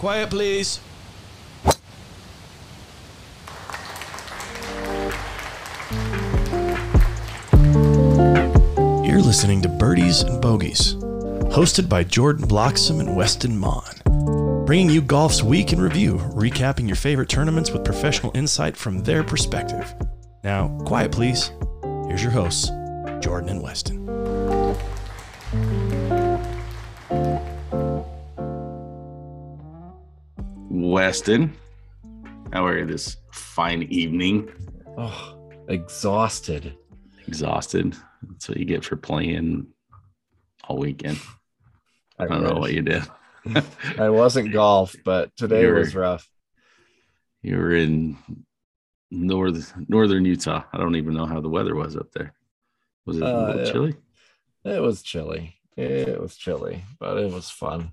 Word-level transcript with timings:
Quiet, 0.00 0.30
please. 0.30 0.80
You're 9.04 9.20
listening 9.20 9.60
to 9.60 9.68
Birdies 9.68 10.22
and 10.22 10.40
Bogeys, 10.40 10.94
hosted 11.52 11.90
by 11.90 12.04
Jordan 12.04 12.46
Bloxham 12.46 13.00
and 13.00 13.14
Weston 13.14 13.58
Mon, 13.58 14.64
bringing 14.64 14.88
you 14.88 15.02
golf's 15.02 15.42
week 15.42 15.74
in 15.74 15.80
review, 15.82 16.14
recapping 16.30 16.86
your 16.86 16.96
favorite 16.96 17.28
tournaments 17.28 17.70
with 17.70 17.84
professional 17.84 18.34
insight 18.34 18.78
from 18.78 19.02
their 19.02 19.22
perspective. 19.22 19.94
Now, 20.42 20.68
quiet, 20.86 21.12
please. 21.12 21.52
Here's 22.08 22.22
your 22.22 22.32
hosts, 22.32 22.70
Jordan 23.20 23.50
and 23.50 23.62
Weston. 23.62 23.99
Weston, 31.00 31.50
how 32.52 32.66
are 32.66 32.76
you 32.78 32.84
this 32.84 33.16
fine 33.32 33.84
evening? 33.84 34.50
Oh, 34.98 35.34
exhausted. 35.66 36.76
Exhausted. 37.26 37.96
That's 38.28 38.50
what 38.50 38.58
you 38.58 38.66
get 38.66 38.84
for 38.84 38.96
playing 38.96 39.68
all 40.68 40.76
weekend. 40.76 41.18
I, 42.18 42.24
I 42.24 42.26
don't 42.26 42.42
know 42.44 42.58
what 42.60 42.74
you 42.74 42.82
did. 42.82 43.02
I 43.98 44.10
wasn't 44.10 44.52
golf, 44.52 44.94
but 45.02 45.34
today 45.36 45.62
You're- 45.62 45.78
was 45.80 45.94
rough. 45.96 46.28
You 47.40 47.56
were 47.56 47.74
in 47.74 48.18
north 49.10 49.72
northern 49.88 50.26
Utah. 50.26 50.64
I 50.70 50.76
don't 50.76 50.96
even 50.96 51.14
know 51.14 51.24
how 51.24 51.40
the 51.40 51.48
weather 51.48 51.74
was 51.74 51.96
up 51.96 52.12
there. 52.12 52.34
Was 53.06 53.16
it 53.16 53.22
a 53.22 53.26
Uh, 53.26 53.46
little 53.46 53.64
yeah. 53.64 53.72
chilly? 53.72 53.94
It 54.66 54.82
was 54.82 55.00
chilly. 55.00 55.54
It 55.78 56.20
was 56.20 56.36
chilly, 56.36 56.84
but 56.98 57.16
it 57.16 57.32
was 57.32 57.48
fun. 57.48 57.90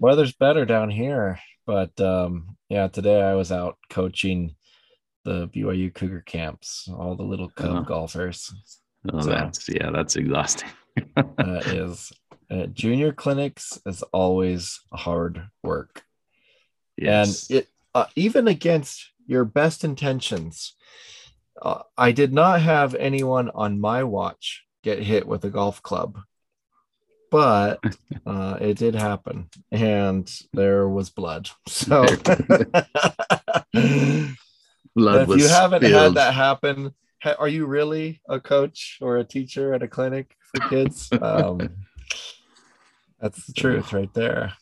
Weather's 0.00 0.32
better 0.32 0.64
down 0.64 0.88
here, 0.88 1.40
but 1.70 2.00
um, 2.00 2.56
yeah, 2.68 2.88
today 2.88 3.22
I 3.22 3.34
was 3.34 3.52
out 3.52 3.76
coaching 3.90 4.56
the 5.24 5.46
BYU 5.48 5.94
Cougar 5.94 6.22
camps, 6.26 6.88
all 6.98 7.14
the 7.14 7.22
little 7.32 7.48
cub 7.50 7.70
Uh-huh. 7.70 7.80
golfers. 7.82 8.52
Oh, 9.12 9.20
So- 9.20 9.30
that's 9.30 9.68
yeah, 9.68 9.90
that's 9.92 10.16
exhausting. 10.16 10.68
That 11.36 11.66
is 11.82 12.12
uh, 12.50 12.66
junior 12.66 13.12
clinics 13.12 13.78
is 13.86 14.02
always 14.12 14.80
hard 14.92 15.34
work. 15.62 16.02
yes. 16.96 17.48
and 17.50 17.58
it 17.58 17.68
uh, 17.94 18.06
even 18.16 18.48
against 18.48 18.96
your 19.26 19.44
best 19.44 19.84
intentions 19.84 20.74
uh, 21.62 21.82
i 21.96 22.10
did 22.12 22.32
not 22.32 22.60
have 22.60 22.94
anyone 23.08 23.48
on 23.54 23.80
my 23.80 24.02
watch 24.02 24.64
get 24.82 24.98
hit 25.10 25.24
with 25.26 25.44
a 25.44 25.50
golf 25.50 25.80
club 25.88 26.10
but 27.30 27.82
uh, 28.26 28.58
it 28.60 28.76
did 28.76 28.94
happen 28.94 29.48
and 29.70 30.30
there 30.52 30.88
was 30.88 31.10
blood 31.10 31.48
so 31.66 32.02
Blood 34.96 35.30
if 35.30 35.38
you 35.38 35.46
haven't 35.48 35.84
had 35.84 36.14
that 36.14 36.34
happen 36.34 36.92
ha- 37.22 37.36
are 37.38 37.48
you 37.48 37.66
really 37.66 38.20
a 38.28 38.40
coach 38.40 38.98
or 39.00 39.18
a 39.18 39.24
teacher 39.24 39.74
at 39.74 39.82
a 39.82 39.88
clinic 39.88 40.36
for 40.42 40.68
kids? 40.68 41.08
Um, 41.22 41.70
that's 43.20 43.44
the 43.44 43.52
truth 43.52 43.92
right 43.92 44.12
there. 44.14 44.54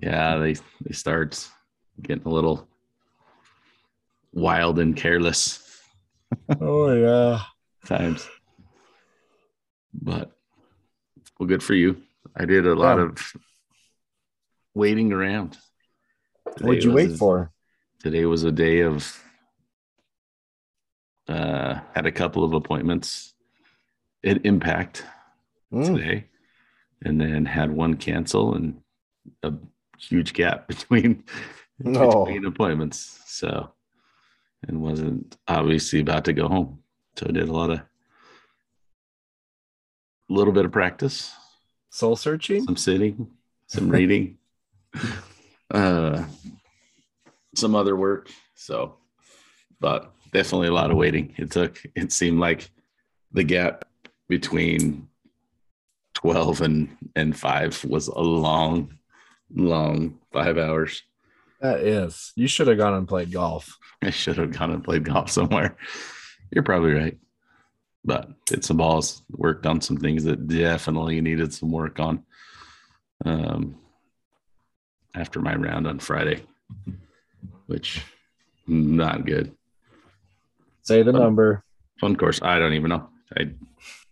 Yeah, 0.00 0.38
they 0.38 0.54
they 0.54 0.92
start 0.92 1.46
getting 2.00 2.24
a 2.24 2.30
little 2.30 2.66
wild 4.32 4.78
and 4.78 4.96
careless. 4.96 5.82
Oh 6.58 6.90
yeah. 6.94 7.42
Times. 7.84 8.26
But 9.92 10.37
well, 11.38 11.46
good 11.46 11.62
for 11.62 11.74
you. 11.74 12.02
I 12.36 12.44
did 12.44 12.66
a 12.66 12.74
lot 12.74 12.98
Yeah. 12.98 13.04
of 13.06 13.32
waiting 14.74 15.12
around. 15.12 15.56
what'd 16.60 16.82
you 16.82 16.92
wait 16.92 17.10
a- 17.12 17.16
for 17.16 17.52
Today 18.00 18.24
was 18.24 18.42
a 18.44 18.50
day 18.52 18.80
of 18.82 19.22
uh 21.28 21.80
had 21.94 22.06
a 22.06 22.12
couple 22.12 22.42
of 22.44 22.52
appointments 22.52 23.34
at 24.24 24.44
Impact 24.46 25.04
Mm. 25.72 25.84
today 25.96 26.24
and 27.04 27.20
then 27.20 27.44
had 27.44 27.70
one 27.70 27.94
cancel 27.96 28.54
and 28.54 28.80
a 29.42 29.52
huge 29.98 30.32
gap 30.32 30.66
between 30.68 31.24
No. 31.78 32.24
between 32.24 32.46
appointments. 32.46 33.20
So, 33.26 33.72
and 34.66 34.80
wasn't 34.80 35.36
obviously 35.46 36.00
about 36.00 36.24
to 36.24 36.32
go 36.32 36.48
home. 36.48 36.82
So 37.16 37.26
I 37.28 37.32
did 37.32 37.48
a 37.48 37.52
lot 37.52 37.70
of, 37.70 37.80
a 40.28 40.32
little 40.32 40.52
bit 40.52 40.64
of 40.64 40.72
practice, 40.72 41.32
soul 41.90 42.16
searching 42.16 42.64
some 42.64 42.76
sitting, 42.76 43.28
some 43.66 43.88
reading, 43.90 44.38
uh, 45.70 46.24
some 47.54 47.74
other 47.74 47.96
work. 47.96 48.30
So, 48.54 48.96
but 49.80 50.12
definitely 50.32 50.68
a 50.68 50.72
lot 50.72 50.90
of 50.90 50.96
waiting. 50.96 51.34
It 51.36 51.50
took, 51.50 51.82
it 51.94 52.12
seemed 52.12 52.40
like 52.40 52.70
the 53.32 53.44
gap 53.44 53.84
between 54.28 55.08
12 56.14 56.62
and, 56.62 56.96
and 57.16 57.38
five 57.38 57.84
was 57.84 58.08
a 58.08 58.20
long, 58.20 58.98
long 59.54 60.18
five 60.32 60.58
hours. 60.58 61.02
That 61.60 61.80
is. 61.80 62.32
You 62.36 62.46
should 62.46 62.68
have 62.68 62.78
gone 62.78 62.94
and 62.94 63.08
played 63.08 63.32
golf. 63.32 63.76
I 64.02 64.10
should 64.10 64.36
have 64.38 64.56
gone 64.56 64.70
and 64.70 64.84
played 64.84 65.04
golf 65.04 65.30
somewhere. 65.30 65.76
You're 66.50 66.64
probably 66.64 66.92
right. 66.92 67.18
But 68.08 68.30
hit 68.48 68.64
some 68.64 68.78
balls, 68.78 69.20
worked 69.28 69.66
on 69.66 69.82
some 69.82 69.98
things 69.98 70.24
that 70.24 70.48
definitely 70.48 71.20
needed 71.20 71.52
some 71.52 71.70
work 71.70 72.00
on. 72.00 72.24
Um, 73.22 73.76
after 75.14 75.42
my 75.42 75.54
round 75.54 75.86
on 75.86 75.98
Friday, 75.98 76.42
which 77.66 78.02
not 78.66 79.26
good. 79.26 79.54
Say 80.84 81.02
the 81.02 81.12
Fun. 81.12 81.20
number. 81.20 81.62
Fun 82.00 82.16
course. 82.16 82.40
I 82.40 82.58
don't 82.58 82.72
even 82.72 82.88
know. 82.88 83.10
I 83.36 83.50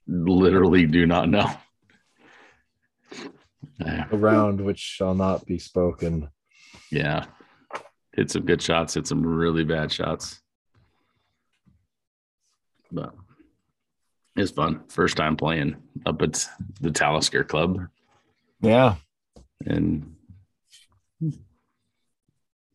literally 0.07 0.85
do 0.87 1.07
not 1.07 1.31
know. 1.31 1.51
A 3.81 4.09
round 4.11 4.61
which 4.61 4.79
shall 4.79 5.15
not 5.15 5.47
be 5.47 5.59
spoken. 5.59 6.29
yeah. 6.91 7.25
Hit 8.13 8.31
some 8.31 8.45
good 8.45 8.61
shots, 8.61 8.93
hit 8.93 9.07
some 9.07 9.25
really 9.25 9.65
bad 9.65 9.91
shots. 9.91 10.41
But 12.93 13.15
it's 14.37 14.51
fun. 14.51 14.83
First 14.89 15.17
time 15.17 15.37
playing 15.37 15.77
up 16.05 16.21
at 16.23 16.47
the 16.81 16.91
Talisker 16.91 17.45
Club 17.45 17.87
Yeah. 18.61 18.97
and 19.65 20.15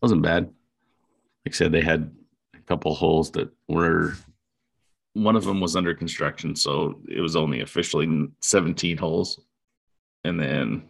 wasn't 0.01 0.21
bad. 0.23 0.45
Like 1.45 1.53
I 1.53 1.57
said, 1.57 1.71
they 1.71 1.81
had 1.81 2.11
a 2.55 2.59
couple 2.61 2.93
holes 2.95 3.31
that 3.31 3.49
were 3.67 4.13
one 5.13 5.35
of 5.35 5.43
them 5.43 5.59
was 5.59 5.75
under 5.75 5.93
construction, 5.93 6.55
so 6.55 7.01
it 7.09 7.19
was 7.19 7.35
only 7.35 7.59
officially 7.61 8.27
17 8.41 8.97
holes. 8.97 9.39
And 10.23 10.39
then 10.39 10.89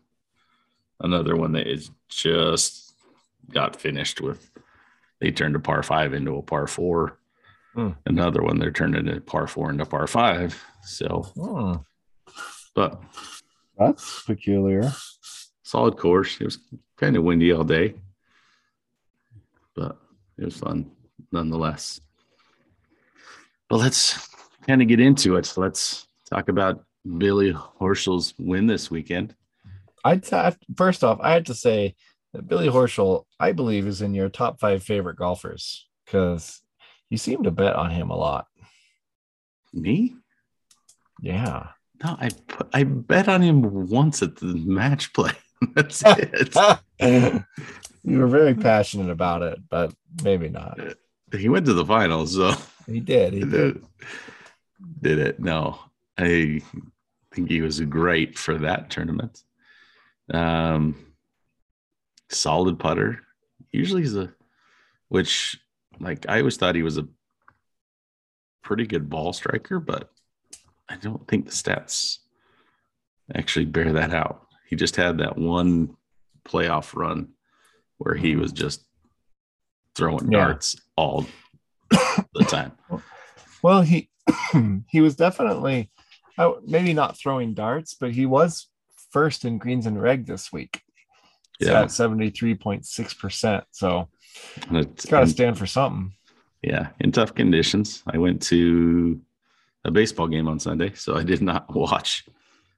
another 1.00 1.36
one 1.36 1.54
that 1.54 1.68
is 1.68 1.90
just 2.10 2.94
got 3.50 3.76
finished 3.76 4.22
with 4.22 4.50
they 5.20 5.32
turned 5.32 5.56
a 5.56 5.60
par 5.60 5.84
five 5.84 6.14
into 6.14 6.36
a 6.38 6.42
par 6.42 6.68
four. 6.68 7.18
Hmm. 7.74 7.90
Another 8.06 8.42
one 8.42 8.60
they're 8.60 8.72
turning 8.72 9.08
a 9.08 9.22
par 9.22 9.48
four 9.48 9.70
into 9.70 9.86
par 9.86 10.08
five. 10.08 10.62
So, 10.84 11.24
Hmm. 11.36 11.74
but 12.76 13.02
That's 13.78 14.24
peculiar. 14.24 14.92
solid 15.64 15.98
course. 15.98 16.40
It 16.42 16.46
was 16.46 16.60
kind 16.98 17.16
of 17.16 17.24
windy 17.24 17.52
all 17.54 17.64
day, 17.64 17.96
but 19.76 19.98
it 20.38 20.46
was 20.46 20.58
fun 20.58 20.92
nonetheless. 21.32 22.02
But 23.70 23.78
let's 23.78 24.28
kind 24.68 24.82
of 24.82 24.88
get 24.88 25.00
into 25.00 25.38
it. 25.38 25.54
Let's 25.56 26.06
talk 26.30 26.50
about 26.50 26.84
Billy 27.18 27.54
Horschel's 27.54 28.34
win 28.38 28.68
this 28.68 28.92
weekend. 28.92 29.34
I'd 30.04 30.24
t- 30.24 30.38
first 30.76 31.04
off, 31.04 31.20
I 31.22 31.32
had 31.32 31.46
to 31.46 31.54
say 31.54 31.96
that 32.34 32.48
Billy 32.48 32.68
Horschel, 32.68 33.24
I 33.40 33.52
believe, 33.54 33.88
is 33.88 34.02
in 34.02 34.14
your 34.14 34.30
top 34.30 34.60
five 34.60 34.84
favorite 34.84 35.16
golfers 35.18 35.88
because 36.06 36.62
you 37.12 37.18
seem 37.18 37.44
to 37.44 37.52
bet 37.52 37.76
on 37.76 37.92
him 37.92 38.10
a 38.10 38.16
lot. 38.16 38.48
Me? 39.74 40.16
Yeah. 41.22 41.68
No, 42.04 42.18
I 42.20 42.30
I 42.74 42.84
bet 42.86 43.28
on 43.28 43.42
him 43.42 43.88
once 43.90 44.24
at 44.24 44.38
the 44.38 44.56
match 44.56 45.14
play. 45.14 45.34
That's 45.76 46.02
it. 46.06 47.44
you 48.04 48.18
were 48.18 48.28
very 48.28 48.56
passionate 48.56 49.12
about 49.12 49.44
it, 49.44 49.60
but 49.70 49.94
maybe 50.24 50.50
not. 50.50 50.80
he 51.38 51.50
went 51.50 51.66
to 51.68 51.74
the 51.74 51.86
finals, 51.86 52.34
so 52.34 52.54
He 52.88 53.00
did. 53.02 53.34
He 53.34 53.42
did. 53.42 53.84
Did 55.02 55.20
it? 55.20 55.40
No, 55.40 55.80
I 56.18 56.60
think 57.36 57.50
he 57.50 57.62
was 57.62 57.80
great 57.82 58.36
for 58.38 58.58
that 58.58 58.90
tournament. 58.90 59.44
Um, 60.34 60.96
solid 62.30 62.80
putter. 62.80 63.20
Usually 63.72 64.02
he's 64.02 64.16
a, 64.16 64.34
which 65.10 65.60
like 66.02 66.26
I 66.28 66.40
always 66.40 66.58
thought 66.58 66.76
he 66.76 66.84
was 66.84 66.98
a 66.98 67.08
pretty 68.64 68.86
good 68.86 69.10
ball 69.10 69.34
striker, 69.34 69.80
but 69.80 70.10
I 70.90 70.96
don't 70.98 71.28
think 71.28 71.46
the 71.46 71.52
stats 71.52 72.18
actually 73.34 73.66
bear 73.66 73.94
that 73.94 74.14
out. 74.14 74.48
He 74.68 74.76
just 74.76 74.96
had 74.96 75.18
that 75.20 75.38
one 75.38 75.96
playoff 76.46 76.96
run 76.96 77.30
where 77.98 78.16
he 78.16 78.36
was 78.36 78.52
just 78.52 78.86
throwing 79.96 80.32
Yeah. 80.32 80.40
darts 80.46 80.76
all 80.96 81.26
the 81.90 82.46
time. 82.48 82.72
Well, 83.64 83.82
he 83.82 84.10
he 84.90 85.02
was 85.02 85.16
definitely 85.16 85.92
uh, 86.38 86.54
maybe 86.66 86.94
not 86.94 87.18
throwing 87.18 87.54
darts, 87.54 87.96
but 88.00 88.12
he 88.12 88.26
was 88.26 88.68
first 89.12 89.46
in 89.46 89.58
greens 89.58 89.86
and 89.86 90.02
reg 90.02 90.26
this 90.26 90.52
week. 90.52 90.82
It's 91.62 91.70
Yeah. 91.70 91.84
at 91.84 91.92
seventy 91.92 92.32
three 92.32 92.56
point 92.56 92.86
six 92.88 93.14
percent. 93.14 93.64
So 93.72 94.10
it's- 94.72 95.06
got 95.06 95.20
to 95.22 95.28
stand 95.28 95.58
for 95.60 95.68
something. 95.68 96.14
yeah, 96.64 96.90
in 97.00 97.12
tough 97.12 97.34
conditions. 97.36 98.02
I 98.08 98.18
went 98.18 98.42
to 98.44 99.22
a 99.86 99.92
baseball 99.92 100.28
game 100.28 100.48
on 100.48 100.60
Sunday, 100.60 100.94
so 100.96 101.16
I 101.16 101.24
did 101.24 101.42
not 101.42 101.74
watch. 101.76 102.26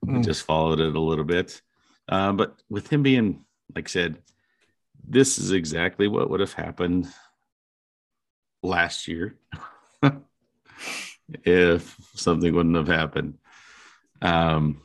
I 0.06 0.10
Mm. 0.10 0.24
just 0.24 0.44
followed 0.44 0.80
it 0.80 0.94
a 0.94 1.00
little 1.00 1.24
bit. 1.24 1.62
Uh, 2.08 2.32
but 2.32 2.60
with 2.68 2.88
him 2.92 3.02
being, 3.02 3.44
like 3.74 3.88
I 3.88 3.90
said, 3.90 4.22
this 5.02 5.38
is 5.38 5.50
exactly 5.52 6.08
what 6.08 6.28
would 6.28 6.40
have 6.40 6.52
happened 6.52 7.08
last 8.62 9.08
year 9.08 9.38
if 11.44 11.96
something 12.14 12.54
wouldn't 12.54 12.76
have 12.76 12.88
happened. 12.88 13.38
Um, 14.20 14.82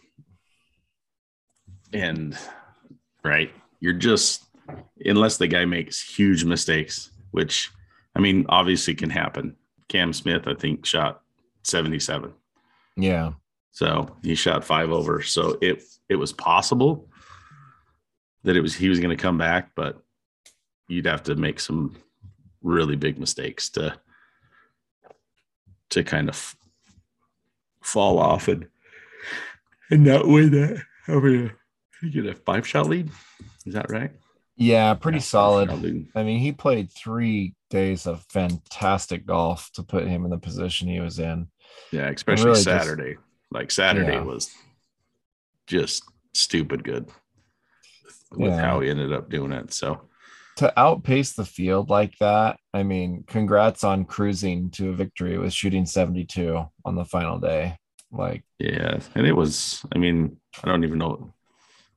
and 1.93 2.37
right, 3.23 3.51
you're 3.79 3.93
just 3.93 4.45
unless 5.05 5.37
the 5.37 5.47
guy 5.47 5.65
makes 5.65 6.01
huge 6.01 6.43
mistakes, 6.43 7.11
which 7.31 7.71
I 8.15 8.19
mean, 8.19 8.45
obviously 8.49 8.95
can 8.95 9.09
happen. 9.09 9.55
Cam 9.87 10.13
Smith, 10.13 10.47
I 10.47 10.53
think, 10.53 10.85
shot 10.85 11.21
77. 11.63 12.33
Yeah, 12.97 13.31
So 13.71 14.15
he 14.23 14.35
shot 14.35 14.65
five 14.65 14.91
over. 14.91 15.21
So 15.21 15.57
it 15.61 15.83
it 16.09 16.15
was 16.15 16.33
possible 16.33 17.09
that 18.43 18.55
it 18.55 18.61
was 18.61 18.75
he 18.75 18.89
was 18.89 18.99
going 18.99 19.15
to 19.15 19.21
come 19.21 19.37
back, 19.37 19.71
but 19.75 20.01
you'd 20.87 21.05
have 21.05 21.23
to 21.23 21.35
make 21.35 21.59
some 21.59 21.95
really 22.61 22.95
big 22.95 23.19
mistakes 23.19 23.69
to 23.69 23.97
to 25.91 26.03
kind 26.03 26.29
of 26.29 26.55
fall 27.81 28.19
off 28.19 28.47
and 28.47 28.67
and 29.89 30.03
not 30.03 30.27
win 30.27 30.51
that. 30.51 30.83
I 31.07 31.15
mean, 31.19 31.51
you 32.01 32.09
get 32.09 32.25
a 32.25 32.35
five 32.35 32.67
shot 32.67 32.87
lead. 32.87 33.09
Is 33.65 33.73
that 33.73 33.89
right? 33.91 34.11
yeah, 34.55 34.93
pretty 34.93 35.17
Yeah, 35.19 35.23
solid. 35.23 35.69
I 36.15 36.23
mean, 36.23 36.39
he 36.39 36.51
played 36.51 36.91
three 36.91 37.55
days 37.69 38.05
of 38.07 38.25
fantastic 38.29 39.25
golf 39.25 39.69
to 39.73 39.83
put 39.83 40.05
him 40.07 40.25
in 40.25 40.31
the 40.31 40.37
position 40.37 40.87
he 40.89 40.99
was 40.99 41.19
in. 41.19 41.47
Yeah, 41.91 42.09
especially 42.09 42.45
really 42.45 42.55
just- 42.55 42.65
Saturday. 42.65 43.15
like 43.51 43.71
Saturday 43.71 44.13
Yeah. 44.13 44.23
was 44.23 44.51
just 45.67 46.03
stupid 46.33 46.83
good 46.83 47.09
with 48.31 48.51
Yeah. 48.51 48.59
how 48.61 48.79
he 48.81 48.89
ended 48.89 49.13
up 49.13 49.29
doing 49.29 49.51
it. 49.51 49.73
So 49.73 50.01
To 50.57 50.77
outpace 50.77 51.33
the 51.33 51.45
field 51.45 51.89
like 51.89 52.17
that, 52.19 52.59
I 52.73 52.83
mean, 52.83 53.23
congrats 53.27 53.83
on 53.85 54.03
cruising 54.05 54.71
to 54.71 54.89
a 54.89 54.93
victory 54.93 55.37
with 55.37 55.53
shooting 55.53 55.85
72 55.85 56.65
on 56.83 56.95
the 56.95 57.05
final 57.05 57.39
day. 57.39 57.77
Like, 58.11 58.43
yeah, 58.57 58.99
and 59.15 59.25
it 59.25 59.31
was. 59.33 59.85
I 59.95 59.99
mean, 59.99 60.37
I 60.61 60.67
don't 60.67 60.83
even 60.83 60.97
know 60.97 61.33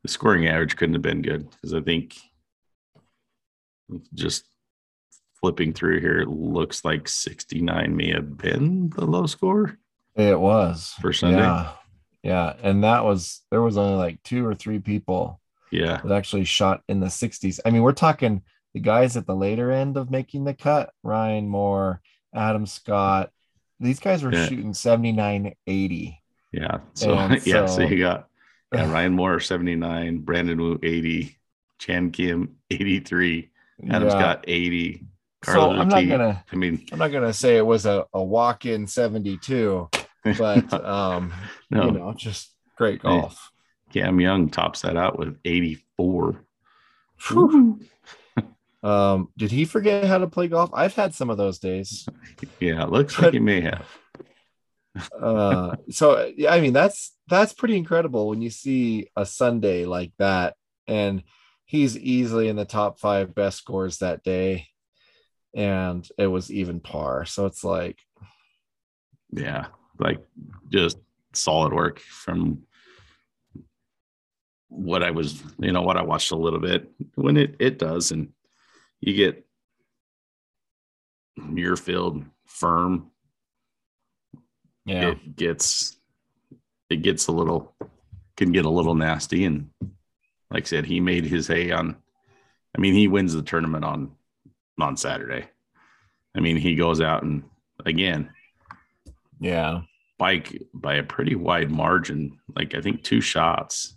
the 0.02 0.08
scoring 0.08 0.46
average 0.49 0.76
couldn't 0.76 0.94
have 0.94 1.02
been 1.02 1.22
good 1.22 1.49
because 1.50 1.75
I 1.75 1.81
think 1.81 2.16
just 4.14 4.44
flipping 5.40 5.72
through 5.72 6.00
here, 6.00 6.20
it 6.20 6.28
looks 6.28 6.84
like 6.84 7.08
69 7.08 7.96
may 7.96 8.10
have 8.12 8.37
been 8.37 8.90
the 8.90 9.04
low 9.04 9.26
score. 9.26 9.78
it 10.14 10.38
was 10.38 10.94
For 11.00 11.12
Sunday? 11.12 11.38
Yeah. 11.38 11.72
Yeah. 12.22 12.54
And 12.62 12.84
that 12.84 13.04
was, 13.04 13.40
there 13.50 13.62
was 13.62 13.76
only 13.76 13.96
like 13.96 14.22
two 14.22 14.46
or 14.46 14.54
three 14.54 14.78
people 14.78 15.40
Yeah, 15.72 16.00
that 16.04 16.12
actually 16.12 16.44
shot 16.44 16.82
in 16.88 17.00
the 17.00 17.06
60s. 17.08 17.58
I 17.64 17.70
mean, 17.70 17.82
we're 17.82 17.93
talking 17.93 18.43
the 18.75 18.81
guys 18.81 19.16
at 19.16 19.26
the 19.26 19.34
later 19.34 19.70
end 19.72 19.96
of 19.96 20.10
making 20.10 20.44
the 20.44 20.54
cut 20.54 20.93
Ryan 21.02 21.49
Moore, 21.49 22.00
Adam 22.34 22.64
Scott. 22.66 23.31
These 23.81 23.99
guys 24.00 24.22
were 24.22 24.32
Yeah. 24.32 24.46
shooting 24.46 24.72
79 24.75 25.54
80. 25.66 26.22
yeah. 26.52 26.78
So 26.94 27.14
And 27.19 27.44
yeah, 27.46 27.66
so 27.66 27.76
so- 27.76 27.82
you 27.82 27.99
got 27.99 28.28
yeah, 28.73 28.91
Ryan 28.91 29.13
Moore 29.13 29.41
79, 29.41 30.19
Brandon 30.19 30.61
Wu 30.61 30.79
80, 30.83 31.37
Chan 31.79 32.11
Kim 32.11 32.57
83, 32.71 33.51
Adam 33.91 34.09
Yeah. 34.09 34.11
Scott 34.11 34.45
80. 34.47 35.07
So 35.45 35.53
Carlos 35.53 35.81
I'm 35.81 35.89
not 35.89 36.09
gonna 36.09 36.45
I 36.53 36.57
mean, 36.57 36.87
I'm 36.93 36.99
not 36.99 37.11
gonna 37.11 37.33
say 37.33 37.57
it 37.57 37.67
was 37.67 37.85
a, 37.85 38.07
a 38.13 38.23
walk-in 38.23 38.87
72, 38.87 39.89
but 40.39 40.73
um 40.85 41.33
no, 41.71 41.87
you 41.87 41.91
know, 41.93 42.13
just 42.17 42.53
great 42.77 43.03
golf. 43.03 43.51
Cam 43.93 44.21
Young 44.21 44.49
tops 44.49 44.83
that 44.83 44.97
out 44.97 45.19
with 45.19 45.39
84. 45.45 46.45
Um, 48.85 49.29
did 49.39 49.53
he 49.53 49.65
forget 49.65 50.05
how 50.07 50.19
to 50.19 50.27
play 50.27 50.49
golf? 50.49 50.71
I've 50.75 50.95
had 50.95 51.15
some 51.15 51.31
of 51.31 51.37
those 51.37 51.61
days. 51.61 52.05
Yeah, 52.59 52.83
it 52.83 52.91
looks 52.91 53.17
like 53.19 53.33
he 53.33 53.39
may 53.39 53.61
have. 53.61 53.87
Uh, 55.19 55.77
so 55.91 56.31
yeah, 56.37 56.53
I 56.53 56.61
mean 56.61 56.73
that's 56.73 57.17
that's 57.29 57.55
pretty 57.55 57.77
incredible 57.77 58.29
when 58.29 58.43
you 58.43 58.50
see 58.50 59.09
a 59.17 59.25
Sunday 59.25 59.87
like 59.87 60.12
that, 60.19 60.55
and 60.87 61.23
he's 61.65 61.97
easily 61.97 62.49
in 62.49 62.56
the 62.56 62.65
top 62.67 62.99
five 63.00 63.35
best 63.35 63.59
scores 63.59 63.99
that 63.99 64.23
day, 64.23 64.67
and 65.55 66.06
it 66.19 66.27
was 66.27 66.50
even 66.50 66.81
par. 66.81 67.25
So 67.25 67.47
it's 67.47 67.65
like, 67.65 67.99
Yeah, 69.33 69.67
like 69.99 70.23
just 70.69 70.99
solid 71.33 71.73
work 71.73 72.00
from 72.00 72.62
what 74.69 75.03
I 75.03 75.11
was, 75.11 75.43
you 75.59 75.73
know, 75.73 75.83
what 75.83 75.97
I 75.97 76.03
watched 76.03 76.33
a 76.33 76.37
little 76.37 76.61
bit 76.61 76.91
when 77.15 77.37
it 77.37 77.56
it 77.59 77.79
does, 77.79 78.12
and 78.12 78.33
you 79.00 79.15
get 79.15 79.47
your 81.55 81.77
field 81.77 82.25
firm. 82.45 83.12
Yeah, 84.84 85.11
It 85.11 85.37
gets 85.37 85.96
it 86.90 87.02
gets 87.02 87.26
a 87.26 87.32
little 87.32 87.75
can 88.37 88.52
get 88.52 88.64
a 88.64 88.70
little 88.70 88.94
nasty, 88.94 89.44
and 89.44 89.70
like 90.50 90.64
I 90.64 90.67
said, 90.67 90.84
he 90.84 91.00
made 91.00 91.25
his 91.25 91.46
hay 91.46 91.70
on. 91.70 91.96
I 92.76 92.81
mean, 92.81 92.94
he 92.94 93.08
wins 93.08 93.34
the 93.34 93.43
tournament 93.43 93.84
on 93.84 94.12
on 94.81 94.96
Saturday. 94.96 95.46
I 96.34 96.40
mean, 96.40 96.56
he 96.56 96.75
goes 96.75 97.00
out 97.00 97.23
and 97.23 97.44
again 97.84 98.31
yeah, 99.43 99.81
by 100.19 100.44
by 100.73 100.94
a 100.94 101.02
pretty 101.02 101.35
wide 101.35 101.70
margin. 101.70 102.38
Like 102.55 102.76
I 102.76 102.81
think 102.81 103.02
two 103.02 103.20
shots. 103.20 103.96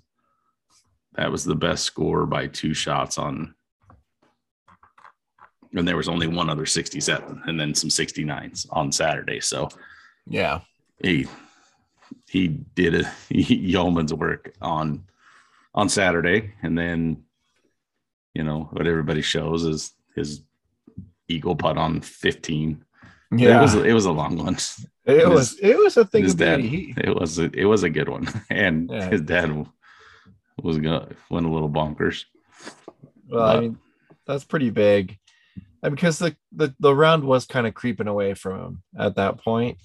That 1.14 1.32
was 1.32 1.46
the 1.46 1.56
best 1.56 1.84
score 1.84 2.26
by 2.26 2.48
two 2.48 2.74
shots 2.74 3.20
on. 3.20 3.54
And 5.74 5.88
there 5.88 5.96
was 5.96 6.10
only 6.10 6.28
one 6.28 6.50
other 6.50 6.66
67 6.66 7.44
and 7.46 7.60
then 7.60 7.76
some 7.76 7.90
69s 7.90 8.66
on 8.72 8.92
Saturday. 8.92 9.40
So 9.40 9.70
yeah, 10.28 10.62
he 11.02 11.28
he 12.30 12.48
did 12.48 12.96
a 12.96 13.12
yeoman's 13.30 14.14
work 14.14 14.54
on 14.62 15.06
on 15.74 15.90
Saturday. 15.90 16.54
And 16.64 16.78
then 16.78 17.24
you 18.34 18.44
know 18.44 18.70
what 18.72 18.88
everybody 18.88 19.22
shows 19.22 19.64
is 19.64 19.94
his 20.16 20.42
eagle 21.28 21.56
putt 21.56 21.78
on 21.78 22.02
15. 22.02 22.84
yeah. 23.32 23.58
It 23.58 23.62
was 23.62 23.76
it 23.76 23.94
was 23.94 24.06
a 24.06 24.12
long 24.12 24.38
one. 24.38 24.58
It 25.06 25.28
was 25.30 25.58
it 25.60 25.78
was 25.78 25.98
a 25.98 26.06
thing 26.06 26.24
his 26.24 26.36
dad. 26.36 26.62
He, 26.62 26.94
it 26.98 27.16
was 27.16 27.38
a, 27.40 27.50
it 27.54 27.66
was 27.66 27.84
a 27.84 27.90
good 27.90 28.10
one 28.10 28.28
and 28.50 28.90
Yeah. 28.90 29.10
his 29.10 29.22
dad 29.22 29.68
was 30.62 30.78
gonna 30.80 31.10
went 31.30 31.46
a 31.46 31.50
little 31.50 31.70
bonkers 31.70 32.26
well, 33.28 33.44
I 33.58 33.60
mean, 33.60 33.78
that's 34.28 34.44
pretty 34.44 34.70
big, 34.70 35.18
and 35.82 35.96
because 35.96 36.20
the 36.20 36.36
the 36.52 36.76
the 36.80 36.94
round 36.94 37.24
was 37.24 37.46
kind 37.48 37.66
of 37.66 37.74
creeping 37.74 38.08
away 38.08 38.36
from 38.36 38.60
him 38.60 38.84
at 38.98 39.16
that 39.16 39.44
point, 39.44 39.80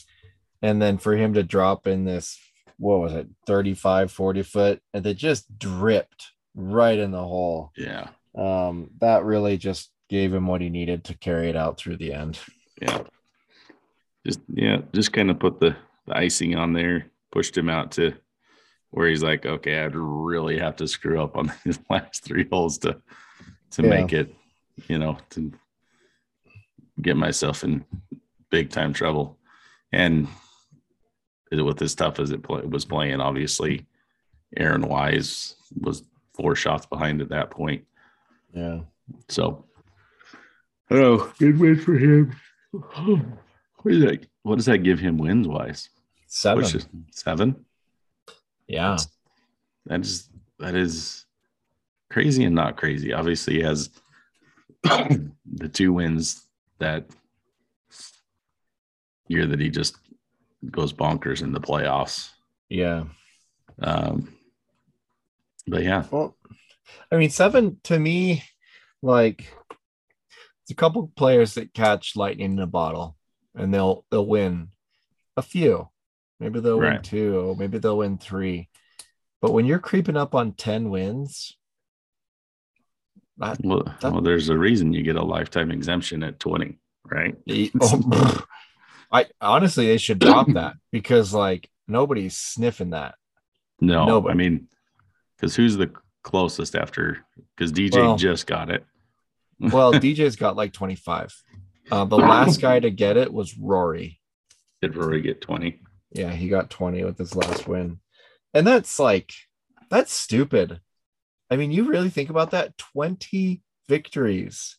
and 0.63 0.81
then 0.81 0.99
for 0.99 1.17
him 1.17 1.35
to 1.35 1.43
drop 1.43 1.87
in 1.87 2.05
this, 2.05 2.39
what 2.79 3.01
was 3.01 3.13
it, 3.15 3.29
35, 3.47 4.11
40 4.13 4.43
foot, 4.43 4.83
and 4.95 5.07
it 5.07 5.15
just 5.17 5.59
dripped 5.59 6.33
right 6.55 6.99
in 6.99 7.11
the 7.11 7.23
hole. 7.23 7.73
yeah 7.77 8.09
Um, 8.35 8.91
that 9.01 9.25
really 9.25 9.57
just 9.59 9.91
gave 10.09 10.33
him 10.35 10.47
what 10.47 10.61
he 10.61 10.69
needed 10.71 11.05
to 11.05 11.17
carry 11.19 11.49
it 11.49 11.57
out 11.57 11.79
through 11.79 11.97
the 11.97 12.13
end. 12.13 12.39
yeah 12.83 13.03
just 14.27 14.41
yeah 14.53 14.79
just 14.93 15.13
kind 15.13 15.31
of 15.31 15.39
put 15.39 15.61
the, 15.61 15.75
the 16.07 16.17
icing 16.17 16.55
on 16.57 16.73
there 16.73 17.07
pushed 17.33 17.57
him 17.57 17.71
out 17.71 17.93
to 17.93 18.13
where 18.91 19.09
he's 19.09 19.23
like 19.23 19.47
okay 19.47 19.79
i'd 19.83 19.95
really 19.95 20.59
have 20.59 20.77
to 20.77 20.87
screw 20.87 21.23
up 21.23 21.37
on 21.39 21.51
these 21.65 21.79
last 21.89 22.23
three 22.25 22.47
holes 22.53 22.77
to 22.79 23.01
to 23.71 23.83
Yeah. 23.83 23.89
make 23.89 24.13
it 24.13 24.35
you 24.89 24.99
know 24.99 25.17
to 25.31 25.53
get 27.01 27.17
myself 27.17 27.65
in 27.65 27.85
big 28.51 28.69
time 28.71 28.93
trouble 28.93 29.39
and 29.93 30.29
with 31.51 31.83
as 31.83 31.95
tough 31.95 32.21
as 32.21 32.31
it 32.31 32.43
play, 32.43 32.63
was 32.63 32.85
playing 32.85 33.21
obviously 33.21 33.87
aaron 34.57 34.83
wise 34.83 35.57
was 35.81 36.05
four 36.35 36.55
shots 36.55 36.87
behind 36.87 37.21
at 37.21 37.29
that 37.29 37.51
point 37.51 37.85
Yeah. 38.55 38.81
So, 39.29 39.65
oh, 40.91 41.33
good 41.39 41.59
win 41.59 41.77
for 41.77 41.95
him. 41.95 42.35
What, 42.73 43.95
is 43.95 44.03
that, 44.05 44.27
what 44.43 44.57
does 44.57 44.67
that 44.67 44.79
give 44.79 45.01
him 45.01 45.19
wins 45.19 45.49
wise? 45.49 45.89
Seven. 46.27 46.65
Is 46.65 46.87
seven. 47.11 47.65
yeah. 48.69 48.97
That 49.87 50.03
is 50.03 50.29
that 50.59 50.75
is 50.75 51.25
crazy 52.11 52.45
and 52.45 52.55
not 52.55 52.77
crazy. 52.77 53.13
Obviously, 53.13 53.55
he 53.55 53.63
has 53.63 53.91
the 54.85 55.69
two 55.73 55.93
wins 55.93 56.47
that 56.79 57.07
year 59.29 59.47
that 59.47 59.61
he 59.61 59.71
just 59.71 59.97
goes 60.71 60.93
bonkers 60.93 61.43
in 61.43 61.53
the 61.53 61.61
playoffs. 61.61 62.31
Yeah. 62.69 63.05
Um, 63.81 64.35
but 65.67 65.83
yeah, 65.83 66.05
Well, 66.11 66.37
I 67.11 67.17
mean, 67.17 67.31
seven 67.31 67.79
to 67.85 67.99
me, 67.99 68.43
like 69.03 69.53
it's 70.63 70.71
a 70.71 70.75
couple 70.75 71.11
players 71.17 71.55
that 71.55 71.73
catch 71.75 72.17
lightning 72.17 72.53
in 72.53 72.59
a 72.59 72.67
bottle 72.67 73.17
and 73.55 73.73
they'll 73.73 74.05
they'll 74.11 74.27
win 74.27 74.69
a 75.37 75.43
few. 75.43 75.89
Maybe 76.41 76.61
they'll 76.61 76.79
win 76.79 76.91
Right. 76.93 77.05
two, 77.05 77.55
maybe 77.59 77.79
they'll 77.79 77.99
win 77.99 78.19
three. 78.19 78.69
But 79.41 79.53
when 79.53 79.65
you're 79.67 79.79
creeping 79.79 80.17
up 80.17 80.35
on 80.35 80.53
10 80.53 80.91
wins, 80.91 81.57
that, 83.39 83.59
well, 83.65 83.85
That- 84.01 84.13
well, 84.13 84.21
there's 84.21 84.49
a 84.51 84.59
reason 84.59 84.93
you 84.93 85.03
get 85.03 85.17
a 85.17 85.23
lifetime 85.25 85.71
exemption 85.71 86.23
at 86.23 86.39
20, 86.41 86.79
right? 87.11 87.37
oh, 87.81 88.45
I 89.13 89.27
honestly 89.41 89.87
they 89.87 89.99
should 89.99 90.19
drop 90.19 90.49
that 90.53 90.75
because 90.93 91.35
like 91.35 91.69
nobody's 91.89 92.37
sniffing 92.37 92.91
that. 92.91 93.15
No, 93.81 94.07
Nobody. 94.07 94.33
I 94.33 94.37
mean, 94.37 94.69
because 95.37 95.57
who's 95.57 95.77
the 95.77 95.91
closest 96.23 96.75
after? 96.77 97.25
Because 97.57 97.73
DJ 97.73 97.97
Well- 97.97 98.17
just 98.17 98.47
got 98.47 98.71
it. 98.71 98.85
Well, 99.61 99.93
DJ's 99.93 100.37
got 100.37 100.57
like 100.57 100.73
25. 100.73 101.35
Uh, 101.93 102.07
the 102.07 102.17
last 102.17 102.63
guy 102.63 102.81
to 102.81 102.91
get 102.91 103.19
it 103.19 103.31
was 103.31 103.59
Rory. 103.59 104.19
Did 104.81 104.97
Rory 104.97 105.21
get 105.21 105.43
20? 105.43 105.79
Yeah, 106.13 106.33
he 106.33 106.49
got 106.49 106.71
20 106.71 107.05
with 107.05 107.19
his 107.19 107.37
last 107.37 107.69
win. 107.69 108.01
And 108.55 108.67
that's 108.67 108.99
like, 108.99 109.35
that's 109.91 110.15
stupid. 110.15 110.81
I 111.51 111.57
mean, 111.57 111.73
you 111.73 111.85
really 111.91 112.09
think 112.09 112.31
about 112.31 112.53
that 112.53 112.79
20 112.79 113.61
victories 113.87 114.79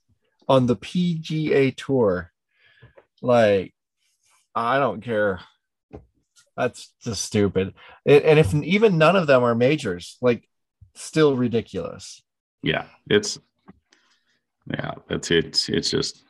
on 0.50 0.66
the 0.66 0.76
PGA 0.76 1.76
Tour. 1.76 2.32
Like, 3.22 3.76
I 4.56 4.80
don't 4.80 5.02
care. 5.02 5.40
That's 6.58 6.94
just 7.04 7.24
stupid. 7.24 7.74
And 8.06 8.24
and 8.24 8.40
if 8.40 8.54
even 8.54 8.98
none 8.98 9.16
of 9.16 9.28
them 9.28 9.44
are 9.44 9.56
majors, 9.56 10.18
like, 10.22 10.48
still 10.96 11.36
ridiculous. 11.36 12.22
Yeah, 12.62 12.86
it's 13.10 13.40
yeah, 14.70 14.92
that's 15.08 15.32
it. 15.32 15.70
It's 15.70 15.90
just 15.90 16.24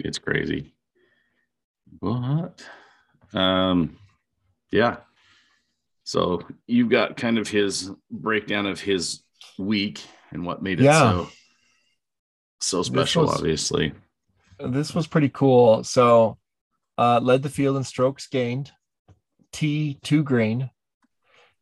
it's 0.00 0.18
crazy. 0.18 0.74
What? 2.00 2.64
Um 3.32 3.96
yeah. 4.70 4.96
So 6.04 6.42
you've 6.66 6.90
got 6.90 7.16
kind 7.16 7.38
of 7.38 7.48
his 7.48 7.90
breakdown 8.10 8.66
of 8.66 8.80
his 8.80 9.22
week 9.58 10.02
and 10.32 10.44
what 10.44 10.62
made 10.62 10.80
it 10.80 10.84
Yeah. 10.84 10.98
so 11.00 11.28
so 12.60 12.82
special, 12.82 13.26
was- 13.26 13.36
obviously. 13.38 13.92
This 14.66 14.94
was 14.94 15.06
pretty 15.06 15.28
cool. 15.28 15.82
So, 15.84 16.38
uh, 16.98 17.20
led 17.22 17.42
the 17.42 17.48
field 17.48 17.76
in 17.76 17.84
strokes 17.84 18.28
gained, 18.28 18.70
tee 19.52 19.98
to 20.04 20.22
green, 20.22 20.70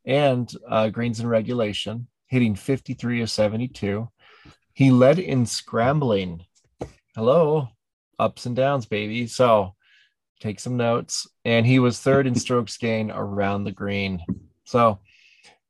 and 0.05 0.51
uh, 0.69 0.89
greens 0.89 1.21
in 1.21 1.27
regulation, 1.27 2.09
hitting 2.27 2.55
53 2.55 3.23
of 3.23 3.31
72. 3.31 4.09
He 4.75 4.91
led 4.91 5.19
in 5.19 5.47
scrambling. 5.47 6.45
Hello, 7.15 7.69
ups 8.19 8.47
and 8.47 8.55
downs, 8.55 8.87
baby. 8.87 9.27
So, 9.27 9.75
take 10.41 10.61
some 10.61 10.77
notes. 10.77 11.27
And 11.45 11.67
he 11.67 11.79
was 11.79 12.01
third 12.01 12.27
in 12.27 12.35
strokes 12.35 12.77
gained 12.77 13.13
around 13.15 13.65
the 13.65 13.73
green. 13.73 14.21
So, 14.65 15.01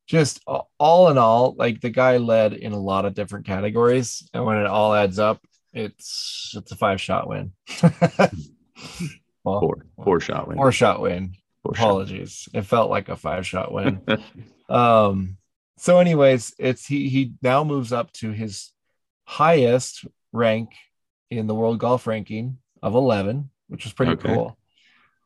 just 0.07 0.43
all 0.79 1.09
in 1.11 1.19
all, 1.19 1.55
like 1.57 1.81
the 1.81 1.91
guy 1.91 2.17
led 2.17 2.55
in 2.55 2.73
a 2.73 2.79
lot 2.79 3.05
of 3.05 3.15
different 3.15 3.47
categories. 3.47 4.29
And 4.35 4.45
when 4.45 4.57
it 4.57 4.67
all 4.67 4.93
adds 4.93 5.21
up, 5.21 5.41
it's 5.73 6.53
it's 6.57 6.73
a 6.73 6.77
five 6.77 7.01
shot 7.01 7.29
win. 7.29 7.53
well, 9.45 9.61
Four 9.61 9.87
four 10.03 10.21
shot 10.21 10.49
win. 10.49 10.57
four 10.57 10.73
shot 10.73 11.01
win. 11.01 11.35
Four 11.63 11.75
shot. 11.75 11.83
Apologies. 11.85 12.49
It 12.55 12.63
felt 12.63 12.91
like 12.91 13.09
a 13.09 13.17
five 13.17 13.47
shot 13.47 13.73
win. 13.73 14.01
um. 14.69 15.37
So, 15.79 15.99
anyways, 15.99 16.55
it's 16.59 16.85
he 16.87 17.09
he 17.09 17.33
now 17.43 17.65
moves 17.65 17.93
up 17.93 18.13
to 18.15 18.33
his 18.33 18.71
highest 19.25 20.05
rank 20.33 20.71
in 21.31 21.47
the 21.47 21.55
world 21.55 21.79
golf 21.79 22.07
ranking 22.07 22.59
of 22.83 22.95
11, 22.95 23.49
which 23.69 23.87
is 23.87 23.93
pretty 23.93 24.13
Okay. 24.13 24.35
cool. 24.35 24.59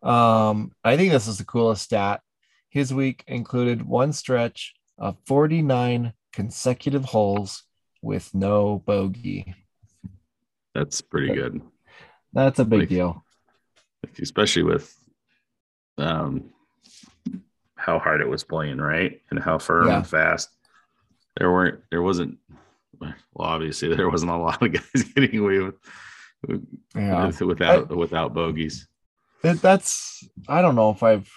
Um, 0.09 0.71
I 0.85 0.97
think 0.97 1.11
this 1.13 1.27
is 1.27 1.39
the 1.39 1.45
coolest 1.45 1.83
stat. 1.83 2.21
His 2.69 2.93
week 2.95 3.25
included 3.27 3.83
one 3.83 4.13
stretch 4.13 4.75
of 4.99 5.17
49 5.27 6.13
consecutive 6.33 7.05
holes 7.07 7.63
with 8.03 8.33
no 8.35 8.79
bogey. 8.87 9.55
That's 10.75 11.01
pretty 11.01 11.35
good. 11.35 11.61
That's 12.33 12.59
a 12.59 12.65
big 12.65 12.81
Like- 12.81 12.89
deal. 12.89 13.25
especially 14.21 14.65
with 14.65 14.95
um 15.97 16.51
how 17.77 17.99
hard 17.99 18.21
it 18.21 18.29
was 18.29 18.45
playing, 18.45 18.79
right? 18.79 19.21
And 19.31 19.39
how 19.39 19.59
firm 19.59 19.87
Yeah. 19.89 19.97
and 19.99 20.07
fast. 20.07 20.51
There 21.39 21.51
weren't 21.51 21.81
there 21.91 22.03
wasn't 22.03 22.39
well 23.01 23.15
obviously 23.39 23.89
there 23.97 24.11
wasn't 24.11 24.31
a 24.33 24.37
lot 24.37 24.63
of 24.63 24.73
guys 24.73 25.03
getting 25.15 25.39
away 25.41 25.59
with, 25.61 25.75
with 26.47 26.67
Yeah. 26.95 27.31
without 27.41 27.97
without 27.97 28.35
bogeys. 28.35 28.87
It, 29.43 29.61
that's 29.63 30.27
I 30.49 30.63
don't 30.63 30.75
know 30.77 30.91
if 30.91 31.03
I've 31.03 31.31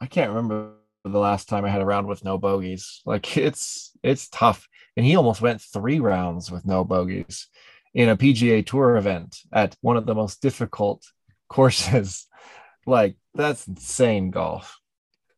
I 0.00 0.06
can't 0.06 0.30
remember 0.30 0.72
the 1.04 1.18
last 1.18 1.48
time 1.48 1.64
I 1.64 1.68
had 1.70 1.80
a 1.80 1.86
round 1.86 2.06
with 2.06 2.24
no 2.24 2.36
bogeys. 2.38 3.00
Like 3.06 3.36
it's 3.36 3.96
it's 4.02 4.28
tough. 4.28 4.68
And 4.96 5.06
he 5.06 5.16
almost 5.16 5.40
went 5.40 5.60
three 5.60 6.00
rounds 6.00 6.50
with 6.50 6.66
no 6.66 6.84
bogeys 6.84 7.46
in 7.98 8.08
a 8.08 8.16
PGA 8.16 8.64
tour 8.64 8.96
event 8.96 9.40
at 9.52 9.76
one 9.80 9.96
of 9.96 10.06
the 10.06 10.14
most 10.14 10.40
difficult 10.40 11.04
courses. 11.48 12.28
Like 12.86 13.16
that's 13.34 13.66
insane 13.66 14.30
golf. 14.30 14.78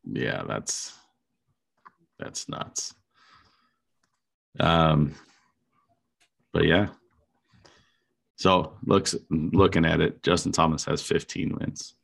Yeah, 0.04 0.42
that's 0.46 0.92
that's 2.18 2.50
nuts. 2.50 2.94
Um 4.60 5.14
but 6.52 6.66
yeah. 6.66 6.88
So 8.36 8.76
looks 8.84 9.16
looking 9.30 9.86
at 9.86 10.02
it, 10.02 10.22
Justin 10.22 10.52
Thomas 10.52 10.84
has 10.84 11.00
15 11.00 11.56
wins. 11.58 11.94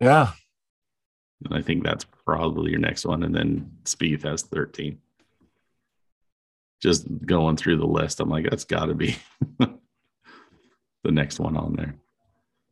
Yeah. 0.00 0.32
And 1.44 1.54
I 1.54 1.62
think 1.62 1.84
that's 1.84 2.06
probably 2.24 2.72
your 2.72 2.80
next 2.80 3.06
one. 3.06 3.22
And 3.22 3.34
then 3.34 3.70
Spieth 3.84 4.24
has 4.24 4.42
13. 4.42 4.98
Just 6.82 7.06
going 7.24 7.56
through 7.56 7.78
the 7.78 7.86
list, 7.86 8.20
I'm 8.20 8.28
like, 8.28 8.48
that's 8.48 8.64
got 8.64 8.86
to 8.86 8.94
be 8.94 9.16
the 9.58 11.10
next 11.10 11.40
one 11.40 11.56
on 11.56 11.74
there. 11.74 11.94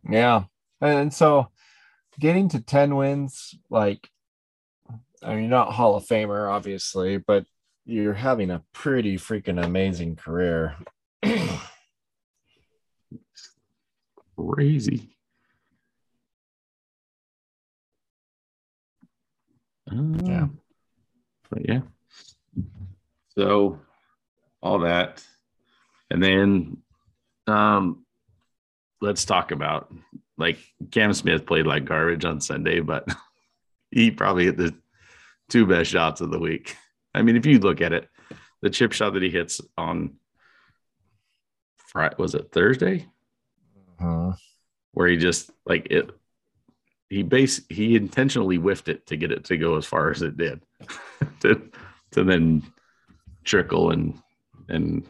Yeah. 0.09 0.45
And 0.81 1.13
so 1.13 1.49
getting 2.21 2.49
to 2.51 2.61
10 2.61 2.97
wins, 2.97 3.55
like, 3.71 4.09
I 5.23 5.35
mean, 5.37 5.49
not 5.49 5.73
Hall 5.73 5.97
of 5.97 6.05
Famer, 6.05 6.51
obviously, 6.51 7.17
but 7.17 7.47
you're 7.87 8.13
having 8.15 8.51
a 8.51 8.63
pretty 8.73 9.17
freaking 9.17 9.63
amazing 9.63 10.17
career. 10.17 10.77
Crazy. 14.37 15.17
Yeah. 19.91 20.43
Um, 20.43 20.59
But 21.51 21.69
yeah. 21.69 21.81
So 23.37 23.79
all 24.65 24.81
that. 24.81 25.23
And 26.11 26.23
then 26.23 26.79
um 27.47 28.05
let's 29.01 29.25
talk 29.27 29.51
about 29.53 29.93
like 30.39 30.59
Cam 30.91 31.13
Smith 31.13 31.47
played 31.47 31.67
like 31.67 31.85
garbage 31.85 32.25
on 32.25 32.41
Sunday, 32.41 32.81
but 32.81 33.07
he 33.91 34.11
probably 34.11 34.47
hit 34.47 34.57
the 34.57 34.75
two 35.51 35.67
best 35.67 35.91
shots 35.91 36.21
of 36.21 36.31
the 36.31 36.39
week. 36.39 36.77
I 37.15 37.23
mean, 37.23 37.37
if 37.37 37.47
you 37.47 37.61
look 37.61 37.81
at 37.81 37.93
it, 37.93 38.09
the 38.63 38.71
chip 38.71 38.93
shot 38.93 39.13
that 39.13 39.23
he 39.23 39.31
hits 39.31 39.61
on 39.77 40.15
Friday, 41.77 42.17
was 42.19 42.35
it 42.35 42.51
Thursday? 42.51 43.07
Uh, 44.01 44.33
Where 44.93 45.07
he 45.07 45.17
just 45.17 45.51
like 45.67 45.87
it 45.91 46.11
he 47.11 47.23
base 47.23 47.61
he 47.69 47.95
intentionally 47.95 48.57
whiffed 48.57 48.89
it 48.89 49.07
to 49.09 49.17
get 49.17 49.31
it 49.31 49.45
to 49.45 49.57
go 49.59 49.77
as 49.77 49.85
far 49.85 50.11
as 50.11 50.23
it 50.23 50.37
did. 50.37 50.63
to 51.41 51.71
to 52.13 52.25
then 52.25 52.63
trickle 53.45 53.91
and 53.91 54.19
and 54.69 55.07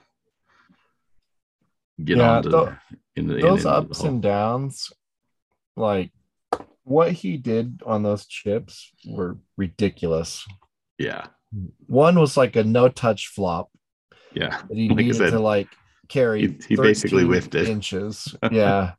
get 2.03 2.19
Yeah, 2.19 2.31
on 2.39 2.43
to 2.45 2.49
tho- 2.49 2.77
in 3.17 3.27
the 3.29 3.37
in 3.37 3.43
those 3.43 3.63
the 3.65 3.71
ups 3.71 3.99
hole. 4.01 4.09
and 4.09 4.23
downs, 4.23 4.93
like 5.77 6.11
what 6.83 7.13
he 7.13 7.37
did 7.37 7.81
on 7.87 8.03
those 8.03 8.27
chips 8.27 8.93
were 9.07 9.39
ridiculous. 9.57 10.45
yeah 10.99 11.27
One 11.87 12.19
was 12.19 12.37
like 12.37 12.57
a 12.57 12.65
no 12.65 12.89
touch 12.89 13.29
flop 13.29 13.71
yeah 14.33 14.61
that 14.69 14.77
he 14.77 14.89
Like 14.91 14.97
needed 14.99 15.17
said, 15.17 15.31
to 15.31 15.39
like 15.41 15.69
carry. 16.09 16.41
he- 16.49 16.59
he 16.69 16.77
basically 16.77 17.25
whiffed 17.25 17.55
it. 17.55 17.69
inches. 17.69 18.35
Yeah. 18.51 18.93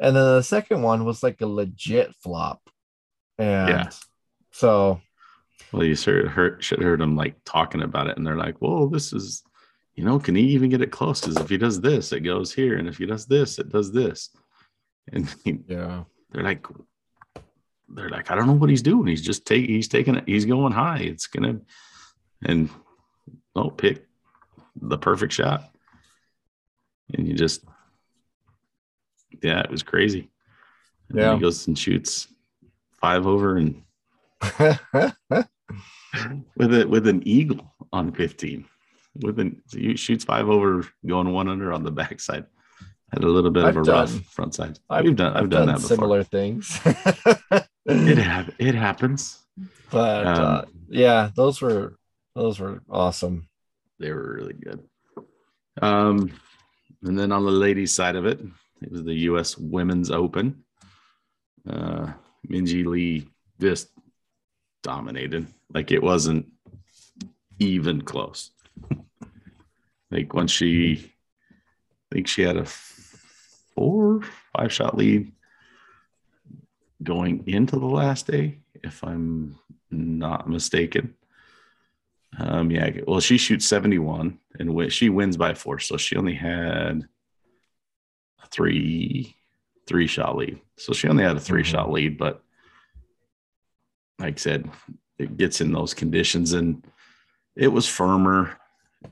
and 0.00 0.16
then 0.16 0.24
the 0.36 0.42
second 0.42 0.82
one 0.82 1.04
was 1.04 1.22
like 1.22 1.40
a 1.40 1.46
legit 1.46 2.14
flop. 2.22 2.60
And 3.38 3.68
Yeah. 3.68 3.90
so 4.50 5.00
Well, 5.72 5.84
you 5.84 5.94
heard, 5.96 6.64
should 6.64 6.78
have 6.80 6.86
heard 6.88 7.00
them 7.00 7.14
like 7.16 7.36
talking 7.44 7.82
about 7.82 8.08
it, 8.08 8.16
and 8.16 8.26
they're 8.26 8.36
like, 8.36 8.60
"Well, 8.60 8.88
this 8.88 9.12
is, 9.12 9.42
you 10.00 10.06
know, 10.06 10.18
can 10.18 10.34
he 10.34 10.44
even 10.44 10.70
get 10.70 10.80
it 10.80 10.90
close? 10.90 11.20
Because 11.20 11.36
if 11.36 11.50
he 11.50 11.58
does 11.58 11.78
this, 11.78 12.10
it 12.12 12.20
goes 12.20 12.54
here, 12.54 12.78
and 12.78 12.88
if 12.88 12.96
he 12.96 13.04
does 13.04 13.26
this, 13.26 13.58
it 13.58 13.68
does 13.68 13.92
this." 13.92 14.30
And 15.12 15.28
he, 15.44 15.58
Yeah. 15.68 16.04
they're 16.30 16.42
like, 16.44 16.66
they're 17.88 18.08
like, 18.08 18.30
I 18.30 18.34
don't 18.34 18.46
know 18.46 18.54
what 18.54 18.70
he's 18.70 18.80
doing. 18.82 19.08
He's 19.08 19.20
just 19.20 19.44
taking, 19.44 19.74
he's 19.74 19.88
taking 19.88 20.14
it, 20.14 20.24
he's 20.26 20.46
going 20.46 20.72
high. 20.72 21.00
It's 21.00 21.26
gonna, 21.26 21.60
and 22.46 22.70
oh, 23.54 23.68
pick 23.70 24.06
the 24.80 24.96
perfect 24.96 25.34
shot, 25.34 25.64
and 27.12 27.28
you 27.28 27.34
just, 27.34 27.64
yeah, 29.42 29.60
it 29.60 29.70
was 29.70 29.82
crazy. 29.82 30.30
And 31.10 31.18
Yeah. 31.18 31.34
he 31.34 31.40
goes 31.40 31.66
and 31.66 31.78
shoots 31.78 32.28
five 33.02 33.26
over 33.26 33.58
and 33.58 33.82
with 36.56 36.72
it 36.74 36.88
with 36.88 37.06
an 37.06 37.22
eagle 37.26 37.74
on 37.92 38.12
15 38.12 38.64
with 39.14 39.38
he 39.72 39.96
shoots 39.96 40.24
five 40.24 40.48
over 40.48 40.86
going 41.06 41.32
one 41.32 41.48
under 41.48 41.72
on 41.72 41.82
the 41.84 41.90
backside. 42.02 42.46
Had 43.12 43.24
a 43.24 43.28
little 43.28 43.50
bit 43.50 43.64
I've 43.64 43.76
of 43.76 43.88
a 43.88 43.90
rough 43.90 44.12
front 44.26 44.54
side. 44.54 44.78
I've- 44.88 45.08
we've 45.08 45.16
done 45.16 45.36
i've, 45.36 45.50
done, 45.50 45.66
that 45.66 45.76
before. 45.76 45.88
similar 45.88 46.22
things. 46.22 46.78
it 47.86 48.18
hap- 48.18 48.54
it 48.58 48.74
happens. 48.76 49.38
But 49.90 50.26
Um, 50.26 50.44
uh, 50.44 50.62
yeah, 50.88 51.30
those 51.34 51.60
were 51.60 51.96
those 52.36 52.60
were 52.60 52.82
awesome. 52.88 53.48
they 53.98 54.12
were 54.12 54.34
really 54.36 54.54
good. 54.54 54.80
Um 55.82 56.32
and 57.02 57.18
then 57.18 57.32
on 57.32 57.44
the 57.44 57.50
ladies 57.50 57.92
side 57.92 58.14
of 58.16 58.26
it 58.26 58.40
it 58.80 58.92
was 58.92 59.02
the 59.02 59.14
us 59.14 59.58
women's 59.58 60.10
open. 60.12 60.62
Uh 61.68 62.12
minjee 62.48 62.86
lee 62.86 63.26
just 63.60 63.88
dominated. 64.84 65.46
Like 65.74 65.90
it 65.90 66.02
wasn't 66.02 66.46
even 67.58 68.02
close 68.02 68.52
like 70.10 70.32
once 70.34 70.50
she 70.50 71.12
i 72.10 72.14
think 72.14 72.26
she 72.28 72.42
had 72.42 72.56
a 72.56 72.64
four 72.64 74.20
five 74.56 74.72
shot 74.72 74.96
lead 74.96 75.32
going 77.02 77.44
into 77.46 77.78
the 77.78 77.86
last 77.86 78.26
day 78.26 78.58
if 78.82 79.02
i'm 79.04 79.58
not 79.90 80.48
mistaken 80.48 81.14
um, 82.38 82.70
yeah. 82.70 82.90
Well, 83.06 83.20
she 83.20 83.38
shoots 83.38 83.66
71 83.66 84.38
and 84.58 84.92
she 84.92 85.08
wins 85.08 85.36
by 85.36 85.52
four. 85.54 85.78
So 85.78 85.96
she 85.96 86.16
only 86.16 86.34
had 86.34 87.02
a 88.42 88.46
three, 88.50 89.34
three 89.86 90.06
shot 90.06 90.36
lead. 90.36 90.60
So 90.78 90.92
she 90.92 91.08
only 91.08 91.24
had 91.24 91.36
a 91.36 91.40
3 91.40 91.62
Mhm. 91.62 91.66
shot 91.66 91.90
lead, 91.90 92.18
but 92.18 92.44
like 94.18 94.34
I 94.34 94.38
said, 94.38 94.70
it 95.18 95.36
gets 95.36 95.60
in 95.60 95.72
those 95.72 95.92
conditions 95.92 96.52
and 96.52 96.86
it 97.56 97.68
was 97.68 97.88
firmer. 97.88 98.56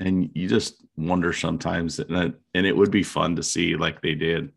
And 0.00 0.30
you 0.34 0.48
just 0.48 0.76
wonder 0.96 1.32
sometimes, 1.32 1.98
and 1.98 2.16
it, 2.16 2.34
and 2.54 2.66
it 2.66 2.76
would 2.76 2.90
be 2.90 3.02
fun 3.02 3.36
to 3.36 3.42
see 3.42 3.76
like 3.76 4.00
they 4.00 4.14
did, 4.14 4.52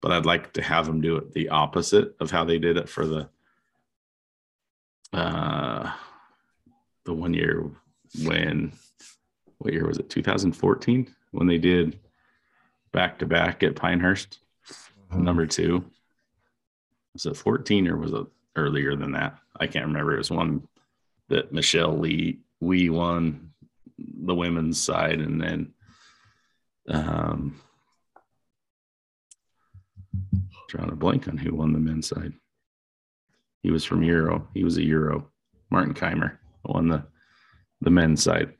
but 0.00 0.12
I'd 0.12 0.26
like 0.26 0.52
to 0.54 0.62
have 0.62 0.86
them 0.86 1.00
do 1.00 1.16
it 1.16 1.32
the 1.32 1.50
opposite 1.50 2.14
of 2.20 2.30
how 2.30 2.44
they 2.44 2.58
did 2.58 2.76
it 2.76 2.88
for 2.88 3.06
the, 3.06 3.28
uh, 5.12 5.92
the 7.04 7.12
one 7.12 7.34
year 7.34 7.70
when 8.22 8.72
what 9.58 9.72
year 9.72 9.86
was 9.86 9.98
it? 9.98 10.10
2014 10.10 11.14
when 11.32 11.46
they 11.46 11.58
did 11.58 11.98
back 12.92 13.18
to 13.18 13.26
back 13.26 13.62
at 13.62 13.76
pinehurst 13.76 14.38
number 15.12 15.46
two. 15.46 15.84
Was 17.12 17.26
it 17.26 17.36
14 17.36 17.88
or 17.88 17.96
was 17.96 18.12
it 18.12 18.26
earlier 18.56 18.96
than 18.96 19.12
that? 19.12 19.38
I 19.58 19.66
can't 19.66 19.86
remember. 19.86 20.14
It 20.14 20.18
was 20.18 20.30
one 20.30 20.66
that 21.28 21.52
michelle 21.52 21.96
wie 21.96 22.40
we 22.60 22.90
won 22.90 23.52
the 23.98 24.34
women's 24.34 24.80
side 24.80 25.20
and 25.20 25.40
then 25.40 25.72
um 26.88 27.60
trying 30.68 30.90
to 30.90 30.96
blank 30.96 31.28
on 31.28 31.36
who 31.36 31.54
won 31.54 31.72
the 31.72 31.78
men's 31.78 32.08
side 32.08 32.32
he 33.62 33.70
was 33.70 33.84
from 33.84 34.02
euro 34.02 34.46
he 34.54 34.64
was 34.64 34.76
a 34.76 34.82
euro 34.82 35.30
martin 35.70 35.94
kaymer 35.94 36.38
won 36.64 36.88
the 36.88 37.04
the 37.84 37.90
men's 37.90 38.22
side. 38.22 38.54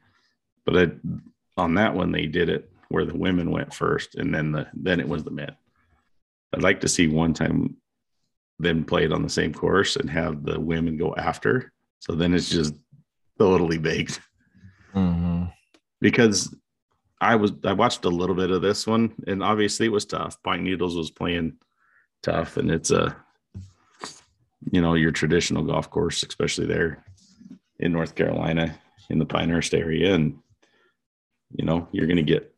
But 0.65 0.97
on 1.57 1.75
that 1.75 1.95
one, 1.95 2.13
they 2.13 2.27
did 2.27 2.49
it 2.49 2.71
where 2.89 3.05
the 3.05 3.17
women 3.17 3.51
went 3.51 3.75
first, 3.75 4.15
and 4.15 4.33
then 4.33 4.53
the 4.53 4.67
then 4.75 5.01
it 5.01 5.09
was 5.09 5.25
the 5.25 5.31
men. 5.31 5.57
I'd 6.55 6.63
like 6.63 6.81
to 6.83 6.89
see 6.89 7.09
one 7.09 7.35
time 7.35 7.77
them 8.61 8.85
play 8.85 9.05
it 9.05 9.13
on 9.13 9.23
the 9.23 9.29
same 9.29 9.53
course 9.53 9.97
and 9.97 10.09
have 10.09 10.45
the 10.45 10.61
women 10.61 10.97
go 10.97 11.15
after. 11.17 11.73
So 11.99 12.15
then 12.15 12.35
it's 12.35 12.51
just 12.51 12.75
totally 13.39 13.79
baked 13.79 14.21
Mhm. 14.95 15.53
because 16.01 16.55
I 17.21 17.37
was 17.37 17.53
I 17.65 17.73
watched 17.73 18.05
a 18.05 18.09
little 18.11 18.35
bit 18.37 18.51
of 18.51 18.63
this 18.63 18.87
one, 18.87 19.15
and 19.27 19.43
obviously 19.43 19.87
it 19.87 19.93
was 19.93 20.05
tough. 20.05 20.43
Pine 20.43 20.65
Needles 20.65 20.97
was 20.97 21.11
playing 21.11 21.59
tough, 22.23 22.57
and 22.57 22.71
it's 22.71 22.91
a 22.91 23.17
you 24.71 24.81
know 24.81 24.95
your 24.95 25.13
traditional 25.13 25.65
golf 25.65 25.91
course, 25.91 26.23
especially 26.23 26.67
there 26.67 27.05
in 27.79 27.93
North 27.93 28.15
Carolina 28.15 28.79
in 29.11 29.19
the 29.19 29.27
Pinehurst 29.27 29.75
area, 29.75 30.15
and 30.15 30.39
you 31.51 31.65
know 31.65 31.89
you're 31.93 32.07
going 32.07 32.17
to 32.17 32.23
get 32.23 32.55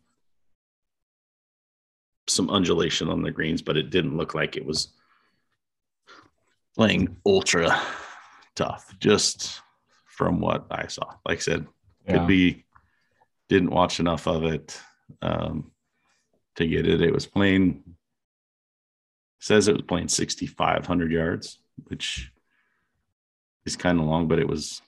some 2.28 2.50
undulation 2.50 3.08
on 3.08 3.22
the 3.22 3.30
greens, 3.30 3.62
but 3.62 3.76
it 3.76 3.90
didn't 3.90 4.16
look 4.16 4.34
like 4.34 4.56
it 4.56 4.66
was 4.66 4.88
playing 6.74 7.16
ultra 7.24 7.80
tough. 8.56 8.92
Just 8.98 9.60
from 10.06 10.40
what 10.40 10.66
I 10.70 10.88
saw, 10.88 11.14
like 11.24 11.38
I 11.38 11.40
said, 11.40 11.66
Yeah. 12.06 12.18
could 12.18 12.26
be 12.26 12.64
didn't 13.48 13.70
watch 13.70 14.00
enough 14.00 14.26
of 14.26 14.44
it 14.44 14.80
um, 15.22 15.70
to 16.56 16.66
get 16.66 16.86
it. 16.86 17.00
It 17.00 17.12
was 17.12 17.26
playing 17.26 17.82
says 19.38 19.68
it 19.68 19.74
was 19.74 19.82
playing 19.82 20.08
6,500 20.08 21.12
yards, 21.12 21.58
which 21.84 22.32
is 23.64 23.76
kind 23.76 24.00
of 24.00 24.06
long, 24.06 24.26
but 24.28 24.38
it 24.38 24.48
was 24.48 24.82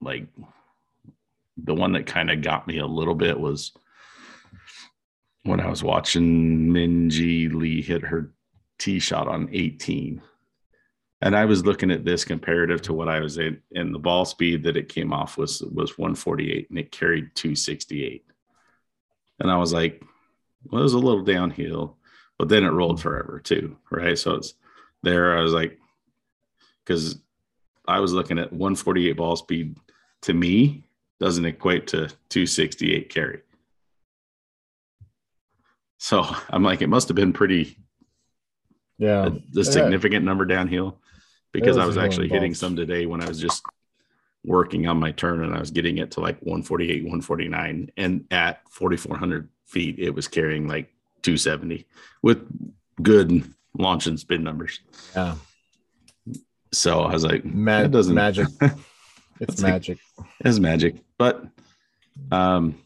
like 0.00 0.26
the 1.56 1.74
one 1.74 1.92
that 1.92 2.06
kind 2.06 2.30
of 2.30 2.42
got 2.42 2.66
me 2.66 2.78
a 2.78 2.86
little 2.86 3.14
bit 3.14 3.38
was 3.38 3.72
when 5.44 5.60
I 5.60 5.68
was 5.68 5.82
watching 5.82 6.68
Minjee 6.68 7.52
Lee 7.52 7.82
hit 7.82 8.02
her 8.02 8.32
tee 8.78 8.98
shot 8.98 9.28
on 9.28 9.48
18. 9.52 10.22
And 11.22 11.36
I 11.36 11.44
was 11.44 11.64
looking 11.64 11.92
at 11.92 12.04
this 12.04 12.24
comparative 12.24 12.82
to 12.82 12.92
what 12.92 13.08
I 13.08 13.20
was 13.20 13.38
in, 13.38 13.62
and 13.76 13.94
the 13.94 13.98
ball 13.98 14.24
speed 14.24 14.64
that 14.64 14.76
it 14.76 14.88
came 14.88 15.12
off 15.12 15.38
was 15.38 15.62
was 15.62 15.96
148 15.96 16.68
and 16.68 16.78
it 16.80 16.90
carried 16.90 17.34
268. 17.36 18.24
And 19.38 19.48
I 19.50 19.56
was 19.56 19.72
like, 19.72 20.02
well, 20.64 20.80
it 20.80 20.82
was 20.82 20.94
a 20.94 20.98
little 20.98 21.22
downhill, 21.22 21.96
but 22.38 22.48
then 22.48 22.64
it 22.64 22.70
rolled 22.70 23.00
forever 23.00 23.38
too. 23.38 23.76
Right. 23.88 24.18
So 24.18 24.34
it's 24.34 24.54
there. 25.04 25.38
I 25.38 25.42
was 25.42 25.52
like, 25.52 25.78
because 26.84 27.18
I 27.86 28.00
was 28.00 28.12
looking 28.12 28.38
at 28.40 28.52
148 28.52 29.12
ball 29.16 29.36
speed 29.36 29.78
to 30.22 30.34
me 30.34 30.82
doesn't 31.20 31.44
equate 31.44 31.86
to 31.88 32.08
268 32.30 33.08
carry. 33.10 33.42
So 35.98 36.26
I'm 36.50 36.64
like, 36.64 36.82
it 36.82 36.88
must 36.88 37.06
have 37.06 37.14
been 37.14 37.32
pretty 37.32 37.76
Yeah. 38.98 39.30
a 39.56 39.64
significant 39.64 40.24
number 40.24 40.44
downhill 40.44 40.98
because 41.52 41.76
I 41.78 41.86
was 41.86 41.98
actually 41.98 42.28
hitting 42.28 42.54
some 42.54 42.74
today 42.76 43.06
when 43.06 43.22
I 43.22 43.28
was 43.28 43.40
just 43.40 43.62
working 44.44 44.88
on 44.88 44.98
my 44.98 45.12
turn 45.12 45.44
and 45.44 45.54
I 45.54 45.60
was 45.60 45.70
getting 45.70 45.98
it 45.98 46.10
to 46.12 46.20
like 46.20 46.36
148, 46.40 47.02
149. 47.04 47.90
And 47.96 48.24
at 48.30 48.60
4,400 48.70 49.48
feet, 49.66 49.98
it 49.98 50.10
was 50.10 50.26
carrying 50.28 50.66
like 50.66 50.92
270 51.22 51.86
with 52.22 52.38
good 53.02 53.44
launch 53.78 54.06
and 54.06 54.18
spin 54.18 54.42
numbers. 54.42 54.80
Yeah. 55.14 55.36
So 56.72 57.00
I 57.02 57.12
was 57.12 57.24
like, 57.24 57.44
Ma- 57.44 57.82
that 57.82 57.90
doesn't 57.90 58.14
magic. 58.14 58.48
It's 59.40 59.60
like- 59.62 59.72
magic. 59.72 59.98
It's 60.40 60.58
magic, 60.60 60.96
but 61.18 61.44
um, 62.30 62.76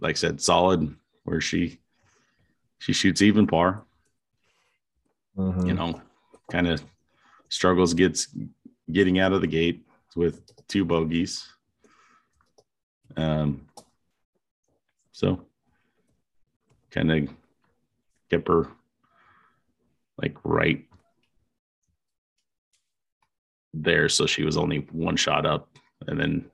like 0.00 0.14
I 0.14 0.18
said, 0.18 0.40
solid 0.40 0.94
where 1.24 1.40
she 1.40 1.78
she 2.78 2.92
shoots 2.92 3.22
even 3.22 3.46
par. 3.48 3.82
Mhm. 5.36 5.66
You 5.66 5.72
know, 5.74 6.00
kind 6.52 6.68
of 6.68 6.84
struggles 7.54 7.94
gets 7.94 8.28
getting 8.90 9.20
out 9.20 9.32
of 9.32 9.40
the 9.40 9.46
gate 9.46 9.86
with 10.16 10.42
two 10.66 10.84
bogeys. 10.84 11.46
Um, 13.16 13.68
so 15.12 15.40
kind 16.90 17.12
of 17.12 17.28
kept 18.28 18.48
her 18.48 18.68
like 20.20 20.36
right 20.42 20.84
there, 23.72 24.08
so 24.08 24.26
she 24.26 24.42
was 24.42 24.56
only 24.56 24.86
one 24.90 25.16
shot 25.16 25.46
up, 25.46 25.68
and 26.08 26.18
then 26.18 26.44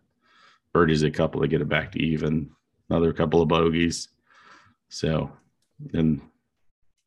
birdies 0.72 1.02
a 1.02 1.10
couple 1.10 1.40
to 1.40 1.48
get 1.48 1.62
it 1.62 1.68
back 1.68 1.92
to 1.92 1.98
even. 1.98 2.50
Another 2.88 3.12
couple 3.12 3.40
of 3.40 3.48
bogeys, 3.48 4.08
so 4.88 5.30
then 5.78 6.20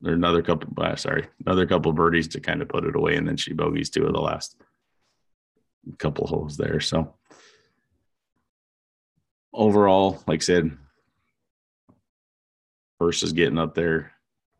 there 0.03 0.13
another 0.13 0.41
couple. 0.41 0.71
Uh, 0.77 0.95
sorry, 0.95 1.27
another 1.45 1.65
couple 1.65 1.89
of 1.89 1.95
birdies 1.95 2.27
to 2.29 2.41
kind 2.41 2.61
of 2.61 2.67
put 2.67 2.83
it 2.83 2.95
away, 2.95 3.15
and 3.15 3.27
then 3.27 3.37
she 3.37 3.53
bogeys 3.53 3.89
two 3.89 4.05
of 4.05 4.13
the 4.13 4.19
last 4.19 4.61
couple 5.97 6.27
holes 6.27 6.57
there. 6.57 6.81
So 6.81 7.15
overall, 9.53 10.21
like 10.27 10.41
I 10.41 10.45
said, 10.45 10.77
first 12.99 13.23
is 13.23 13.31
getting 13.31 13.57
up 13.57 13.75
there 13.75 14.11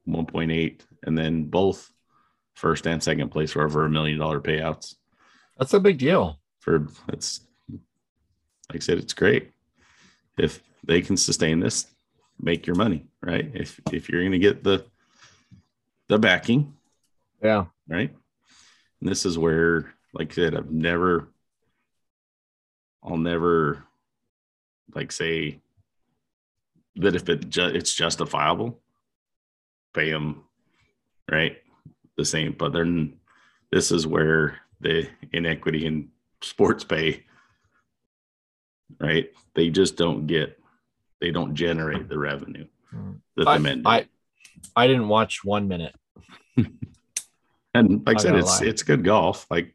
1.8, 0.08 0.80
and 1.04 1.18
then 1.18 1.44
both 1.44 1.92
first 2.56 2.88
and 2.88 3.04
second 3.04 3.30
place 3.30 3.54
were 3.54 3.66
over 3.66 3.86
a 3.86 3.90
million 3.90 4.20
dollar 4.20 4.40
payouts. 4.40 4.96
That's 5.58 5.74
a 5.74 5.80
big 5.80 5.98
deal. 5.98 6.40
For 6.62 6.88
it's 7.10 7.42
like 7.70 8.78
I 8.78 8.80
said, 8.80 8.98
it's 8.98 9.14
great 9.14 9.52
if 10.38 10.62
they 10.86 11.02
can 11.02 11.18
sustain 11.18 11.60
this, 11.60 11.88
make 12.40 12.66
your 12.66 12.78
money, 12.78 13.08
right? 13.22 13.52
If 13.54 13.82
if 13.92 14.08
you're 14.08 14.24
gonna 14.24 14.40
get 14.40 14.64
the 14.64 14.86
the 16.10 16.20
backing, 16.20 16.76
Yeah. 17.42 17.66
right? 17.88 18.14
And 19.00 19.10
this 19.10 19.26
is 19.26 19.38
where, 19.38 19.94
like 20.14 20.32
I 20.32 20.36
said, 20.36 20.56
I've 20.56 20.72
never, 20.72 21.30
I'll 23.04 23.18
never, 23.18 23.84
like 24.96 25.12
say 25.12 25.60
that 26.98 27.16
if 27.16 27.28
it 27.30 27.50
ju- 27.50 27.72
it's 27.74 27.94
justifiable, 27.96 28.80
pay 29.94 30.12
them, 30.12 30.44
right? 31.30 31.58
The 32.18 32.26
same, 32.26 32.54
but 32.54 32.74
then 32.74 33.18
this 33.72 33.92
is 33.92 34.06
where 34.06 34.60
the 34.82 35.08
inequity 35.32 35.86
in 35.86 36.10
sports 36.42 36.84
pay, 36.84 37.24
right? 39.00 39.32
They 39.56 39.70
just 39.70 39.96
don't 39.98 40.28
get, 40.28 40.60
they 41.20 41.32
don't 41.32 41.56
generate 41.56 42.08
the 42.10 42.20
revenue 42.20 42.68
that 43.36 43.46
the 43.46 43.50
I, 43.50 43.58
men 43.58 43.82
do. 43.82 43.90
I 43.90 44.08
I 44.76 44.88
didn't 44.88 45.08
watch 45.08 45.44
one 45.44 45.68
minute. 45.68 45.96
and 47.74 48.06
like 48.06 48.18
I 48.18 48.22
said, 48.22 48.36
it's 48.36 48.62
lie. 48.62 48.68
it's 48.68 48.84
good 48.84 49.04
golf. 49.04 49.46
Like 49.50 49.74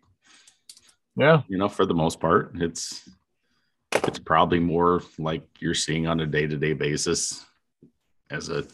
Yeah. 1.17 1.43
you 1.49 1.59
know, 1.59 1.69
for 1.69 1.87
the 1.87 1.95
most 1.95 2.21
part, 2.21 2.53
it's 2.57 3.09
it's 4.07 4.19
probably 4.19 4.61
more 4.61 5.03
like 5.19 5.43
you're 5.61 5.75
seeing 5.75 6.07
on 6.07 6.21
a 6.21 6.27
day 6.27 6.47
to 6.47 6.57
day 6.57 6.73
basis 6.73 7.45
as 8.31 8.49
a 8.49 8.65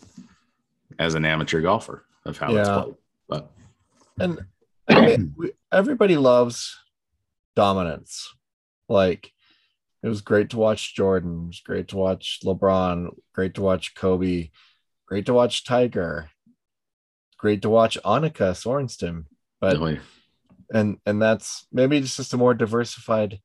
as 0.98 1.14
an 1.14 1.24
amateur 1.24 1.60
golfer 1.60 2.04
of 2.24 2.38
how 2.38 2.48
it's 2.54 2.68
Yeah. 2.68 2.82
played. 2.82 2.94
But 3.28 3.50
And 4.18 4.40
I 4.88 5.00
mean, 5.00 5.34
everybody 5.72 6.16
loves 6.16 6.78
dominance. 7.56 8.32
Like 8.88 9.30
it 10.02 10.08
was 10.08 10.20
great 10.20 10.50
to 10.50 10.58
watch 10.58 10.94
Jordan, 10.94 11.44
it 11.44 11.46
was 11.46 11.60
great 11.60 11.88
to 11.88 11.96
watch 11.96 12.40
LeBron, 12.44 13.08
great 13.34 13.54
to 13.54 13.62
watch 13.62 13.94
Kobe, 13.94 14.50
great 15.14 15.26
to 15.26 15.32
watch 15.32 15.62
Tiger, 15.62 16.28
great 17.38 17.62
to 17.62 17.70
watch 17.70 17.96
Annika 18.04 18.50
Sorenstam. 18.50 19.26
But 19.60 19.74
and 20.72 20.98
and 21.06 21.22
that's 21.22 21.68
maybe 21.70 21.98
it's 21.98 22.16
just 22.16 22.34
a 22.34 22.36
more 22.36 22.52
diversified 22.52 23.38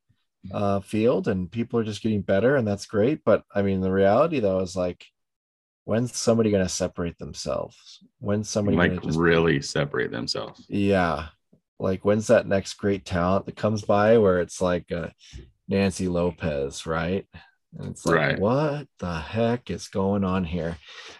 uh 0.52 0.80
field 0.80 1.28
and 1.28 1.48
people 1.48 1.78
are 1.78 1.84
just 1.84 2.02
getting 2.02 2.22
better 2.22 2.56
and 2.56 2.66
that's 2.66 2.86
great. 2.86 3.20
But 3.24 3.44
i 3.54 3.62
mean 3.62 3.80
the 3.82 3.92
reality 3.92 4.40
though 4.40 4.58
is 4.58 4.74
like 4.74 5.06
when's 5.84 6.16
somebody 6.16 6.50
going 6.50 6.64
to 6.64 6.68
separate 6.68 7.18
themselves? 7.18 8.00
When's 8.18 8.48
somebody 8.48 8.76
like 8.76 9.00
just 9.00 9.16
really 9.16 9.62
separate 9.62 10.10
themselves. 10.10 10.66
yeah. 10.68 11.26
Like 11.78 12.04
when's 12.04 12.26
that 12.26 12.48
next 12.48 12.74
great 12.74 13.04
talent 13.04 13.46
that 13.46 13.54
comes 13.54 13.82
by 13.82 14.18
where 14.18 14.40
it's 14.40 14.60
like 14.60 14.90
uh, 14.90 15.10
nancy 15.68 16.08
lopez 16.08 16.84
right 16.84 17.28
and 17.78 17.88
it's 17.88 18.04
like 18.04 18.16
Right. 18.16 18.38
what 18.38 18.86
the 18.98 19.14
heck 19.20 19.70
is 19.70 19.88
going 19.88 20.24
on 20.24 20.44
here 20.44 20.76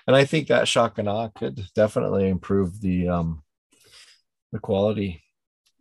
and 0.06 0.16
i 0.16 0.24
think 0.24 0.48
that 0.48 0.64
shakana 0.64 1.32
could 1.34 1.64
definitely 1.74 2.28
improve 2.28 2.80
the 2.80 3.08
um 3.08 3.42
the 4.52 4.58
quality 4.58 5.22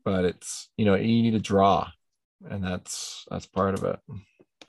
but 0.06 0.26
it's 0.26 0.70
you 0.78 0.86
know 0.86 0.96
you 0.96 1.22
need 1.24 1.36
a 1.36 1.40
draw 1.40 1.90
and 2.50 2.64
that's 2.64 3.26
that's 3.30 3.46
part 3.46 3.74
of 3.74 3.84
it 3.84 4.00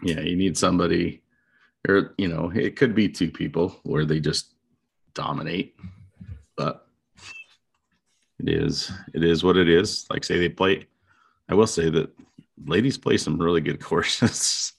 Yeah, 0.03 0.21
you 0.21 0.35
need 0.37 0.57
somebody, 0.57 1.23
or 1.87 2.15
you 2.17 2.27
know, 2.29 2.51
it 2.55 2.75
could 2.77 2.95
be 2.95 3.09
two 3.09 3.31
people 3.31 3.77
where 3.85 4.07
they 4.07 4.19
just 4.19 4.55
dominate, 5.15 5.77
but 6.57 6.87
it 8.39 8.49
is 8.49 8.91
it 9.15 9.23
is 9.23 9.45
what 9.45 9.57
it 9.59 9.69
is. 9.69 10.07
Like 10.11 10.25
say 10.25 10.39
they 10.39 10.49
play. 10.49 10.87
I 11.51 11.55
will 11.55 11.67
say 11.67 11.91
that 11.91 12.09
ladies 12.65 12.97
play 12.97 13.19
some 13.19 13.37
really 13.39 13.61
good 13.61 13.79
courses. 13.89 14.73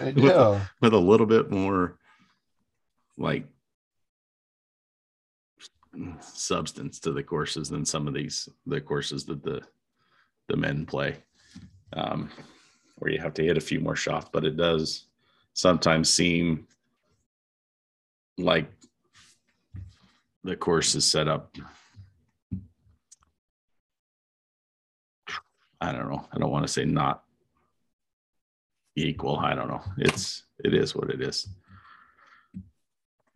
Do. 0.00 0.60
with 0.80 0.94
a 0.94 0.98
little 0.98 1.26
bit 1.26 1.50
more 1.50 1.98
like 3.18 3.46
substance 6.20 7.00
to 7.00 7.12
the 7.12 7.22
courses 7.22 7.68
than 7.68 7.84
some 7.84 8.06
of 8.08 8.14
these 8.14 8.48
the 8.66 8.80
courses 8.80 9.24
that 9.26 9.42
the 9.42 9.60
the 10.48 10.56
men 10.56 10.86
play 10.86 11.16
um 11.94 12.30
where 12.96 13.10
you 13.10 13.18
have 13.18 13.34
to 13.34 13.44
hit 13.44 13.56
a 13.56 13.60
few 13.60 13.80
more 13.80 13.96
shots 13.96 14.28
but 14.32 14.44
it 14.44 14.56
does 14.56 15.06
sometimes 15.52 16.08
seem 16.08 16.66
like 18.38 18.70
the 20.44 20.56
course 20.56 20.94
is 20.94 21.04
set 21.04 21.28
up 21.28 21.54
i 25.80 25.92
don't 25.92 26.08
know 26.08 26.26
i 26.32 26.38
don't 26.38 26.52
want 26.52 26.66
to 26.66 26.72
say 26.72 26.84
not 26.84 27.24
equal. 28.96 29.38
I 29.38 29.54
don't 29.54 29.68
know. 29.68 29.82
It's 29.98 30.44
it 30.64 30.74
is 30.74 30.94
what 30.94 31.10
it 31.10 31.20
is. 31.20 31.48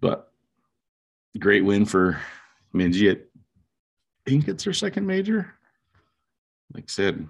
But 0.00 0.30
great 1.38 1.64
win 1.64 1.84
for 1.84 2.20
Minjee. 2.74 3.10
At, 3.12 3.18
I 4.26 4.30
think 4.30 4.48
it's 4.48 4.64
her 4.64 4.72
second 4.72 5.06
major. 5.06 5.54
Like 6.72 6.84
I 6.84 6.88
said, 6.88 7.26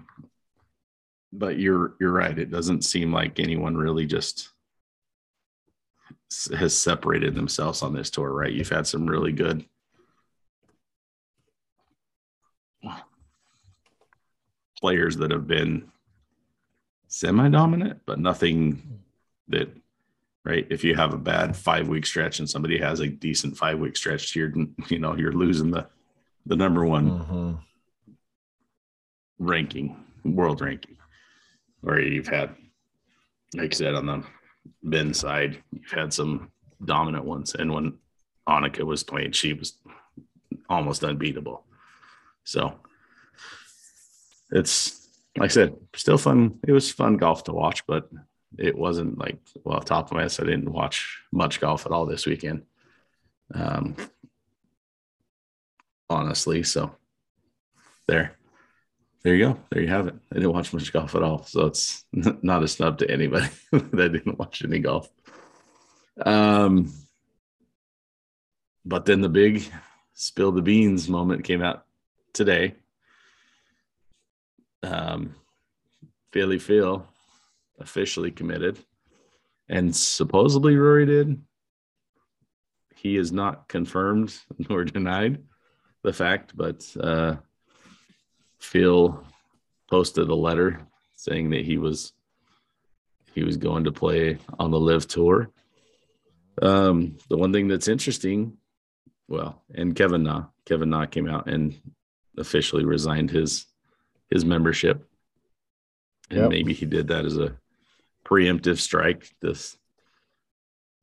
but 1.31 1.59
you're 1.59 1.95
you're 1.99 2.11
right. 2.11 2.37
It 2.37 2.51
doesn't 2.51 2.83
seem 2.83 3.11
like 3.11 3.39
anyone 3.39 3.75
really 3.75 4.05
just 4.05 4.49
has 6.57 6.75
separated 6.75 7.35
themselves 7.35 7.81
on 7.81 7.93
this 7.93 8.09
tour, 8.09 8.31
right? 8.31 8.51
You've 8.51 8.69
had 8.69 8.87
some 8.87 9.05
really 9.05 9.31
good 9.31 9.65
players 14.79 15.17
that 15.17 15.31
have 15.31 15.47
been 15.47 15.89
semi-dominant, 17.19 18.01
but 18.05 18.19
nothing 18.19 18.99
that 19.47 19.69
right. 20.43 20.67
If 20.69 20.83
you 20.83 20.95
have 20.95 21.13
a 21.13 21.17
bad 21.17 21.55
five 21.55 21.87
week 21.87 22.05
stretch 22.05 22.39
and 22.39 22.49
somebody 22.49 22.77
has 22.77 22.99
a 22.99 23.07
decent 23.07 23.57
five 23.57 23.79
week 23.79 23.95
stretch, 23.95 24.35
you're 24.35 24.53
you 24.89 24.99
know 24.99 25.15
you're 25.15 25.31
losing 25.31 25.71
the 25.71 25.87
the 26.45 26.55
number 26.55 26.85
one 26.85 27.05
Mhm. 27.11 27.59
ranking, 29.39 29.95
world 30.23 30.61
ranking, 30.61 30.97
or 31.83 31.99
you've 31.99 32.27
had, 32.27 32.55
like 33.55 33.73
I 33.73 33.75
said, 33.75 33.95
on 33.95 34.05
the 34.05 34.23
Ben 34.83 35.13
side, 35.13 35.63
you've 35.71 35.91
had 35.91 36.13
some 36.13 36.51
dominant 36.83 37.25
ones, 37.25 37.55
and 37.55 37.71
when 37.73 37.97
Annika 38.47 38.83
was 38.83 39.03
playing, 39.03 39.31
she 39.31 39.53
was 39.53 39.77
almost 40.69 41.03
unbeatable. 41.03 41.65
So 42.43 42.79
it's 44.51 45.04
like 45.37 45.51
I 45.51 45.53
said, 45.53 45.75
still 45.95 46.17
fun. 46.17 46.59
It 46.67 46.71
was 46.71 46.91
fun 46.91 47.17
golf 47.17 47.43
to 47.45 47.53
watch, 47.53 47.85
but 47.85 48.09
it 48.57 48.77
wasn't 48.77 49.17
like 49.17 49.37
well, 49.63 49.81
top 49.81 50.07
of 50.07 50.13
my 50.13 50.23
head, 50.23 50.35
I 50.39 50.45
didn't 50.45 50.71
watch 50.71 51.21
much 51.31 51.59
golf 51.59 51.85
at 51.85 51.91
all 51.91 52.05
this 52.05 52.25
weekend. 52.25 52.63
Um, 53.53 53.95
honestly, 56.09 56.63
so 56.63 56.95
there, 58.07 58.37
there 59.23 59.35
you 59.35 59.45
go. 59.45 59.59
There 59.71 59.81
you 59.81 59.87
have 59.89 60.07
it. 60.07 60.15
I 60.31 60.35
didn't 60.35 60.53
watch 60.53 60.73
much 60.73 60.93
golf 60.93 61.15
at 61.15 61.23
all, 61.23 61.43
so 61.43 61.65
it's 61.65 62.05
not 62.13 62.63
a 62.63 62.67
snub 62.67 62.99
to 62.99 63.11
anybody 63.11 63.47
that 63.71 64.11
didn't 64.11 64.39
watch 64.39 64.63
any 64.63 64.79
golf. 64.79 65.09
Um, 66.25 66.93
but 68.85 69.05
then 69.05 69.21
the 69.21 69.29
big 69.29 69.63
spill 70.13 70.51
the 70.51 70.61
beans 70.61 71.09
moment 71.09 71.43
came 71.43 71.61
out 71.61 71.85
today. 72.33 72.75
Um, 74.85 75.35
Philly 76.31 76.59
Phil 76.59 77.07
officially 77.79 78.31
committed, 78.31 78.77
and 79.69 79.95
supposedly 79.95 80.75
Rory 80.75 81.05
did. 81.05 81.41
He 82.95 83.17
is 83.17 83.31
not 83.31 83.67
confirmed 83.67 84.37
nor 84.69 84.83
denied 84.83 85.43
the 86.03 86.13
fact, 86.13 86.55
but 86.55 86.85
uh, 86.99 87.35
Phil 88.59 89.23
posted 89.89 90.29
a 90.29 90.35
letter 90.35 90.85
saying 91.15 91.49
that 91.51 91.65
he 91.65 91.77
was 91.77 92.13
he 93.33 93.43
was 93.43 93.57
going 93.57 93.83
to 93.83 93.91
play 93.91 94.37
on 94.59 94.71
the 94.71 94.79
LIV 94.79 95.07
Tour. 95.07 95.51
Um, 96.61 97.17
the 97.27 97.35
one 97.37 97.51
thing 97.51 97.67
that's 97.67 97.89
interesting, 97.89 98.57
well, 99.27 99.61
and 99.73 99.93
Kevin 99.95 100.23
Na, 100.23 100.45
Kevin 100.65 100.89
Na 100.89 101.05
came 101.05 101.27
out 101.27 101.49
and 101.49 101.75
officially 102.37 102.85
resigned 102.85 103.29
his 103.29 103.65
his 104.29 104.43
membership, 104.45 105.07
and 106.29 106.39
Yep. 106.41 106.49
maybe 106.49 106.73
he 106.73 106.85
did 106.85 107.07
that 107.09 107.25
as 107.25 107.37
a 107.37 107.57
preemptive 108.25 108.79
strike, 108.79 109.29
this 109.41 109.77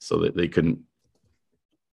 so 0.00 0.18
that 0.20 0.34
they 0.36 0.48
couldn't 0.48 0.80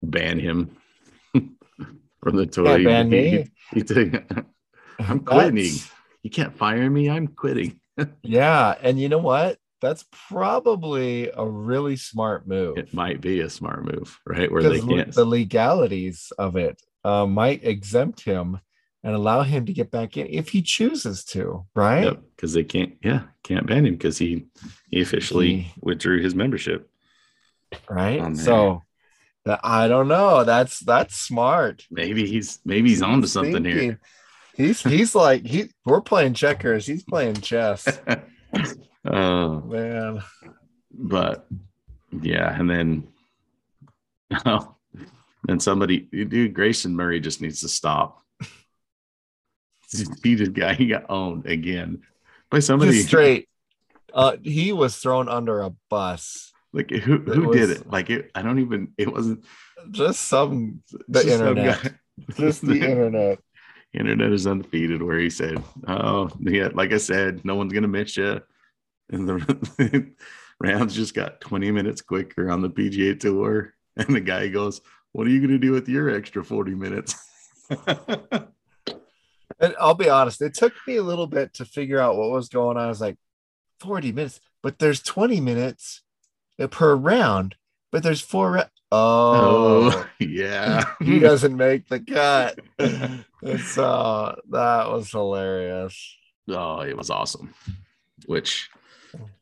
ban 0.02 0.38
him 0.38 0.76
from 1.34 2.36
the 2.36 2.44
He- 2.78 2.84
ban 2.84 3.06
he- 3.10 3.30
me. 3.36 3.46
he 3.74 3.82
did- 3.82 4.24
I'm 5.00 5.20
quitting. 5.20 5.74
You 6.22 6.30
can't 6.30 6.56
fire 6.56 6.90
me. 6.90 7.08
I'm 7.08 7.28
quitting. 7.28 7.80
Yeah, 8.22 8.74
and 8.82 8.98
you 8.98 9.08
know 9.08 9.18
what? 9.18 9.58
That's 9.80 10.04
probably 10.28 11.30
a 11.32 11.46
really 11.46 11.94
smart 11.96 12.48
move. 12.48 12.78
It 12.78 12.92
might 12.92 13.20
be 13.20 13.40
a 13.40 13.50
smart 13.50 13.84
move, 13.84 14.18
right? 14.26 14.50
Where 14.50 14.62
they 14.64 14.80
can't. 14.80 15.14
the 15.14 15.24
legalities 15.24 16.32
of 16.36 16.56
it 16.56 16.82
uh, 17.04 17.26
might 17.26 17.64
exempt 17.64 18.22
him 18.22 18.58
and 19.04 19.14
allow 19.14 19.42
him 19.42 19.66
to 19.66 19.72
get 19.72 19.90
back 19.90 20.16
in 20.16 20.26
if 20.26 20.48
he 20.48 20.62
chooses 20.62 21.24
to, 21.24 21.64
right? 21.74 22.16
because 22.36 22.52
they 22.52 22.64
can't. 22.64 22.96
Yeah, 23.02 23.22
can't 23.42 23.66
ban 23.66 23.86
him 23.86 23.94
because 23.94 24.18
he 24.18 24.46
he 24.90 25.00
officially 25.00 25.56
He- 25.62 25.72
withdrew 25.80 26.20
his 26.22 26.34
membership. 26.34 26.90
Right. 27.88 28.20
Oh, 28.20 28.34
so 28.34 28.82
that 29.44 29.60
I 29.62 29.88
don't 29.88 30.08
know. 30.08 30.44
That's 30.44 30.80
that's 30.80 31.16
smart. 31.16 31.84
Maybe 31.90 32.26
he's 32.26 32.58
maybe 32.64 32.88
he's 32.88 33.02
on 33.02 33.20
to 33.22 33.28
something 33.28 33.64
here. 33.64 34.00
He's 34.54 34.82
he's 34.82 35.14
like 35.14 35.46
he 35.46 35.70
we're 35.84 36.00
playing 36.00 36.34
checkers. 36.34 36.86
He's 36.86 37.04
playing 37.04 37.34
chess. 37.36 38.00
oh 39.06 39.60
Man. 39.60 40.22
but 40.92 41.46
yeah, 42.22 42.58
and 42.58 42.68
then 42.68 43.08
oh, 44.46 44.74
and 45.48 45.62
somebody, 45.62 46.00
dude, 46.10 46.54
Grayson 46.54 46.94
Murray 46.96 47.20
just 47.20 47.40
needs 47.40 47.60
to 47.60 47.68
stop. 47.68 48.24
A 49.94 50.04
defeated 50.04 50.54
guy. 50.54 50.74
He 50.74 50.86
got 50.86 51.06
owned 51.08 51.46
again 51.46 52.02
by 52.50 52.58
somebody. 52.60 52.92
Just 52.92 53.08
straight. 53.08 53.48
Uh 54.12 54.36
he 54.42 54.72
was 54.72 54.96
thrown 54.96 55.28
under 55.28 55.60
a 55.62 55.70
bus. 55.90 56.52
Like 56.72 56.90
who 56.90 57.14
It 57.14 57.28
who 57.28 57.52
did 57.52 57.68
was- 57.68 57.70
it? 57.80 57.90
Like 57.90 58.10
it, 58.10 58.30
I 58.34 58.42
don't 58.42 58.58
even. 58.58 58.92
It 58.98 59.12
wasn't 59.12 59.44
Just 59.90 60.24
some 60.28 60.82
the 61.08 61.22
just 61.22 61.38
some 61.38 61.48
internet. 61.48 61.82
guy- 61.82 61.90
Just 62.36 62.66
the 62.66 62.74
internet. 62.74 63.38
internet 63.94 64.32
is 64.32 64.46
undefeated 64.46 65.00
where 65.02 65.18
he 65.18 65.30
said 65.30 65.62
oh 65.86 66.28
yeah 66.40 66.68
like 66.74 66.92
i 66.92 66.98
said 66.98 67.42
no 67.44 67.54
one's 67.54 67.72
gonna 67.72 67.88
miss 67.88 68.16
you 68.18 68.38
and 69.10 69.26
the 69.26 70.12
rounds 70.60 70.94
just 70.94 71.14
got 71.14 71.40
20 71.40 71.70
minutes 71.70 72.02
quicker 72.02 72.50
on 72.50 72.60
the 72.60 72.68
pga 72.68 73.18
tour 73.18 73.72
and 73.96 74.14
the 74.14 74.20
guy 74.20 74.46
goes 74.48 74.82
what 75.12 75.26
are 75.26 75.30
you 75.30 75.40
gonna 75.40 75.58
do 75.58 75.72
with 75.72 75.88
your 75.88 76.10
extra 76.10 76.44
40 76.44 76.74
minutes 76.74 77.14
And 79.60 79.74
I'll 79.80 79.94
be 79.94 80.08
honest, 80.08 80.40
it 80.42 80.54
took 80.54 80.72
me 80.86 80.96
a 80.96 81.02
little 81.02 81.26
bit 81.26 81.54
to 81.54 81.64
figure 81.64 81.98
out 81.98 82.16
what 82.16 82.30
was 82.30 82.48
going 82.48 82.76
on. 82.76 82.84
I 82.84 82.88
was 82.88 83.00
like, 83.00 83.16
40 83.80 84.12
minutes, 84.12 84.40
but 84.62 84.78
there's 84.78 85.00
20 85.02 85.40
minutes 85.40 86.02
per 86.70 86.94
round, 86.96 87.56
but 87.92 88.02
there's 88.02 88.20
four. 88.20 88.52
Ra- 88.52 88.64
oh, 88.92 89.90
oh 89.92 90.06
yeah 90.20 90.84
he 91.02 91.18
doesn't 91.18 91.56
make 91.56 91.88
the 91.88 92.00
cut. 92.00 92.58
so 93.66 93.84
uh 93.84 94.34
that 94.50 94.88
was 94.90 95.10
hilarious. 95.10 96.16
oh 96.48 96.80
it 96.80 96.96
was 96.96 97.10
awesome 97.10 97.52
which 98.26 98.70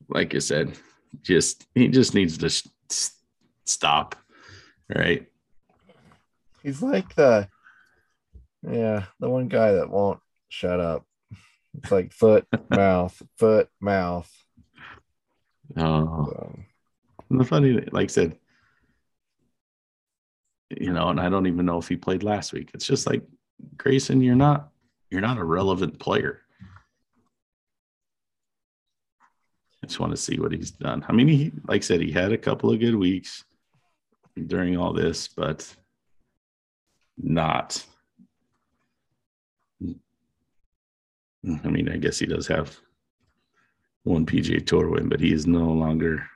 like 0.08 0.34
i 0.34 0.38
said 0.38 0.72
just 1.22 1.66
he 1.76 1.86
just 1.88 2.12
needs 2.14 2.36
to 2.38 2.46
s- 2.46 2.68
s- 2.90 3.14
stop 3.64 4.16
right 4.94 5.26
He's 6.62 6.82
like 6.82 7.14
the 7.14 7.48
yeah, 8.70 9.04
the 9.20 9.28
one 9.28 9.48
guy 9.48 9.72
that 9.72 9.90
won't 9.90 10.20
shut 10.48 10.80
up. 10.80 11.04
It's 11.78 11.92
like 11.92 12.12
foot, 12.12 12.46
mouth, 12.70 13.20
foot, 13.38 13.68
mouth. 13.80 14.30
oh 15.76 16.26
So, 16.26 16.58
And 17.30 17.40
the 17.40 17.44
funny, 17.44 17.72
like 17.92 18.04
I 18.04 18.12
said, 18.12 18.38
you 20.70 20.92
know, 20.92 21.08
and 21.08 21.20
I 21.20 21.28
don't 21.28 21.46
even 21.46 21.66
know 21.66 21.78
if 21.78 21.88
he 21.88 21.96
played 21.96 22.22
last 22.22 22.52
week. 22.52 22.70
It's 22.74 22.86
just 22.86 23.06
like 23.06 23.22
Grayson, 23.76 24.20
you're 24.20 24.34
not, 24.34 24.70
you're 25.10 25.20
not 25.20 25.38
a 25.38 25.44
relevant 25.44 25.98
player. 25.98 26.40
I 29.82 29.86
just 29.86 30.00
want 30.00 30.10
to 30.12 30.16
see 30.16 30.40
what 30.40 30.52
he's 30.52 30.72
done. 30.72 31.04
I 31.08 31.12
mean, 31.12 31.28
he, 31.28 31.52
like 31.68 31.82
I 31.82 31.84
said, 31.84 32.00
he 32.00 32.10
had 32.10 32.32
a 32.32 32.38
couple 32.38 32.72
of 32.72 32.80
good 32.80 32.96
weeks 32.96 33.44
during 34.46 34.76
all 34.76 34.92
this, 34.92 35.28
but 35.28 35.72
not. 37.16 37.84
Mm-hmm. 41.46 41.66
I 41.66 41.70
mean, 41.70 41.88
I 41.88 41.96
guess 41.96 42.18
he 42.18 42.26
does 42.26 42.46
have 42.48 42.76
one 44.04 44.26
PGA 44.26 44.64
Tour 44.64 44.90
win, 44.90 45.08
but 45.08 45.20
he 45.20 45.32
is 45.32 45.46
no 45.46 45.66
longer 45.66 46.26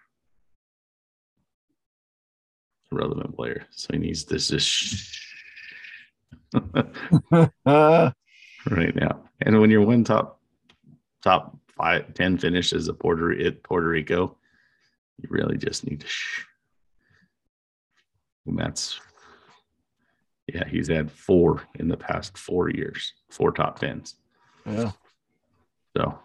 a 2.93 2.97
relevant 2.97 3.35
player. 3.35 3.67
So 3.71 3.89
he 3.93 3.99
needs 3.99 4.25
this 4.25 4.49
just 4.49 5.19
right 7.33 7.53
now. 8.95 9.25
And 9.41 9.61
when 9.61 9.71
you're 9.71 9.83
one 9.83 10.05
top 10.05 10.41
top 11.23 11.57
five, 11.77 12.13
10 12.15 12.39
finishes 12.39 12.89
at 12.89 12.99
Puerto 12.99 13.33
at 13.45 13.63
Puerto 13.63 13.89
Rico, 13.89 14.37
you 15.19 15.29
really 15.31 15.57
just 15.57 15.87
need 15.87 16.01
to 16.01 16.07
shh. 16.07 16.45
And 18.47 18.59
that's 18.59 19.01
yeah, 20.53 20.67
he's 20.69 20.89
had 20.89 21.11
four 21.11 21.63
in 21.79 21.89
the 21.89 21.97
past 21.97 22.37
four 22.37 22.71
years, 22.71 23.13
four 23.31 23.53
top 23.53 23.79
tens. 23.79 24.17
Yeah. 24.67 24.93
So 25.97 26.19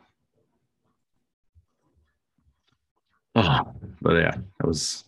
oh, 3.36 3.74
but 4.02 4.14
yeah, 4.16 4.36
that 4.60 4.68
was 4.68 5.04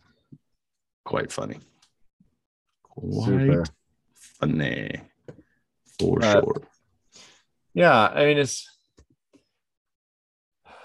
quite 1.05 1.31
funny. 1.31 1.59
Quite 2.83 3.25
Super. 3.25 3.63
funny 4.39 5.01
for 5.99 6.21
Uh, 6.23 6.31
sure. 6.33 6.55
Yeah, 7.73 8.07
I 8.07 8.25
mean 8.25 8.37
it's 8.39 8.67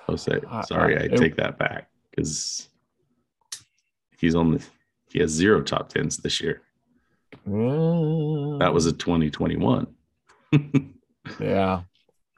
I'll 0.08 0.16
say 0.18 0.40
Uh, 0.48 0.62
sorry, 0.62 0.96
uh, 0.96 1.02
I 1.02 1.04
it- 1.04 1.16
take 1.16 1.36
that 1.36 1.58
back 1.58 1.88
because 2.10 2.68
he's 4.18 4.34
only 4.34 4.60
he 5.10 5.20
has 5.20 5.30
zero 5.30 5.62
top 5.62 5.88
tens 5.88 6.18
this 6.18 6.40
year. 6.40 6.62
That 7.44 8.72
was 8.72 8.86
a 8.86 8.92
2021. 8.92 9.86
yeah. 11.40 11.82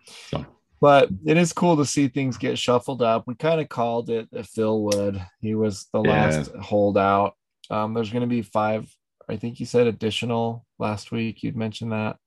So. 0.04 0.46
But 0.80 1.08
it 1.24 1.36
is 1.36 1.52
cool 1.52 1.76
to 1.76 1.86
see 1.86 2.08
things 2.08 2.36
get 2.36 2.58
shuffled 2.58 3.00
up. 3.00 3.26
We 3.26 3.34
kind 3.34 3.60
of 3.60 3.68
called 3.68 4.10
it 4.10 4.28
that 4.32 4.46
Phil 4.46 4.82
would. 4.82 5.24
He 5.40 5.54
was 5.54 5.86
the 5.92 6.02
Yeah. 6.02 6.10
last 6.10 6.50
holdout. 6.56 7.34
Um, 7.70 7.94
there's 7.94 8.10
going 8.10 8.22
to 8.22 8.26
be 8.26 8.42
five, 8.42 8.94
I 9.28 9.36
think 9.36 9.60
you 9.60 9.66
said 9.66 9.86
additional 9.86 10.66
last 10.78 11.10
week. 11.10 11.42
You'd 11.42 11.56
mentioned 11.56 11.92
that. 11.92 12.18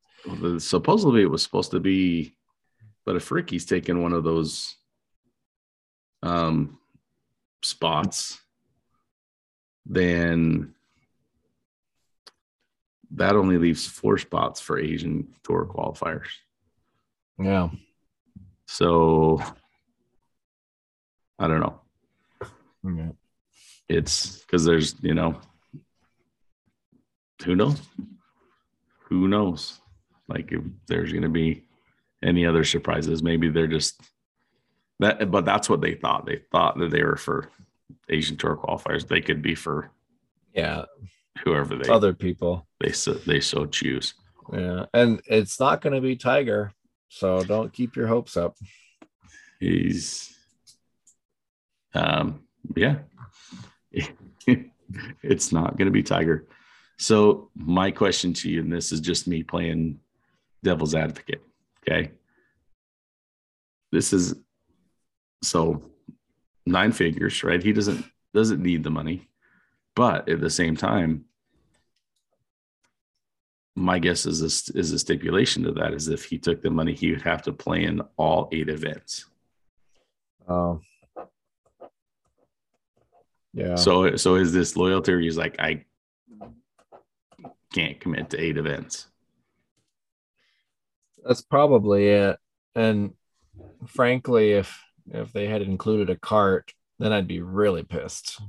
Supposedly 0.58 1.22
it 1.22 1.30
was 1.30 1.44
supposed 1.44 1.72
to 1.72 1.80
be, 1.80 2.36
but 3.06 3.16
if 3.16 3.32
Ricky's 3.32 3.66
taken 3.66 4.02
one 4.02 4.14
of 4.14 4.24
those 4.24 4.76
um 6.24 6.80
spots, 7.62 8.42
then 9.86 10.74
that 13.12 13.36
only 13.36 13.58
leaves 13.58 13.86
four 13.86 14.18
spots 14.18 14.60
for 14.60 14.80
Asian 14.80 15.34
tour 15.44 15.66
qualifiers. 15.66 16.28
Yeah. 17.40 17.70
So 18.68 19.42
I 21.40 21.48
don't 21.48 21.60
know. 21.60 21.80
Yeah. 22.84 23.12
It's 23.90 24.40
because 24.40 24.66
there's, 24.66 24.96
you 25.02 25.14
know, 25.14 25.40
who 27.46 27.56
knows? 27.56 27.82
Who 29.10 29.28
knows? 29.28 29.80
Like 30.28 30.52
if 30.52 30.62
there's 30.88 31.12
going 31.12 31.24
to 31.24 31.30
be 31.30 31.64
any 32.24 32.46
other 32.46 32.64
surprises, 32.64 33.24
maybe 33.24 33.50
they're 33.50 33.68
just 33.68 34.02
that, 35.00 35.30
but 35.32 35.46
that's 35.46 35.70
what 35.70 35.80
they 35.82 35.94
thought. 35.94 36.26
They 36.26 36.42
thought 36.52 36.78
that 36.80 36.90
they 36.92 37.04
were 37.04 37.16
for 37.16 37.50
Asian 38.10 38.36
Tour 38.36 38.58
qualifiers. 38.58 39.08
They 39.08 39.22
could 39.22 39.42
be 39.42 39.54
for 39.56 39.92
Yeah. 40.54 40.86
whoever 41.44 41.76
they 41.78 41.88
Other 41.90 42.14
people. 42.14 42.68
they 42.82 42.92
so 42.92 43.14
they 43.14 43.40
so 43.40 43.66
choose. 43.68 44.14
Yeah. 44.52 44.86
And 44.94 45.22
it's 45.28 45.60
not 45.60 45.82
going 45.82 45.94
to 45.94 46.02
be 46.02 46.16
Tiger. 46.16 46.74
So 47.10 47.44
don't 47.44 47.74
keep 47.74 47.96
your 47.96 48.08
hopes 48.08 48.38
up. 48.38 48.56
He's, 49.60 50.36
um, 51.94 52.42
yeah, 52.76 52.98
it's 55.24 55.52
not 55.52 55.78
going 55.78 55.86
to 55.86 55.92
be 55.92 56.04
Tiger. 56.04 56.48
So 56.98 57.50
my 57.56 57.92
question 57.92 58.34
to 58.34 58.50
you, 58.50 58.62
and 58.62 58.72
this 58.72 58.92
is 58.92 59.00
just 59.00 59.28
me 59.28 59.44
playing 59.44 60.00
devil's 60.64 60.96
advocate. 60.96 61.44
Okay, 61.82 62.12
this 63.92 64.14
is 64.14 64.36
so 65.44 65.84
nine 66.66 66.92
figures, 66.92 67.44
right? 67.44 67.62
He 67.62 67.74
doesn't 67.74 68.04
doesn't 68.34 68.62
need 68.62 68.84
the 68.84 68.90
money, 68.90 69.30
but 69.96 70.28
at 70.30 70.42
the 70.42 70.50
same 70.50 70.76
time, 70.76 71.26
my 73.78 74.00
guess 74.00 74.26
is 74.26 74.42
this 74.42 74.70
is 74.70 74.92
a 74.92 75.00
stipulation 75.00 75.64
to 75.64 75.72
that 75.74 75.94
is 75.94 76.10
if 76.10 76.26
he 76.26 76.40
took 76.40 76.62
the 76.64 76.70
money, 76.70 76.94
he 76.94 77.12
would 77.12 77.22
have 77.22 77.44
to 77.44 77.54
play 77.54 77.84
in 77.84 78.02
all 78.18 78.50
eight 78.52 78.70
events. 78.70 79.26
Um, 80.48 80.82
yeah. 83.54 83.76
So 83.76 84.16
so 84.16 84.36
is 84.36 84.52
this 84.52 84.76
loyalty 84.76 85.14
or 85.14 85.20
he's 85.20 85.38
like, 85.38 85.60
I 85.60 85.86
can't 87.72 88.00
commit 88.00 88.32
to 88.32 88.42
eight 88.42 88.58
events. 88.58 89.08
That's 91.24 91.42
probably 91.42 92.08
it. 92.08 92.38
And 92.74 93.14
frankly, 93.86 94.54
if 94.54 94.84
if 95.12 95.32
they 95.34 95.48
had 95.48 95.62
included 95.62 96.10
a 96.10 96.18
cart, 96.18 96.74
then 96.98 97.14
I'd 97.14 97.28
be 97.28 97.42
really 97.42 97.84
pissed. 97.84 98.42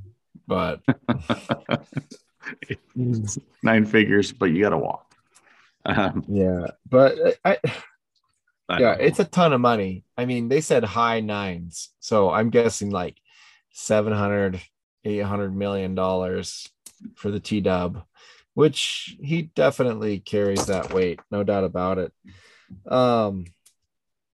But 0.47 0.81
Nine 3.63 3.85
figures, 3.85 4.33
but 4.33 4.47
you 4.47 4.63
got 4.63 4.71
to 4.71 4.79
walk. 4.79 5.08
Um, 5.89 6.25
yeah, 6.29 6.67
but 6.89 7.39
I, 7.45 7.59
I 8.69 8.79
yeah, 8.79 8.95
know. 8.95 8.99
it's 9.01 9.19
a 9.19 9.25
ton 9.25 9.53
of 9.53 9.61
money. 9.61 10.05
I 10.17 10.27
mean, 10.27 10.49
they 10.49 10.61
said 10.61 10.85
high 10.85 11.21
nines, 11.21 11.91
so 12.01 12.31
I'm 12.31 12.51
guessing 12.51 12.91
like 12.91 13.17
700, 13.73 14.61
800 15.05 15.57
million 15.57 15.95
dollars 15.95 16.69
for 17.15 17.31
the 17.31 17.41
T 17.41 17.61
Dub, 17.61 18.03
which 18.55 19.17
he 19.23 19.43
definitely 19.43 20.19
carries 20.21 20.67
that 20.67 20.93
weight, 20.93 21.21
no 21.31 21.43
doubt 21.43 21.65
about 21.65 21.99
it. 21.99 22.13
Um, 22.87 23.47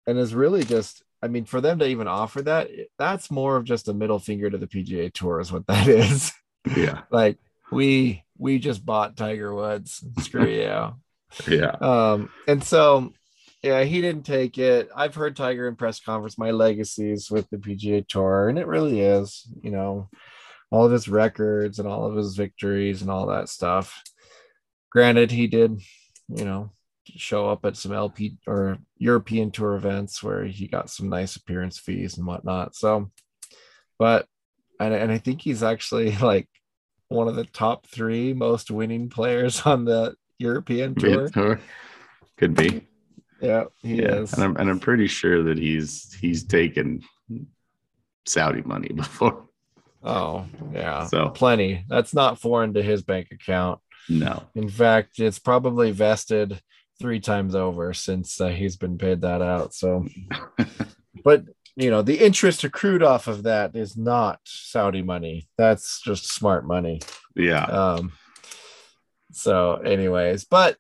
and 0.08 0.18
is 0.18 0.34
really 0.34 0.64
just, 0.64 1.04
I 1.22 1.28
mean, 1.28 1.46
for 1.46 1.60
them 1.60 1.80
to 1.80 1.88
even 1.88 2.08
offer 2.08 2.42
that, 2.44 2.70
that's 2.98 3.30
more 3.30 3.58
of 3.58 3.66
just 3.66 3.90
a 3.90 3.94
middle 3.94 4.20
finger 4.20 4.50
to 4.50 4.58
the 4.58 4.68
PGA 4.68 5.12
Tour, 5.14 5.40
is 5.40 5.52
what 5.52 5.68
that 5.68 5.88
is. 5.90 6.32
yeah, 6.78 7.02
like 7.12 7.38
we 7.72 8.24
we 8.38 8.60
just 8.60 8.86
bought 8.86 9.18
Tiger 9.18 9.54
Woods. 9.54 10.04
Screw 10.20 10.48
you. 10.48 10.94
Yeah, 11.48 11.76
Um, 11.80 12.30
and 12.48 12.64
so 12.64 13.14
yeah, 13.64 13.84
he 13.84 14.02
didn't 14.02 14.26
take 14.26 14.58
it. 14.58 14.90
I've 14.96 15.16
heard 15.16 15.36
Tiger 15.36 15.68
in 15.68 15.76
press 15.76 16.00
conference, 16.00 16.38
my 16.38 16.52
legacies 16.52 17.30
with 17.30 17.50
the 17.50 17.58
PGA 17.58 18.08
Tour, 18.08 18.50
and 18.50 18.58
it 18.58 18.66
really 18.66 19.02
is, 19.02 19.48
you 19.62 19.70
know, 19.70 20.10
all 20.72 20.86
of 20.86 20.92
his 20.92 21.08
records 21.08 21.78
and 21.78 21.88
all 21.88 22.06
of 22.06 22.16
his 22.16 22.36
victories 22.36 23.02
and 23.02 23.12
all 23.12 23.28
that 23.28 23.50
stuff. 23.50 24.02
Granted, 24.90 25.30
he 25.32 25.48
did, 25.48 25.80
you 26.30 26.46
know, 26.46 26.72
show 27.06 27.50
up 27.50 27.66
at 27.66 27.78
some 27.78 27.92
LP 27.92 28.38
or 28.48 28.78
European 28.98 29.52
tour 29.52 29.76
events 29.76 30.24
where 30.24 30.46
he 30.46 30.68
got 30.68 30.90
some 30.90 31.10
nice 31.10 31.36
appearance 31.36 31.78
fees 31.78 32.18
and 32.18 32.26
whatnot. 32.26 32.76
So, 32.76 33.12
but 34.00 34.26
and, 34.80 34.94
and 34.94 35.12
I 35.12 35.20
think 35.20 35.42
he's 35.42 35.62
actually 35.62 36.18
like 36.22 36.50
one 37.10 37.28
of 37.28 37.36
the 37.36 37.46
top 37.46 37.86
three 37.88 38.34
most 38.34 38.72
winning 38.72 39.10
players 39.10 39.62
on 39.66 39.86
the 39.86 40.16
European 40.42 40.96
tour. 40.96 41.30
Tour. 41.30 41.60
Could 42.38 42.56
be. 42.56 42.88
Yeah, 43.42 43.66
he 43.82 43.96
yeah, 44.02 44.16
is. 44.16 44.34
and 44.34 44.44
I'm 44.44 44.56
and 44.58 44.70
I'm 44.70 44.80
pretty 44.80 45.08
sure 45.08 45.44
that 45.44 45.58
he's 45.58 46.14
he's 46.20 46.44
taken 46.44 47.02
Saudi 48.26 48.62
money 48.64 48.90
before. 48.96 49.48
Oh, 50.04 50.46
yeah. 50.74 51.06
So- 51.06 51.30
plenty. 51.30 51.86
That's 51.88 52.14
not 52.14 52.40
foreign 52.40 52.74
to 52.74 52.82
his 52.84 53.04
bank 53.04 53.28
account. 53.32 53.80
No, 54.10 54.44
In 54.56 54.68
fact, 54.68 55.20
it's 55.20 55.38
probably 55.38 55.92
vested 55.92 56.60
three 57.00 57.20
times 57.20 57.54
over 57.56 57.94
since 57.94 58.42
uh, 58.42 58.48
he's 58.48 58.76
been 58.76 58.98
paid 58.98 59.22
that 59.22 59.44
out. 59.44 59.76
So, 59.76 60.08
but 61.24 61.46
you 61.76 61.90
know, 61.92 62.02
the 62.02 62.18
interest 62.18 62.64
accrued 62.64 63.04
off 63.04 63.28
of 63.28 63.44
that 63.44 63.76
is 63.76 63.96
not 63.96 64.40
Saudi 64.44 65.04
money. 65.04 65.48
That's 65.58 66.02
just 66.02 66.34
smart 66.34 66.66
money. 66.66 67.00
yeah, 67.36 67.64
Um, 67.66 68.12
so, 69.32 69.76
anyways, 69.76 70.46
but 70.46 70.78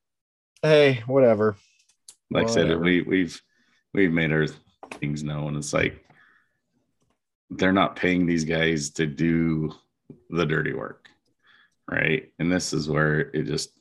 hey, 0.61 1.03
whatever. 1.07 1.55
like 2.29 2.47
I 2.47 2.49
said, 2.49 2.63
whatever. 2.63 2.81
we 2.81 3.01
we've 3.01 3.41
we've 3.93 4.11
made 4.11 4.31
our 4.31 4.47
things 4.99 5.23
known. 5.23 5.55
It's 5.55 5.73
like 5.73 6.05
they're 7.49 7.73
not 7.73 7.95
paying 7.95 8.25
these 8.25 8.45
guys 8.45 8.91
to 8.91 9.05
do 9.05 9.73
the 10.29 10.45
dirty 10.45 10.73
work, 10.73 11.09
right? 11.89 12.31
And 12.39 12.51
this 12.51 12.73
is 12.73 12.89
where 12.89 13.19
it 13.19 13.43
just 13.43 13.71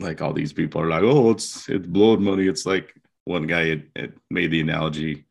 like 0.00 0.20
all 0.20 0.32
these 0.32 0.52
people 0.52 0.80
are 0.80 0.88
like, 0.88 1.02
oh, 1.02 1.30
it's 1.30 1.68
it's 1.68 1.86
blood 1.86 2.20
money. 2.20 2.46
It's 2.46 2.66
like 2.66 2.94
one 3.24 3.46
guy 3.46 3.68
had, 3.68 3.84
had 3.96 4.12
made 4.30 4.50
the 4.50 4.60
analogy 4.60 5.24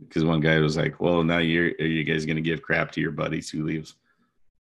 because 0.00 0.24
one 0.24 0.40
guy 0.40 0.58
was 0.58 0.76
like, 0.76 1.00
well, 1.00 1.22
now 1.24 1.38
you're 1.38 1.72
are 1.80 1.86
you 1.86 2.04
guys 2.04 2.24
gonna 2.26 2.40
give 2.40 2.62
crap 2.62 2.92
to 2.92 3.00
your 3.00 3.12
buddies 3.12 3.50
who 3.50 3.64
leaves 3.64 3.94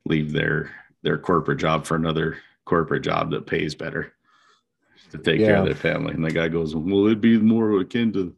leave 0.06 0.32
their 0.32 0.70
their 1.06 1.16
corporate 1.16 1.60
job 1.60 1.86
for 1.86 1.94
another 1.94 2.36
corporate 2.64 3.04
job 3.04 3.30
that 3.30 3.46
pays 3.46 3.76
better 3.76 4.12
to 5.12 5.18
take 5.18 5.38
care 5.38 5.56
of 5.58 5.64
their 5.64 5.76
family. 5.76 6.12
And 6.12 6.24
the 6.24 6.32
guy 6.32 6.48
goes, 6.48 6.74
Well, 6.74 7.06
it'd 7.06 7.20
be 7.20 7.38
more 7.38 7.78
akin 7.80 8.12
to 8.14 8.34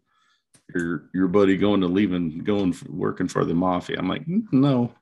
your 0.75 1.09
your 1.15 1.29
buddy 1.29 1.57
going 1.57 1.81
to 1.81 1.87
leaving, 1.87 2.41
going 2.45 2.77
working 2.91 3.27
for 3.27 3.47
the 3.47 3.55
mafia. 3.55 3.97
I'm 3.99 4.07
like, 4.07 4.27
"Mm, 4.27 4.45
no, 4.53 4.93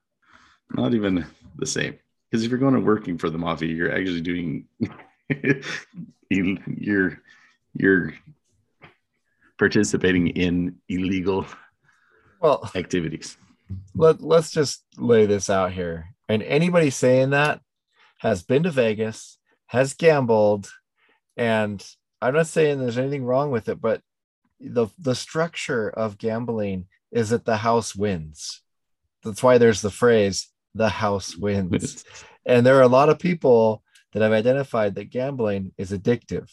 not 0.71 0.95
even 0.95 1.27
the 1.57 1.67
same. 1.67 1.99
Because 2.31 2.45
if 2.45 2.51
you're 2.51 2.61
going 2.61 2.75
to 2.75 2.81
working 2.81 3.19
for 3.19 3.31
the 3.31 3.39
mafia, 3.39 3.75
you're 3.75 3.91
actually 3.93 4.21
doing 4.21 4.69
you're 6.31 7.21
you're 7.75 8.15
participating 9.59 10.29
in 10.29 10.77
illegal 10.89 11.47
Well, 12.41 12.71
activities. 12.77 13.37
let, 13.97 14.23
let's 14.23 14.53
just 14.53 14.85
lay 14.97 15.27
this 15.27 15.51
out 15.51 15.73
here. 15.73 16.15
And 16.29 16.43
anybody 16.43 16.91
saying 16.91 17.31
that 17.31 17.61
has 18.19 18.43
been 18.43 18.65
to 18.65 18.71
Vegas, 18.71 19.39
has 19.67 19.95
gambled, 19.95 20.71
and 21.37 21.85
I'm 22.21 22.35
not 22.35 22.47
saying 22.47 22.79
there's 22.79 22.99
anything 22.99 23.25
wrong 23.25 23.51
with 23.51 23.69
it, 23.69 23.81
but 23.81 24.01
the 24.61 24.89
the 24.99 25.15
structure 25.15 25.91
of 25.91 26.19
gambling 26.19 26.87
is 27.13 27.31
that 27.31 27.45
the 27.45 27.59
house 27.59 27.95
wins. 27.95 28.63
That's 29.23 29.43
why 29.43 29.59
there's 29.59 29.83
the 29.83 29.91
phrase 29.91 30.49
the 30.75 30.89
house 30.89 31.37
wins. 31.37 32.05
And 32.49 32.65
there 32.65 32.79
are 32.79 32.83
a 32.83 32.87
lot 32.87 33.09
of 33.09 33.19
people 33.19 33.83
that 34.13 34.23
have 34.23 34.31
identified 34.31 34.95
that 34.95 35.11
gambling 35.11 35.73
is 35.77 35.91
addictive 35.91 36.49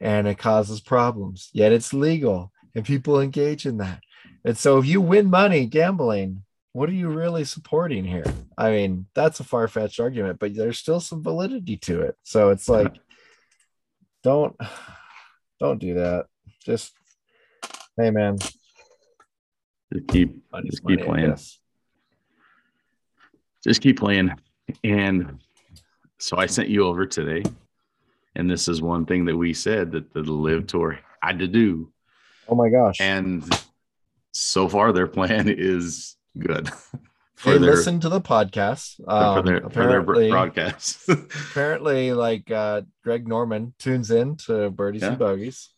and 0.00 0.26
it 0.26 0.38
causes 0.38 0.80
problems, 0.80 1.50
yet 1.52 1.72
it's 1.72 1.92
legal 1.92 2.52
and 2.74 2.86
people 2.86 3.20
engage 3.20 3.66
in 3.66 3.76
that. 3.76 4.00
And 4.46 4.56
so 4.56 4.78
if 4.78 4.86
you 4.86 5.02
win 5.02 5.28
money 5.28 5.66
gambling, 5.66 6.42
what 6.72 6.88
are 6.88 6.92
you 6.94 7.08
really 7.08 7.44
supporting 7.44 8.04
here? 8.04 8.24
I 8.56 8.70
mean, 8.70 9.06
that's 9.14 9.40
a 9.40 9.44
far 9.44 9.66
fetched 9.68 9.98
argument, 10.00 10.38
but 10.38 10.54
there's 10.54 10.78
still 10.78 11.00
some 11.00 11.22
validity 11.22 11.76
to 11.78 12.02
it. 12.02 12.16
So 12.22 12.50
it's 12.50 12.68
like, 12.68 12.94
don't 14.22 14.56
don't 15.58 15.78
do 15.78 15.94
that. 15.94 16.26
Just 16.64 16.92
hey 17.96 18.10
man, 18.10 18.36
Just 19.92 20.06
keep 20.08 20.36
money's 20.52 20.70
Just 20.72 20.86
keep 20.86 20.98
money, 21.00 21.06
playing. 21.22 21.36
just 23.64 23.80
keep 23.80 23.98
playing. 23.98 24.30
And 24.84 25.42
so 26.18 26.36
I 26.36 26.46
sent 26.46 26.68
you 26.68 26.84
over 26.84 27.06
today. 27.06 27.42
And 28.36 28.48
this 28.48 28.68
is 28.68 28.80
one 28.80 29.06
thing 29.06 29.24
that 29.24 29.36
we 29.36 29.52
said 29.52 29.90
that 29.92 30.12
the 30.12 30.20
LIV 30.20 30.68
Tour 30.68 31.00
had 31.20 31.40
to 31.40 31.48
do. 31.48 31.92
Oh 32.48 32.54
my 32.54 32.68
gosh. 32.70 33.00
And 33.00 33.42
so 34.32 34.68
far 34.68 34.92
their 34.92 35.06
plan 35.18 35.48
is 35.48 36.16
good 36.38 36.66
they 37.44 37.52
their, 37.58 37.70
listen 37.72 38.00
to 38.00 38.08
the 38.08 38.20
podcast. 38.20 38.96
for 39.04 39.10
Um, 39.10 39.36
for 39.36 39.42
their 39.50 39.60
bro- 39.60 39.68
apparently, 39.68 40.30
broadcast. 40.30 41.08
apparently, 41.08 42.12
like 42.12 42.50
uh, 42.50 42.82
Greg 43.02 43.26
Norman 43.26 43.74
tunes 43.78 44.10
in 44.10 44.36
to 44.46 44.70
Birdies 44.70 45.02
Yeah. 45.02 45.08
and 45.08 45.18
Bogies, 45.18 45.68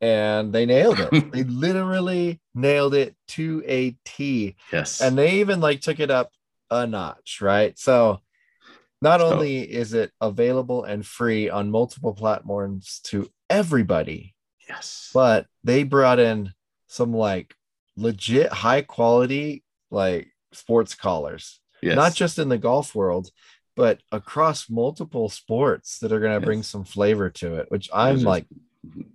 and 0.00 0.52
they 0.52 0.64
nailed 0.66 0.98
it. 1.00 1.30
they 1.32 1.44
literally 1.44 2.40
nailed 2.54 2.94
it 2.94 3.14
to 3.28 3.62
a 3.66 3.96
T. 4.04 4.56
yes. 4.72 5.00
and 5.00 5.16
they 5.18 5.40
even 5.40 5.60
like 5.60 5.80
took 5.80 6.00
it 6.00 6.10
up 6.10 6.30
a 6.70 6.86
notch 6.86 7.40
right 7.40 7.78
so 7.78 8.20
not 9.00 9.20
So- 9.20 9.32
only 9.32 9.60
is 9.60 9.94
it 9.94 10.10
available 10.20 10.84
and 10.84 11.04
free 11.06 11.48
on 11.48 11.70
multiple 11.70 12.12
platforms 12.14 13.00
to 13.04 13.28
everybody 13.48 14.34
yes. 14.68 15.10
but 15.14 15.46
they 15.64 15.82
brought 15.84 16.18
in 16.18 16.52
some 16.88 17.14
like 17.14 17.54
legit 17.96 18.52
high 18.52 18.82
quality 18.82 19.62
like 19.90 20.28
sports 20.52 20.94
callers 20.94 21.60
yes. 21.82 21.96
not 21.96 22.14
just 22.14 22.38
in 22.38 22.48
the 22.48 22.58
golf 22.58 22.94
world 22.94 23.30
but 23.76 24.00
across 24.10 24.68
multiple 24.68 25.28
sports 25.28 25.98
that 26.00 26.10
are 26.12 26.20
going 26.20 26.38
to 26.40 26.44
bring 26.44 26.62
some 26.62 26.84
flavor 26.84 27.30
to 27.30 27.54
it 27.56 27.66
which 27.70 27.88
i'm 27.92 28.16
Yes, 28.16 28.24
like 28.24 28.46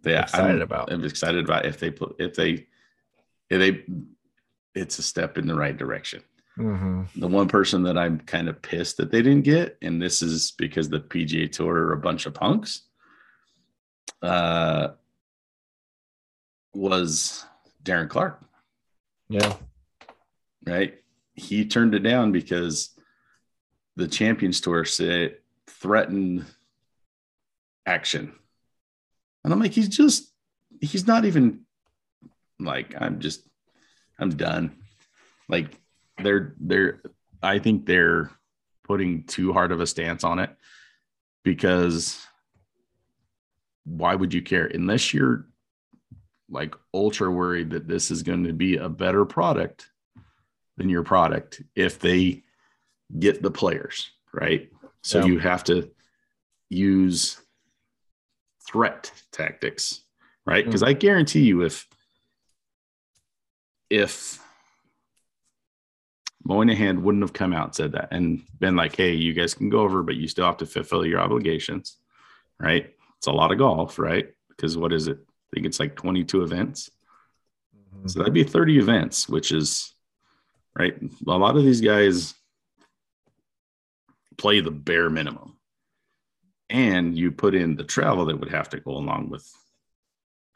yeah, 0.06 0.22
excited 0.24 0.56
I'm, 0.58 0.62
about. 0.62 0.92
I'm 0.92 1.04
excited 1.04 1.44
about 1.44 1.66
if 1.66 1.80
they 1.80 1.90
put 1.90 2.16
if 2.20 2.36
they 2.36 2.68
if 3.50 3.60
they 3.60 3.84
it's 4.76 5.00
a 5.00 5.04
step 5.04 5.38
in 5.38 5.48
the 5.48 5.56
right 5.56 5.76
direction. 5.76 6.22
mhm. 6.58 7.08
the 7.16 7.28
one 7.28 7.48
person 7.48 7.84
that 7.84 7.98
I'm 7.98 8.20
kind 8.20 8.50
of 8.50 8.62
pissed 8.62 8.98
that 8.98 9.10
they 9.12 9.22
didn't 9.22 9.44
get, 9.44 9.78
and 9.82 10.02
this 10.02 10.22
is 10.22 10.52
because 10.58 10.90
the 10.90 11.00
PGA 11.00 11.52
Tour 11.52 11.76
are 11.76 11.94
a 11.94 11.98
bunch 11.98 12.26
of 12.26 12.34
punks, 12.34 12.84
uh, 14.22 14.90
was 16.74 17.46
Darren 17.84 18.10
Clarke, 18.10 18.42
yeah 19.30 19.54
right? 20.66 20.96
He 21.36 21.66
turned 21.66 21.96
it 21.96 22.00
down 22.00 22.32
because 22.32 22.90
the 23.96 24.08
Champions 24.08 24.62
Tour 24.62 24.86
said 24.86 25.38
threatened 25.68 26.46
action. 27.86 28.34
And 29.44 29.54
I'm 29.54 29.60
like, 29.60 29.74
he's 29.74 29.90
just, 29.90 30.32
he's 30.80 31.08
not 31.08 31.26
even 31.26 31.62
like, 32.60 32.96
I'm 33.00 33.20
just, 33.20 33.48
I'm 34.20 34.36
done. 34.36 34.78
Like, 35.50 35.78
they're, 36.22 36.56
they're, 36.60 37.02
I 37.42 37.60
think 37.60 37.86
they're 37.86 38.32
putting 38.84 39.24
too 39.24 39.54
hard 39.54 39.72
of 39.72 39.82
a 39.82 39.88
stance 39.88 40.24
on 40.24 40.40
it 40.40 40.56
because 41.44 42.26
why 43.86 44.16
would 44.16 44.34
you 44.34 44.42
care 44.42 44.66
unless 44.68 45.14
you're 45.14 45.48
like 46.50 46.76
ultra 46.94 47.30
worried 47.30 47.72
that 47.72 47.88
this 47.88 48.12
is 48.12 48.24
going 48.24 48.44
to 48.46 48.54
be 48.54 48.78
a 48.78 48.88
better 48.88 49.26
product 49.26 49.88
than 50.78 50.90
your 50.90 51.04
product 51.04 51.62
if 51.76 52.00
they 52.00 52.44
get 53.18 53.42
the 53.42 53.52
players, 53.52 54.12
right? 54.34 54.72
So 55.02 55.20
Yeah. 55.20 55.26
you 55.26 55.40
have 55.40 55.64
to 55.66 55.92
use 56.70 57.40
threat 58.68 59.12
tactics, 59.32 60.04
right? 60.46 60.66
Because 60.66 60.82
mm. 60.82 60.88
I 60.88 60.94
guarantee 60.94 61.44
you 61.44 61.62
if 61.64 61.88
if 63.90 64.44
Monahan 66.44 67.04
wouldn't 67.04 67.24
have 67.24 67.34
come 67.34 67.54
out 67.54 67.68
and 67.68 67.76
said 67.76 67.92
that 67.94 68.10
and 68.12 68.44
been 68.60 68.76
like, 68.76 68.96
hey, 68.96 69.14
you 69.14 69.34
guys 69.34 69.54
can 69.54 69.70
go 69.70 69.80
over, 69.80 70.04
but 70.04 70.16
you 70.16 70.28
still 70.28 70.46
have 70.46 70.58
to 70.58 70.66
fulfill 70.66 71.06
your 71.06 71.20
obligations, 71.20 71.98
right? 72.60 72.94
It's 73.18 73.28
a 73.28 73.32
lot 73.32 73.52
of 73.52 73.60
golf, 73.60 73.98
right? 73.98 74.30
Because 74.50 74.78
what 74.78 74.92
is 74.92 75.08
it? 75.08 75.20
I 75.20 75.50
think 75.54 75.68
it's 75.68 75.80
like 75.80 75.96
22 75.96 76.44
events. 76.44 76.90
Mm-hmm. 77.76 78.08
So 78.08 78.20
that'd 78.20 78.34
be 78.34 78.44
30 78.44 78.80
events, 78.80 79.30
which 79.30 79.52
is 79.52 79.93
right. 80.78 80.96
A 81.28 81.32
lot 81.32 81.56
of 81.58 81.64
these 81.64 81.82
guys 81.82 82.34
play 84.38 84.60
the 84.60 84.72
bare 84.72 85.10
minimum. 85.10 85.58
And 86.70 87.18
you 87.18 87.32
put 87.32 87.54
in 87.54 87.76
the 87.76 87.84
travel 87.84 88.26
that 88.26 88.40
would 88.40 88.52
have 88.52 88.70
to 88.70 88.80
go 88.80 88.92
along 88.92 89.30
with 89.30 89.50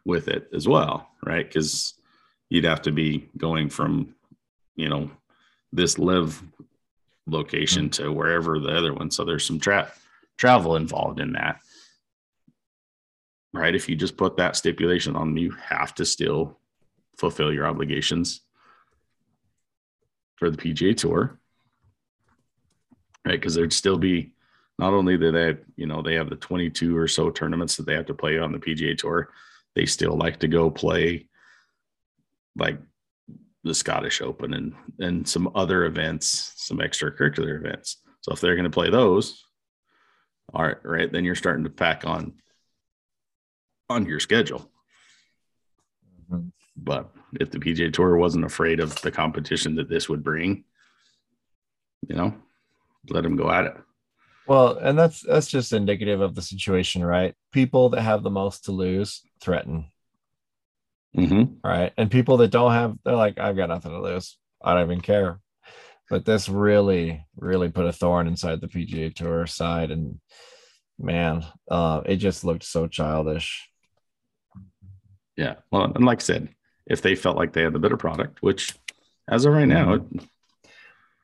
with 0.05 0.29
it 0.29 0.49
as 0.53 0.67
well, 0.67 1.09
right? 1.23 1.45
Because 1.45 1.93
you'd 2.49 2.63
have 2.63 2.81
to 2.83 2.91
be 2.91 3.29
going 3.37 3.69
from, 3.69 4.15
you 4.75 4.87
know, 4.87 5.11
this 5.73 5.99
live 5.99 6.41
location 7.27 7.89
mm-hmm. 7.89 8.03
to 8.03 8.11
wherever 8.11 8.57
the 8.57 8.75
other 8.75 8.93
one. 8.93 9.11
So 9.11 9.25
there's 9.25 9.45
some 9.45 9.59
tra- 9.59 9.91
travel 10.37 10.77
involved 10.77 11.19
in 11.19 11.33
that. 11.33 11.59
Right. 13.53 13.75
If 13.75 13.89
you 13.89 13.95
just 13.95 14.17
put 14.17 14.37
that 14.37 14.55
stipulation 14.55 15.15
on, 15.15 15.35
you 15.35 15.51
have 15.51 15.93
to 15.95 16.05
still 16.05 16.57
fulfill 17.17 17.51
your 17.53 17.67
obligations 17.67 18.41
for 20.37 20.49
the 20.49 20.57
PGA 20.57 20.95
Tour, 20.95 21.39
right? 23.25 23.39
Because 23.39 23.55
there'd 23.55 23.73
still 23.73 23.97
be 23.97 24.33
not 24.79 24.93
only 24.93 25.17
that 25.17 25.31
they, 25.31 25.57
you 25.75 25.87
know, 25.87 26.01
they 26.01 26.13
have 26.15 26.29
the 26.29 26.35
22 26.35 26.95
or 26.95 27.07
so 27.07 27.29
tournaments 27.29 27.75
that 27.75 27.85
they 27.85 27.95
have 27.95 28.05
to 28.05 28.13
play 28.13 28.37
on 28.37 28.51
the 28.51 28.59
PGA 28.59 28.97
Tour, 28.97 29.29
they 29.75 29.85
still 29.85 30.15
like 30.15 30.39
to 30.39 30.47
go 30.47 30.69
play 30.69 31.27
like 32.55 32.79
the 33.63 33.73
Scottish 33.73 34.21
Open 34.21 34.53
and 34.53 34.73
and 34.99 35.27
some 35.27 35.51
other 35.55 35.85
events, 35.85 36.53
some 36.55 36.77
extracurricular 36.77 37.57
events. 37.57 37.97
So 38.21 38.31
if 38.31 38.41
they're 38.41 38.55
going 38.55 38.63
to 38.63 38.69
play 38.69 38.89
those, 38.89 39.43
all 40.53 40.63
right, 40.63 40.77
right, 40.83 41.11
then 41.11 41.25
you're 41.25 41.35
starting 41.35 41.63
to 41.65 41.69
pack 41.69 42.05
on 42.05 42.33
on 43.89 44.05
your 44.05 44.19
schedule. 44.19 44.71
Mhm. 46.29 46.51
But 46.77 47.09
if 47.39 47.51
the 47.51 47.59
PGA 47.59 47.91
Tour 47.91 48.17
wasn't 48.17 48.45
afraid 48.45 48.79
of 48.79 48.99
the 49.01 49.11
competition 49.11 49.75
that 49.75 49.89
this 49.89 50.07
would 50.07 50.23
bring, 50.23 50.63
you 52.07 52.15
know, 52.15 52.33
let 53.09 53.23
them 53.23 53.35
go 53.35 53.49
at 53.49 53.65
it. 53.65 53.75
Well, 54.47 54.77
and 54.77 54.97
that's 54.97 55.21
that's 55.21 55.47
just 55.47 55.73
indicative 55.73 56.21
of 56.21 56.35
the 56.35 56.41
situation, 56.41 57.03
right? 57.03 57.35
People 57.51 57.89
that 57.89 58.01
have 58.01 58.23
the 58.23 58.29
most 58.29 58.65
to 58.65 58.71
lose 58.71 59.23
threaten, 59.41 59.91
Mm-hmm. 61.17 61.67
right? 61.67 61.91
And 61.97 62.11
people 62.11 62.37
that 62.37 62.51
don't 62.51 62.73
have, 62.73 62.95
they're 63.03 63.15
like, 63.15 63.39
I've 63.39 63.57
got 63.57 63.69
nothing 63.69 63.91
to 63.91 64.01
lose. 64.01 64.37
I 64.61 64.73
don't 64.73 64.83
even 64.83 65.01
care. 65.01 65.39
But 66.09 66.25
this 66.25 66.47
really, 66.47 67.25
really 67.35 67.69
put 67.69 67.87
a 67.87 67.91
thorn 67.91 68.27
inside 68.27 68.61
the 68.61 68.67
PGA 68.67 69.13
Tour 69.13 69.47
side, 69.47 69.91
and 69.91 70.19
man, 70.97 71.45
uh, 71.69 72.01
it 72.05 72.17
just 72.17 72.43
looked 72.43 72.63
so 72.63 72.87
childish. 72.87 73.67
Yeah. 75.35 75.55
Well, 75.71 75.91
and 75.93 76.05
like 76.05 76.21
I 76.21 76.23
said, 76.23 76.49
if 76.89 77.01
they 77.01 77.15
felt 77.15 77.37
like 77.37 77.53
they 77.53 77.61
had 77.63 77.73
the 77.73 77.79
better 77.79 77.97
product, 77.97 78.41
which 78.41 78.73
as 79.27 79.45
of 79.45 79.53
right 79.53 79.67
now, 79.67 79.93
it, 79.93 80.01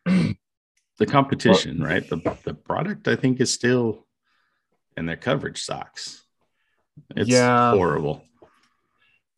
the 0.97 1.05
competition, 1.05 1.81
right? 1.81 2.07
The 2.07 2.17
the 2.43 2.53
product 2.53 3.07
I 3.07 3.15
think 3.15 3.39
is 3.39 3.51
still 3.51 4.05
and 4.95 5.07
their 5.09 5.17
coverage 5.17 5.63
sucks. 5.63 6.23
It's 7.15 7.29
Yeah. 7.29 7.71
horrible. 7.71 8.23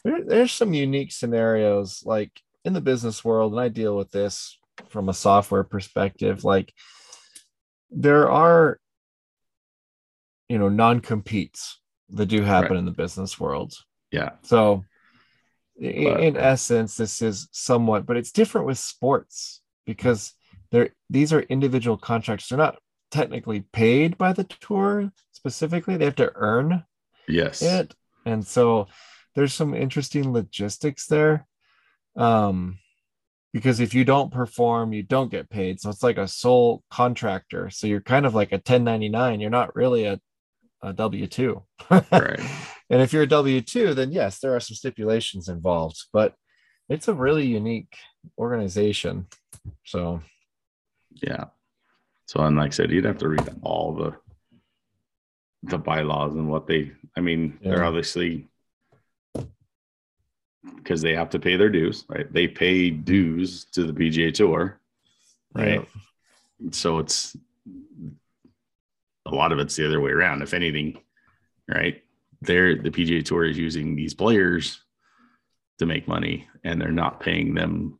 There, 0.04 0.24
there's 0.24 0.52
some 0.52 0.74
unique 0.74 1.12
scenarios 1.12 2.04
like 2.06 2.32
in 2.66 2.74
the 2.74 2.82
business 2.82 3.24
world, 3.24 3.54
and 3.54 3.62
I 3.62 3.70
deal 3.70 3.96
with 3.96 4.12
this 4.12 4.58
from 4.90 5.08
a 5.10 5.14
software 5.14 5.64
perspective. 5.64 6.44
Like 6.44 6.74
there 7.90 8.30
are, 8.30 8.80
you 10.50 10.58
know, 10.58 10.70
non-competes 10.70 11.80
that 12.10 12.26
do 12.28 12.42
happen 12.42 12.72
Right. 12.72 12.80
in 12.80 12.86
the 12.86 12.92
business 12.92 13.40
world. 13.40 13.74
Yeah. 14.12 14.32
So 14.44 14.84
i- 15.82 16.04
But- 16.06 16.20
in 16.22 16.38
essence, 16.38 16.96
this 16.98 17.22
is 17.22 17.48
somewhat, 17.52 18.06
but 18.06 18.18
it's 18.18 18.32
different 18.32 18.68
with 18.68 18.78
sports 18.78 19.62
because 19.86 20.34
they're 20.72 20.90
these 21.10 21.32
are 21.34 21.42
individual 21.42 21.98
contracts. 21.98 22.50
They're 22.50 22.58
not 22.58 22.78
technically 23.12 23.62
paid 23.62 24.18
by 24.18 24.34
the 24.34 24.44
tour 24.44 25.12
specifically. 25.32 25.96
They 25.98 26.06
have 26.06 26.16
to 26.16 26.32
earn 26.36 26.84
Yes. 27.28 27.62
it 27.62 27.96
and 28.26 28.46
so 28.46 28.88
there's 29.36 29.54
some 29.54 29.74
interesting 29.74 30.32
logistics 30.34 31.08
there 31.08 31.48
um 32.16 32.78
because 33.54 33.80
if 33.80 33.94
you 33.94 34.04
don't 34.06 34.32
perform 34.32 34.94
you 34.94 35.04
don't 35.04 35.32
get 35.32 35.50
paid 35.50 35.80
so 35.80 35.90
it's 35.90 36.04
like 36.04 36.18
a 36.18 36.28
sole 36.28 36.84
contractor 36.92 37.70
so 37.70 37.88
you're 37.88 38.02
kind 38.02 38.26
of 38.26 38.34
like 38.36 38.52
a 38.52 38.56
1099 38.56 39.40
you're 39.40 39.50
not 39.50 39.76
really 39.76 40.06
a, 40.06 40.20
a 40.82 40.94
w2 40.94 41.62
Right. 42.12 42.40
And 42.90 43.02
if 43.02 43.12
you're 43.12 43.24
a 43.24 43.28
w2 43.28 43.96
then 43.96 44.12
yes 44.12 44.40
there 44.40 44.56
are 44.56 44.60
some 44.60 44.76
stipulations 44.76 45.48
involved 45.50 46.06
but 46.14 46.36
it's 46.90 47.08
a 47.08 47.14
really 47.14 47.46
unique 47.46 47.96
organization 48.38 49.26
so 49.86 50.22
Yeah. 51.22 51.46
So, 52.28 52.42
and 52.42 52.58
like 52.58 52.68
I 52.68 52.76
said, 52.76 52.92
you'd 52.92 53.06
have 53.06 53.20
to 53.20 53.30
read 53.30 53.48
all 53.62 53.94
the 53.94 54.16
the 55.64 55.78
bylaws 55.78 56.36
and 56.36 56.50
what 56.50 56.68
they. 56.68 56.92
I 57.18 57.22
mean, 57.22 57.58
they're 57.64 57.84
obviously 57.84 58.48
because 60.76 61.02
they 61.02 61.16
have 61.16 61.30
to 61.32 61.40
pay 61.40 61.56
their 61.56 61.70
dues, 61.70 62.06
right? 62.08 62.32
They 62.32 62.48
pay 62.48 62.90
dues 62.90 63.66
to 63.74 63.86
the 63.86 63.94
PGA 63.94 64.34
Tour, 64.34 64.80
right? 65.54 65.88
So 66.72 67.00
it's 67.00 67.36
a 69.26 69.34
lot 69.34 69.52
of 69.52 69.60
it's 69.60 69.76
the 69.76 69.86
other 69.86 70.02
way 70.02 70.12
around. 70.12 70.42
If 70.42 70.54
anything, 70.54 71.00
right? 71.68 72.04
They're 72.42 72.76
the 72.76 72.92
PGA 72.92 73.24
Tour 73.24 73.46
is 73.46 73.58
using 73.58 73.96
these 73.96 74.14
players 74.14 74.82
to 75.80 75.86
make 75.86 76.08
money, 76.08 76.48
and 76.64 76.80
they're 76.80 76.92
not 76.92 77.20
paying 77.20 77.54
them 77.54 78.00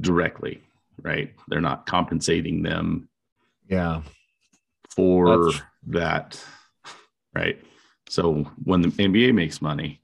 directly, 0.00 0.62
right? 1.00 1.32
They're 1.48 1.60
not 1.60 1.86
compensating 1.86 2.62
them 2.62 3.08
yeah 3.68 4.02
for 4.94 5.26
That's- 5.52 5.62
that, 5.86 6.44
right? 7.34 7.58
So 8.08 8.44
when 8.64 8.82
the 8.82 8.88
NBA 8.88 9.32
makes 9.34 9.62
money, 9.62 10.00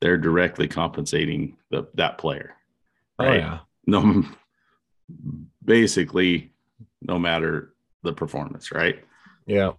they're 0.00 0.18
directly 0.18 0.66
compensating 0.66 1.56
the, 1.70 1.86
that 1.94 2.18
player, 2.18 2.54
oh 3.20 3.24
right? 3.26 3.40
yeah 3.40 3.58
No, 3.86 4.24
basically, 5.64 6.52
no 7.02 7.18
matter 7.18 7.74
the 8.02 8.12
performance, 8.12 8.72
right? 8.72 9.04
yeah 9.46 9.72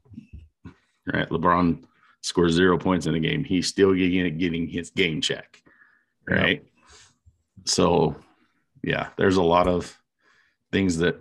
Right. 1.11 1.27
LeBron 1.29 1.83
scores 2.21 2.53
zero 2.53 2.77
points 2.77 3.05
in 3.05 3.15
a 3.15 3.19
game, 3.19 3.43
he's 3.43 3.67
still 3.67 3.93
getting 3.93 4.37
getting 4.37 4.67
his 4.67 4.89
game 4.91 5.21
check, 5.21 5.61
Yeah. 6.29 6.35
right? 6.35 6.63
So, 7.65 8.15
yeah, 8.83 9.09
there's 9.17 9.37
a 9.37 9.43
lot 9.43 9.67
of 9.67 9.97
things 10.71 10.97
that, 10.97 11.19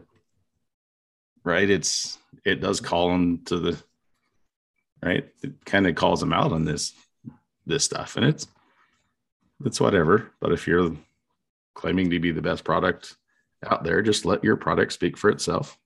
right? 1.44 1.68
It's 1.68 2.18
it 2.44 2.60
does 2.60 2.80
call 2.80 3.12
him 3.12 3.44
to 3.46 3.58
the 3.58 3.82
right. 5.02 5.28
It 5.42 5.64
kind 5.64 5.86
of 5.86 5.94
calls 5.94 6.22
him 6.22 6.32
out 6.32 6.52
on 6.52 6.64
this 6.64 6.92
this 7.66 7.84
stuff, 7.84 8.16
and 8.16 8.24
it's 8.26 8.46
it's 9.64 9.80
whatever. 9.80 10.30
But 10.40 10.52
if 10.52 10.66
you're 10.66 10.92
claiming 11.74 12.10
to 12.10 12.20
be 12.20 12.32
the 12.32 12.42
best 12.42 12.64
product 12.64 13.16
out 13.68 13.84
there, 13.84 14.02
just 14.02 14.24
let 14.24 14.44
your 14.44 14.56
product 14.56 14.92
speak 14.92 15.16
for 15.16 15.30
itself. 15.30 15.76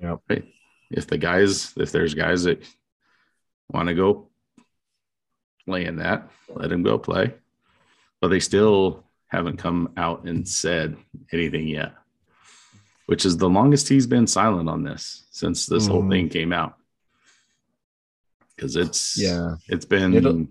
Yeah. 0.00 0.16
Right. 0.28 0.44
If 0.90 1.06
the 1.06 1.16
guys, 1.18 1.72
if 1.76 1.90
there's 1.92 2.12
guys 2.14 2.44
that 2.44 2.62
want 3.72 3.88
to 3.88 3.94
go 3.94 4.28
play 5.66 5.86
in 5.86 5.96
that, 5.96 6.28
let 6.48 6.68
them 6.70 6.82
go 6.82 6.98
play. 6.98 7.34
But 8.20 8.28
they 8.28 8.40
still 8.40 9.04
haven't 9.28 9.56
come 9.56 9.92
out 9.96 10.24
and 10.24 10.46
said 10.46 10.96
anything 11.32 11.66
yet, 11.66 11.94
which 13.06 13.24
is 13.24 13.36
the 13.36 13.48
longest 13.48 13.88
he's 13.88 14.06
been 14.06 14.26
silent 14.26 14.68
on 14.68 14.82
this 14.84 15.24
since 15.30 15.66
this 15.66 15.86
whole 15.86 16.02
Mhm. 16.02 16.10
thing 16.10 16.28
came 16.28 16.52
out. 16.52 16.78
Because 18.54 18.76
it's 18.76 19.18
yeah 19.18 19.56
it's 19.68 19.86
been 19.86 20.14
It'll- 20.14 20.46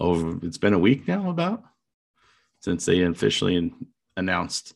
over 0.00 0.38
it's 0.44 0.58
been 0.58 0.72
a 0.72 0.78
week 0.78 1.06
now 1.06 1.30
about 1.30 1.62
since 2.60 2.84
they 2.86 3.02
officially 3.02 3.72
announced 4.16 4.74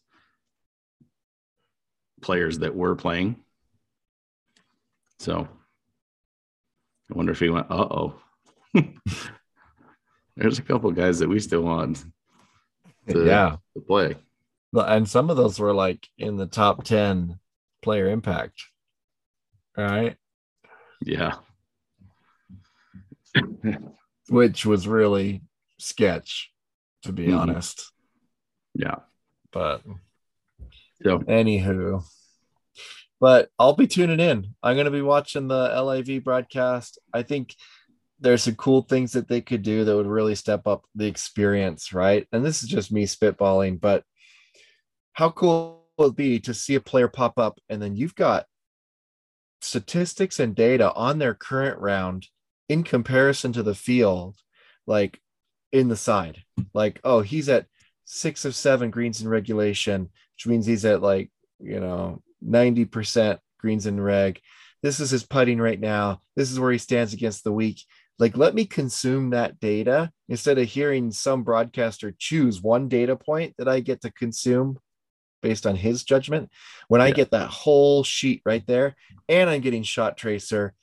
players 2.20 2.59
that 2.59 2.74
were 2.76 2.95
playing. 2.95 3.43
So 5.18 5.49
I 7.11 7.14
wonder 7.14 7.32
if 7.32 7.40
he 7.40 7.50
went, 7.50 7.70
uh 7.70 7.86
oh. 7.90 8.14
there's 10.36 10.58
a 10.58 10.62
couple 10.62 10.90
guys 10.92 11.18
that 11.18 11.28
we 11.28 11.40
still 11.40 11.62
want 11.62 12.04
to, 13.08 13.24
yeah. 13.26 13.56
to 13.74 13.80
play. 13.80 14.16
And 14.72 15.08
some 15.08 15.30
of 15.30 15.36
those 15.36 15.58
were 15.58 15.74
like 15.74 16.06
in 16.18 16.36
the 16.36 16.46
top 16.46 16.84
10 16.84 17.38
player 17.82 18.08
impact. 18.08 18.62
All 19.76 19.84
right. 19.84 20.16
Yeah. 21.04 21.34
Which 24.28 24.64
was 24.64 24.86
really 24.86 25.42
sketch, 25.78 26.52
to 27.02 27.12
be 27.12 27.28
Mhm. 27.28 27.38
honest. 27.40 27.90
Yeah. 28.74 28.96
But 29.50 29.82
So 31.02 31.18
anywho. 31.20 32.04
But 33.20 33.50
I'll 33.58 33.74
be 33.74 33.86
tuning 33.86 34.20
in. 34.20 34.54
I'm 34.62 34.76
going 34.76 34.86
to 34.86 34.90
be 34.90 35.02
watching 35.02 35.46
the 35.46 35.68
LIV 35.82 36.24
broadcast. 36.24 36.98
I 37.12 37.22
think 37.22 37.54
there's 38.18 38.42
some 38.42 38.54
cool 38.54 38.82
things 38.82 39.12
that 39.12 39.28
they 39.28 39.40
could 39.40 39.62
do 39.62 39.84
that 39.84 39.96
would 39.96 40.06
really 40.06 40.34
step 40.34 40.66
up 40.66 40.84
the 40.94 41.06
experience, 41.06 41.92
right? 41.92 42.26
And 42.32 42.44
this 42.44 42.62
is 42.62 42.68
just 42.68 42.92
me 42.92 43.04
spitballing, 43.04 43.80
but 43.80 44.04
how 45.12 45.30
cool 45.30 45.84
would 45.98 46.12
it 46.12 46.16
be 46.16 46.40
to 46.40 46.54
see 46.54 46.74
a 46.74 46.80
player 46.80 47.08
pop 47.08 47.38
up 47.38 47.58
and 47.68 47.80
then 47.80 47.94
you've 47.96 48.14
got 48.14 48.46
statistics 49.60 50.40
and 50.40 50.54
data 50.54 50.92
on 50.94 51.18
their 51.18 51.34
current 51.34 51.78
round 51.78 52.26
in 52.68 52.82
comparison 52.82 53.52
to 53.52 53.62
the 53.62 53.74
field, 53.74 54.36
like 54.86 55.20
in 55.72 55.88
the 55.88 55.96
side. 55.96 56.42
Like, 56.72 57.00
oh, 57.04 57.20
he's 57.20 57.48
at 57.48 57.66
six 58.04 58.44
of 58.44 58.54
seven 58.54 58.90
greens 58.90 59.20
in 59.20 59.28
regulation, 59.28 60.08
which 60.34 60.46
means 60.46 60.66
he's 60.66 60.84
at 60.84 61.02
like, 61.02 61.30
you 61.58 61.80
know, 61.80 62.22
90% 62.47 63.38
greens 63.59 63.86
and 63.86 64.03
reg. 64.03 64.41
This 64.82 65.01
is 65.01 65.11
his 65.11 65.24
putting 65.24 65.61
right 65.61 65.78
now. 65.78 66.22
This 66.36 66.51
is 66.51 66.59
where 66.59 66.72
he 66.72 66.78
stands 66.78 67.12
against 67.12 67.45
the 67.45 67.53
week. 67.53 67.82
Like, 68.18 68.36
let 68.36 68.55
me 68.55 68.66
consume 68.66 69.30
that 69.30 69.61
data 69.61 70.12
instead 70.28 70.59
of 70.59 70.68
hearing 70.68 71.11
some 71.11 71.43
broadcaster 71.43 72.14
choose 72.18 72.62
one 72.62 72.88
data 72.88 73.16
point 73.16 73.55
that 73.59 73.68
I 73.68 73.80
get 73.80 74.03
to 74.03 74.11
consume 74.11 74.78
based 75.43 75.66
on 75.66 75.74
his 75.74 76.05
judgment. 76.05 76.51
When 76.88 77.01
I 77.01 77.12
get 77.12 77.30
that 77.30 77.49
whole 77.49 78.05
sheet 78.05 78.43
right 78.45 78.66
there, 78.66 78.95
and 79.28 79.49
I'm 79.49 79.62
getting 79.62 79.82
shot 79.82 80.18
tracer, 80.18 80.74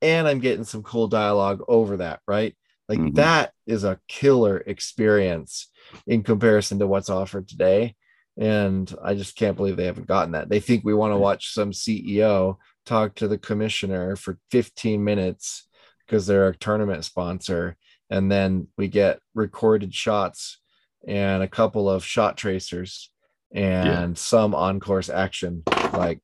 and 0.00 0.26
I'm 0.26 0.40
getting 0.40 0.64
some 0.64 0.82
cool 0.82 1.08
dialogue 1.08 1.62
over 1.68 1.98
that, 1.98 2.20
right? 2.26 2.56
Like 2.88 2.98
Mhm. 2.98 3.14
that 3.16 3.52
is 3.66 3.84
a 3.84 4.00
killer 4.08 4.58
experience 4.58 5.68
in 6.06 6.22
comparison 6.22 6.78
to 6.78 6.86
what's 6.86 7.10
offered 7.10 7.48
today. 7.48 7.94
And 8.38 8.94
I 9.02 9.14
just 9.14 9.36
can't 9.36 9.56
believe 9.56 9.76
they 9.76 9.86
haven't 9.86 10.06
gotten 10.06 10.32
that. 10.32 10.48
They 10.48 10.60
think 10.60 10.84
we 10.84 10.94
want 10.94 11.12
to 11.12 11.18
watch 11.18 11.54
some 11.54 11.72
CEO 11.72 12.56
talk 12.84 13.14
to 13.16 13.28
the 13.28 13.38
commissioner 13.38 14.16
for 14.16 14.38
15 14.50 15.02
minutes 15.02 15.66
because 16.06 16.26
they're 16.26 16.48
a 16.48 16.56
tournament 16.56 17.04
sponsor. 17.04 17.76
And 18.10 18.30
then 18.30 18.68
we 18.76 18.88
get 18.88 19.20
recorded 19.34 19.94
shots 19.94 20.58
and 21.06 21.42
a 21.42 21.48
couple 21.48 21.88
of 21.88 22.04
shot 22.04 22.36
tracers 22.36 23.10
and 23.52 24.16
some 24.18 24.54
on 24.54 24.80
course 24.80 25.08
action. 25.08 25.62
Like, 25.92 26.20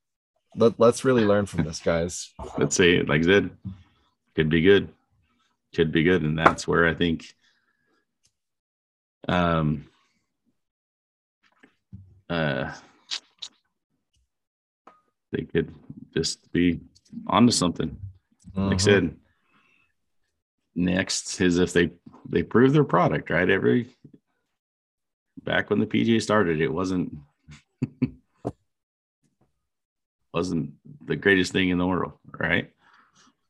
let, 0.55 0.79
let's 0.79 1.05
really 1.05 1.25
learn 1.25 1.47
from 1.47 1.65
this, 1.65 1.81
guys. 1.81 2.31
let's 2.59 2.77
say, 2.77 3.03
like 3.03 3.23
I 3.23 3.25
said, 3.25 3.51
could 4.35 4.51
be 4.51 4.61
good. 4.61 4.89
Could 5.75 5.93
be 5.93 6.03
good. 6.03 6.23
And 6.23 6.39
that's 6.39 6.69
where 6.69 6.87
I 6.87 6.95
think 6.95 7.35
um 9.29 9.87
uh 12.33 12.73
they 15.33 15.43
could 15.45 15.75
just 16.15 16.51
be 16.53 16.81
onto 17.27 17.53
something. 17.53 17.97
Like 18.57 18.75
I 18.75 18.77
Mhm. 18.77 18.81
said, 18.81 19.17
next 20.75 21.41
is 21.41 21.59
if 21.59 21.73
they 21.73 21.91
they 22.29 22.43
prove 22.43 22.73
their 22.73 22.85
product, 22.85 23.31
right? 23.31 23.49
Every 23.49 23.89
back 25.43 25.71
when 25.71 25.79
the 25.81 25.87
PGA 25.87 26.21
started, 26.23 26.61
it 26.61 26.73
wasn't 26.73 27.15
wasn't 30.35 30.73
the 31.07 31.17
greatest 31.17 31.53
thing 31.53 31.69
in 31.69 31.79
the 31.79 31.87
world, 31.87 32.13
right? 32.39 32.71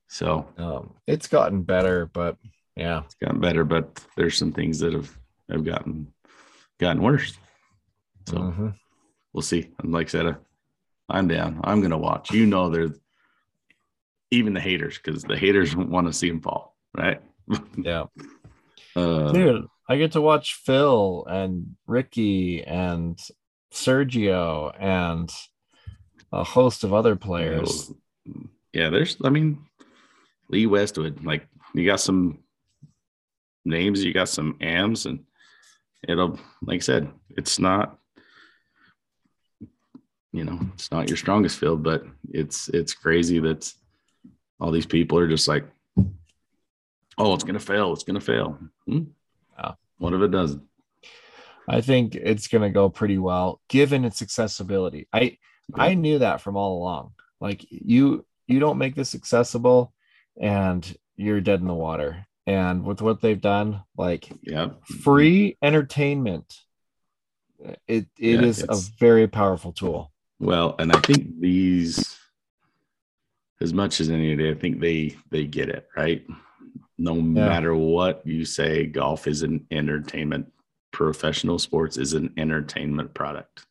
So 0.09 0.47
Um, 0.59 0.95
it's 1.07 1.29
gotten 1.29 1.63
better, 1.63 2.07
but 2.07 2.37
yeah. 2.77 3.03
it's 3.05 3.15
gotten 3.15 3.41
better, 3.41 3.65
but 3.65 4.05
there's 4.17 4.37
some 4.37 4.53
things 4.53 4.79
that 4.81 4.93
have 4.93 5.17
have 5.49 5.65
gotten 5.65 6.13
gotten 6.79 7.03
worse. 7.03 7.37
So 8.27 8.37
Mhm. 8.37 8.75
we'll 9.33 9.43
see. 9.43 9.71
And 9.79 9.93
like 9.93 10.09
I 10.09 10.11
said, 10.11 10.37
I'm 11.09 11.29
down. 11.29 11.61
I'm 11.65 11.81
gonna 11.81 11.99
watch. 11.99 12.31
You 12.33 12.47
know, 12.47 12.71
there's 12.71 12.99
even 14.31 14.55
the 14.55 14.61
haters 14.61 14.99
because 14.99 15.23
the 15.23 15.37
haters 15.37 15.77
want 15.77 16.07
to 16.07 16.13
see 16.13 16.29
him 16.29 16.41
fall, 16.41 16.77
right? 16.97 17.21
yeah. 17.77 18.05
Uh, 18.97 19.33
Dude, 19.33 19.67
I 19.89 19.97
get 19.97 20.13
to 20.13 20.21
watch 20.21 20.55
Phil 20.65 21.25
and 21.29 21.77
Ricky 21.87 22.63
and 22.63 23.19
Sergio 23.73 24.73
and 24.79 25.31
a 26.31 26.45
host 26.45 26.85
of 26.85 26.95
other 26.95 27.17
players. 27.17 27.93
Yeah, 28.73 28.89
there's. 28.91 29.17
I 29.25 29.29
mean, 29.29 29.67
Lee 30.49 30.67
Westwood. 30.67 31.25
Like 31.25 31.47
you 31.75 31.85
got 31.85 32.01
some 32.01 32.39
names, 33.65 34.03
you 34.05 34.13
got 34.15 34.29
some 34.29 34.57
AMs, 34.61 35.07
and 35.07 35.25
it'll. 36.07 36.39
Like 36.63 36.77
I 36.77 36.81
said, 36.81 37.11
it's 37.31 37.59
not. 37.59 37.99
You 40.33 40.45
know, 40.45 40.59
it's 40.75 40.91
not 40.91 41.09
your 41.09 41.17
strongest 41.19 41.59
field, 41.59 41.83
but 41.83 42.05
it's 42.31 42.69
it's 42.69 42.95
crazy 42.95 43.39
that 43.41 43.71
all 44.61 44.71
these 44.71 44.87
people 44.87 45.19
are 45.19 45.29
just 45.29 45.47
like, 45.47 45.67
oh, 47.19 47.35
it's 47.35 47.45
gonna 47.45 47.61
fail. 47.61 47.93
It's 47.93 48.05
gonna 48.05 48.21
fail. 48.21 48.59
Hmm? 48.87 49.05
Yeah. 49.59 49.73
What 49.99 50.15
if 50.15 50.21
it 50.23 50.31
doesn't? 50.31 50.63
I 51.69 51.81
think 51.81 52.17
it's 52.17 52.49
going 52.49 52.63
to 52.63 52.71
go 52.71 52.89
pretty 52.89 53.19
well 53.19 53.61
given 53.69 54.05
its 54.05 54.21
accessibility. 54.21 55.07
I 55.13 55.39
I 55.75 55.95
knew 55.95 56.19
that 56.19 56.41
from 56.41 56.57
all 56.57 56.79
along. 56.83 57.13
Like 57.41 57.65
you 57.71 58.27
you 58.49 58.59
don't 58.59 58.79
make 58.79 58.97
this 58.97 59.15
accessible 59.15 59.93
and 60.41 60.97
you're 61.17 61.41
dead 61.41 61.61
in 61.61 61.69
the 61.69 61.75
water. 61.75 62.27
And 62.49 62.85
with 62.85 63.01
what 63.01 63.21
they've 63.21 63.41
done, 63.41 63.83
like 63.97 64.29
Yeah. 64.43 64.71
free 64.85 65.57
entertainment, 65.63 66.53
it 67.87 68.07
it 68.19 68.41
Yeah, 68.41 68.43
is 68.43 68.65
a 68.69 68.77
very 68.99 69.29
powerful 69.29 69.73
tool. 69.73 70.12
Well, 70.43 70.75
and 70.79 70.93
I 70.93 70.99
think 71.01 71.41
these, 71.41 72.19
as 73.61 73.73
much 73.73 74.01
as 74.01 74.11
any 74.11 74.33
of 74.33 74.39
day, 74.39 74.51
I 74.51 74.55
think 74.55 74.81
they 74.81 75.17
they 75.31 75.47
get 75.47 75.69
it 75.69 75.87
right. 75.97 76.27
No 76.99 77.15
matter 77.15 77.75
what 77.75 78.27
you 78.27 78.45
say, 78.45 78.87
golf 78.87 79.27
is 79.27 79.43
an 79.43 79.67
entertainment. 79.71 80.53
Professional 80.93 81.59
sports 81.59 81.97
is 81.97 82.13
an 82.13 82.35
entertainment 82.37 83.15
product. 83.15 83.67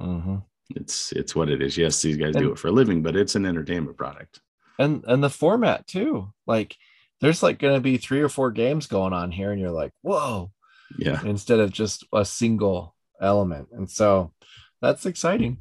Mhm. 0.00 0.42
It's 0.74 1.12
it's 1.12 1.34
what 1.34 1.48
it 1.48 1.62
is. 1.62 1.78
Yes, 1.78 2.02
these 2.02 2.16
guys 2.16 2.34
do 2.34 2.52
it 2.52 2.58
for 2.58 2.68
a 2.68 2.72
living, 2.72 3.02
but 3.02 3.16
it's 3.16 3.36
an 3.36 3.46
entertainment 3.46 3.96
product. 3.96 4.40
and 4.78 5.02
and 5.08 5.22
the 5.22 5.30
format 5.30 5.86
too 5.88 6.32
like 6.46 6.76
there's 7.20 7.42
like 7.42 7.58
going 7.58 7.74
to 7.74 7.80
be 7.80 7.96
three 7.96 8.20
or 8.20 8.28
four 8.28 8.50
games 8.52 8.86
going 8.86 9.12
on 9.12 9.32
here 9.32 9.50
and 9.50 9.60
you're 9.60 9.72
like 9.82 9.92
whoa 10.02 10.52
Yeah, 10.98 11.20
instead 11.24 11.58
of 11.58 11.72
just 11.72 12.04
a 12.12 12.24
single 12.24 12.94
element 13.20 13.68
and 13.72 13.90
so 13.90 14.32
that's 14.80 15.04
exciting 15.04 15.58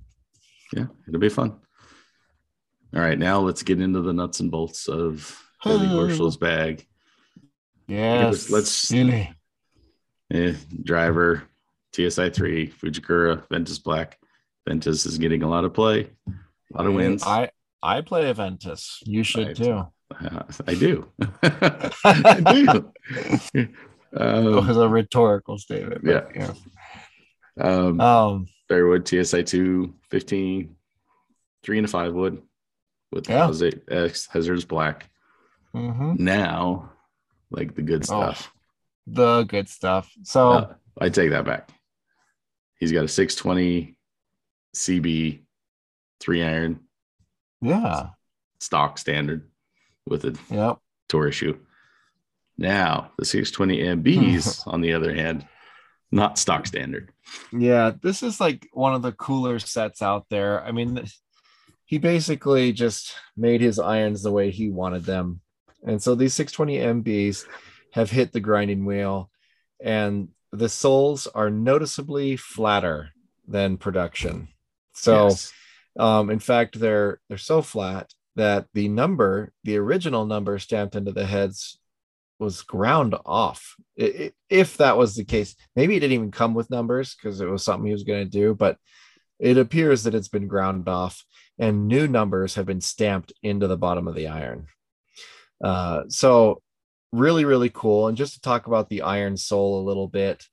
yeah, 0.74 0.86
it'll 1.07 1.20
be 1.20 1.30
fun. 1.30 1.51
All 2.95 3.01
right, 3.01 3.18
now 3.20 3.39
let's 3.39 3.63
get 3.63 3.82
into 3.82 4.01
the 4.01 4.13
nuts 4.13 4.39
and 4.39 4.49
bolts 4.51 4.88
of 4.88 5.41
Billy 5.63 5.88
Horschel's 5.88 6.38
bag. 6.38 6.86
yes 7.88 8.49
let's- 8.49 8.91
really 8.91 9.34
Eh, 10.30 10.53
driver, 10.84 11.43
TSI 11.95 12.30
three, 12.30 12.68
Fujikura, 12.68 13.47
Ventus 13.49 13.80
Black. 13.80 14.18
Ventus 14.68 15.05
is 15.05 15.18
getting 15.18 15.41
a 15.43 15.47
lot 15.49 15.63
of 15.63 15.74
play, 15.74 16.09
a 16.28 16.78
lot 16.78 16.86
of 16.86 16.93
wins. 16.93 17.24
i 17.26 17.49
i 17.82 18.01
play 18.01 18.30
Ventus. 18.34 19.01
you 19.05 19.24
should 19.24 19.47
Right. 19.47 19.55
too 19.55 19.84
Uh, 20.20 20.43
I 20.68 20.74
do. 20.76 21.09
I 22.03 22.41
do. 22.53 22.91
it 23.53 23.70
Um, 24.13 24.68
was 24.68 24.76
a 24.78 24.88
rhetorical 24.89 25.57
statement 25.57 26.01
but, 26.03 26.36
Yeah. 26.36 26.53
um, 27.61 28.01
um 28.01 28.47
Fairwood 28.70 29.05
TSI 29.07 29.43
2, 29.43 29.93
15, 30.12 30.76
three 31.64 31.78
and 31.78 31.86
a 31.86 31.89
five 31.89 32.14
wood 32.14 32.41
with 33.12 33.30
Yeah. 33.30 33.47
X 33.47 34.28
HZRDUS 34.28 34.68
Black. 34.68 35.10
mhm. 35.74 36.18
Now, 36.20 36.91
like 37.51 37.76
the 37.76 37.82
good 37.82 38.01
Oh, 38.03 38.05
stuff. 38.32 38.53
the 39.05 39.43
good 39.43 39.70
stuff 39.70 40.12
so 40.24 40.49
Uh, 40.49 40.76
I 40.99 41.10
take 41.10 41.30
that 41.32 41.45
back. 41.45 41.70
He's 42.80 42.91
got 42.91 43.05
a 43.05 43.08
620 43.08 43.97
CB 44.76 45.43
three 46.20 46.43
iron 46.43 46.82
yeah 47.62 48.10
stock 48.60 48.97
standard 48.97 49.49
with 50.05 50.26
a 50.26 50.38
yep 50.49 50.78
tour 51.10 51.28
issue. 51.28 51.58
Now, 52.58 53.12
the 53.18 53.26
620 53.26 53.80
MBs, 54.03 54.64
on 54.74 54.82
the 54.82 54.93
other 54.93 55.14
hand, 55.14 55.47
not 56.12 56.38
stock 56.38 56.66
standard. 56.68 57.12
Yeah, 57.51 57.91
this 58.01 58.24
is 58.24 58.39
like 58.39 58.68
one 58.72 58.93
of 58.93 59.01
the 59.01 59.12
cooler 59.12 59.60
sets 59.60 60.01
out 60.01 60.26
there. 60.30 60.64
I 60.64 60.72
mean, 60.72 61.03
he 61.86 61.97
basically 61.97 62.72
just 62.74 63.14
made 63.36 63.62
his 63.62 63.80
irons 63.80 64.24
the 64.24 64.32
way 64.32 64.51
he 64.51 64.70
wanted 64.70 65.03
them. 65.05 65.41
And 65.86 66.01
so 66.01 66.16
these 66.16 66.34
620 66.34 67.01
MBs 67.03 67.45
have 67.93 68.10
hit 68.12 68.32
the 68.34 68.39
grinding 68.39 68.86
wheel. 68.86 69.30
and 69.84 70.30
the 70.53 70.70
soles 70.70 71.28
are 71.28 71.49
noticeably 71.49 72.38
flatter 72.38 73.10
than 73.47 73.78
production. 73.78 74.47
So, 74.93 75.26
Yes. 75.26 75.53
um, 75.99 76.30
in 76.30 76.39
fact, 76.39 76.80
they're 76.80 77.20
they're 77.28 77.38
so 77.38 77.62
flat 77.62 78.14
that 78.38 78.66
the 78.74 78.88
number, 78.88 79.51
the 79.66 79.76
original 79.78 80.26
number 80.26 80.58
stamped 80.58 80.95
into 80.95 81.12
the 81.12 81.26
heads, 81.26 81.80
was 82.39 82.61
ground 82.61 83.15
off. 83.25 83.75
If 83.95 84.77
that 84.77 84.97
was 84.97 85.15
the 85.15 85.25
case, 85.25 85.55
maybe 85.75 85.95
it 85.95 86.01
didn't 86.01 86.13
even 86.13 86.31
come 86.31 86.53
with 86.53 86.69
numbers 86.69 87.15
because 87.15 87.41
it 87.41 87.47
was 87.47 87.63
something 87.63 87.85
he 87.88 87.93
was 87.93 88.03
going 88.03 88.23
to 88.23 88.29
do, 88.29 88.53
but 88.53 88.77
it 89.39 89.57
appears 89.57 90.03
that 90.03 90.15
it's 90.15 90.27
been 90.27 90.47
ground 90.47 90.88
off 90.88 91.23
and 91.59 91.88
new 91.88 92.07
numbers 92.07 92.55
have 92.55 92.65
been 92.65 92.81
stamped 92.81 93.33
into 93.43 93.67
the 93.67 93.77
bottom 93.77 94.07
of 94.07 94.15
the 94.15 94.27
iron. 94.27 94.67
Uh, 95.63 96.03
so 96.07 96.61
really, 97.11 97.45
really 97.45 97.69
cool. 97.69 98.07
And 98.07 98.17
just 98.17 98.33
to 98.35 98.41
talk 98.41 98.67
about 98.67 98.89
the 98.89 99.01
iron 99.01 99.38
sole 99.38 99.81
a 99.81 99.88
little 99.88 100.07
bit, 100.07 100.43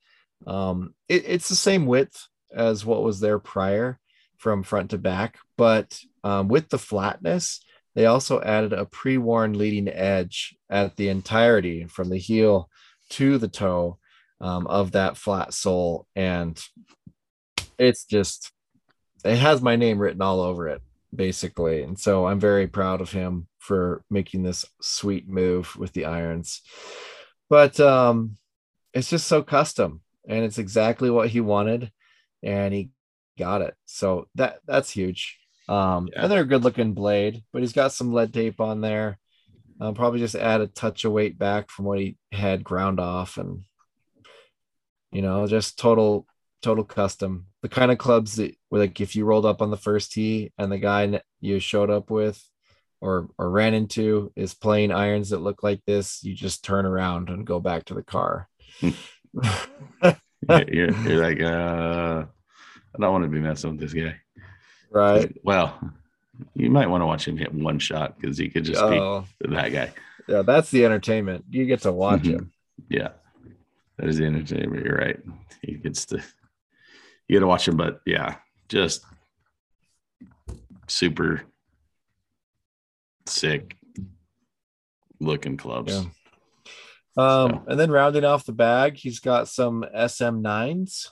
um, 0.46 0.94
it- 1.08 1.24
it's 1.26 1.48
the 1.48 1.56
same 1.56 1.86
width 1.86 2.28
as 2.54 2.84
what 2.86 3.02
was 3.02 3.20
there 3.20 3.38
prior 3.38 3.98
from 4.36 4.62
front 4.62 4.90
to 4.90 4.98
back, 4.98 5.38
but 5.56 5.98
um, 6.22 6.48
with 6.48 6.68
the 6.68 6.78
flatness, 6.78 7.60
they 7.94 8.06
also 8.06 8.40
added 8.40 8.72
a 8.72 8.86
pre-worn 8.86 9.56
leading 9.56 9.88
edge 9.88 10.56
at 10.68 10.96
the 10.96 11.08
entirety 11.08 11.86
from 11.86 12.10
the 12.10 12.18
heel 12.18 12.68
to 13.10 13.38
the 13.38 13.48
toe 13.48 13.98
um, 14.40 14.66
of 14.66 14.92
that 14.92 15.16
flat 15.16 15.54
sole, 15.54 16.06
and 16.16 16.60
it's 17.78 18.04
just 18.04 18.52
it 19.24 19.36
has 19.36 19.62
my 19.62 19.76
name 19.76 19.98
written 19.98 20.22
all 20.22 20.40
over 20.40 20.68
it 20.68 20.82
basically. 21.14 21.82
And 21.82 21.98
so 21.98 22.26
i'm 22.26 22.40
very 22.40 22.66
proud 22.66 23.00
of 23.00 23.12
him 23.12 23.46
for 23.58 24.02
making 24.10 24.42
this 24.42 24.66
sweet 24.80 25.28
move 25.28 25.76
with 25.76 25.92
the 25.92 26.04
irons. 26.04 26.60
But 27.48 27.78
um 27.80 28.36
it's 28.92 29.10
just 29.10 29.26
so 29.26 29.42
custom 29.42 30.00
and 30.28 30.44
it's 30.44 30.58
exactly 30.58 31.10
what 31.10 31.28
he 31.28 31.40
wanted 31.40 31.90
and 32.42 32.72
he 32.72 32.90
got 33.38 33.62
it. 33.62 33.74
So 33.86 34.28
that 34.34 34.58
that's 34.66 34.90
huge 34.90 35.38
um 35.68 36.08
Yeah. 36.12 36.22
and 36.22 36.32
they're 36.32 36.42
a 36.42 36.46
good 36.46 36.64
looking 36.64 36.92
blade 36.94 37.42
but 37.52 37.62
he's 37.62 37.72
got 37.72 37.92
some 37.92 38.12
lead 38.12 38.32
tape 38.32 38.60
on 38.60 38.80
there 38.80 39.18
i'll 39.80 39.94
probably 39.94 40.20
just 40.20 40.34
add 40.34 40.60
a 40.60 40.66
touch 40.66 41.04
of 41.04 41.12
weight 41.12 41.38
back 41.38 41.70
from 41.70 41.84
what 41.86 41.98
he 41.98 42.16
had 42.32 42.62
ground 42.64 43.00
off 43.00 43.38
and 43.38 43.64
you 45.12 45.22
know 45.22 45.46
just 45.46 45.78
total 45.78 46.26
total 46.62 46.84
custom 46.84 47.46
the 47.62 47.68
kind 47.68 47.90
of 47.90 47.98
clubs 47.98 48.36
that 48.36 48.54
where 48.68 48.82
like 48.82 49.00
if 49.00 49.16
you 49.16 49.24
rolled 49.24 49.46
up 49.46 49.60
on 49.62 49.70
the 49.70 49.76
first 49.76 50.12
tee 50.12 50.52
and 50.58 50.70
the 50.70 50.78
guy 50.78 51.20
you 51.40 51.58
showed 51.58 51.90
up 51.90 52.10
with 52.10 52.42
or 53.00 53.28
or 53.38 53.50
ran 53.50 53.74
into 53.74 54.32
is 54.36 54.54
playing 54.54 54.90
irons 54.92 55.30
that 55.30 55.40
look 55.42 55.62
like 55.62 55.80
this 55.86 56.22
you 56.24 56.34
just 56.34 56.64
turn 56.64 56.86
around 56.86 57.28
and 57.28 57.46
go 57.46 57.60
back 57.60 57.84
to 57.84 57.94
the 57.94 58.02
car 58.02 58.48
you're, 58.82 60.64
you're, 60.68 60.90
you're 60.90 61.22
like, 61.22 61.40
uh, 61.40 62.24
I 62.24 63.00
don't 63.00 63.12
want 63.12 63.24
to 63.24 63.30
be 63.30 63.40
messing 63.40 63.72
with 63.72 63.80
this 63.80 63.92
guy. 63.92 64.14
Right 64.94 65.34
Well, 65.42 65.78
you 66.54 66.70
might 66.70 66.88
want 66.88 67.02
to 67.02 67.06
watch 67.06 67.26
him 67.28 67.36
hit 67.36 67.52
one 67.52 67.78
shot 67.78 68.18
because 68.18 68.38
he 68.38 68.48
could 68.48 68.64
just 68.64 68.80
oh 68.80 69.26
be 69.40 69.54
that 69.54 69.68
guy. 69.72 69.92
yeah 70.28 70.42
that's 70.42 70.70
the 70.70 70.84
entertainment 70.84 71.44
you 71.50 71.66
get 71.66 71.82
to 71.82 71.92
watch 71.92 72.22
Mhm. 72.22 72.30
him 72.38 72.52
Yeah, 72.88 73.08
that 73.98 74.08
is 74.08 74.18
the 74.18 74.24
entertainment. 74.26 74.84
You're 74.84 74.96
right. 74.98 75.20
He 75.62 75.74
gets 75.74 76.04
to 76.06 76.22
you 77.28 77.36
got 77.38 77.40
to 77.40 77.46
watch 77.46 77.66
him, 77.68 77.76
but 77.76 78.00
yeah, 78.04 78.36
just 78.68 79.04
super 80.88 81.42
sick 83.26 83.76
looking 85.20 85.56
clubs. 85.56 85.92
Yeah. 85.94 86.00
Um, 87.16 87.50
So- 87.50 87.62
and 87.68 87.80
then 87.80 87.90
rounding 87.90 88.24
off 88.24 88.44
the 88.44 88.52
bag, 88.52 88.96
he's 88.96 89.20
got 89.20 89.48
some 89.48 89.84
SM9s 89.94 91.10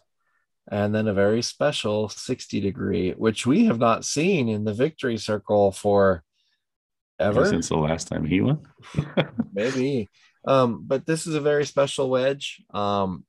and 0.73 0.95
then 0.95 1.07
a 1.07 1.13
very 1.13 1.43
special 1.43 2.09
60 2.09 2.59
degree, 2.59 3.11
which 3.13 3.47
we 3.47 3.67
have 3.67 3.79
not 3.79 4.07
seen 4.07 4.49
in 4.49 4.65
the 4.65 4.73
victory 4.73 5.19
circle 5.19 5.71
for 5.71 6.25
ever. 7.21 7.45
Since 7.45 7.69
the 7.69 7.77
last 7.77 8.09
time 8.09 8.25
he 8.25 8.41
won. 8.41 8.61
Maybe. 9.53 10.09
Um, 10.47 10.85
but 10.87 11.05
this 11.05 11.27
is 11.27 11.35
a 11.35 11.43
very 11.43 11.67
special 11.67 12.09
wedge. 12.09 12.63
Um, 12.73 13.27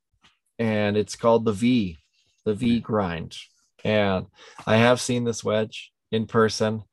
and 0.57 0.95
it's 0.95 1.17
called 1.17 1.43
the 1.43 1.51
V, 1.51 1.97
the 2.45 2.53
V 2.53 2.79
grind. 2.79 3.35
And 3.83 4.27
I 4.65 4.77
have 4.77 5.01
seen 5.01 5.25
this 5.25 5.43
wedge 5.43 5.91
in 6.13 6.27
person, 6.27 6.83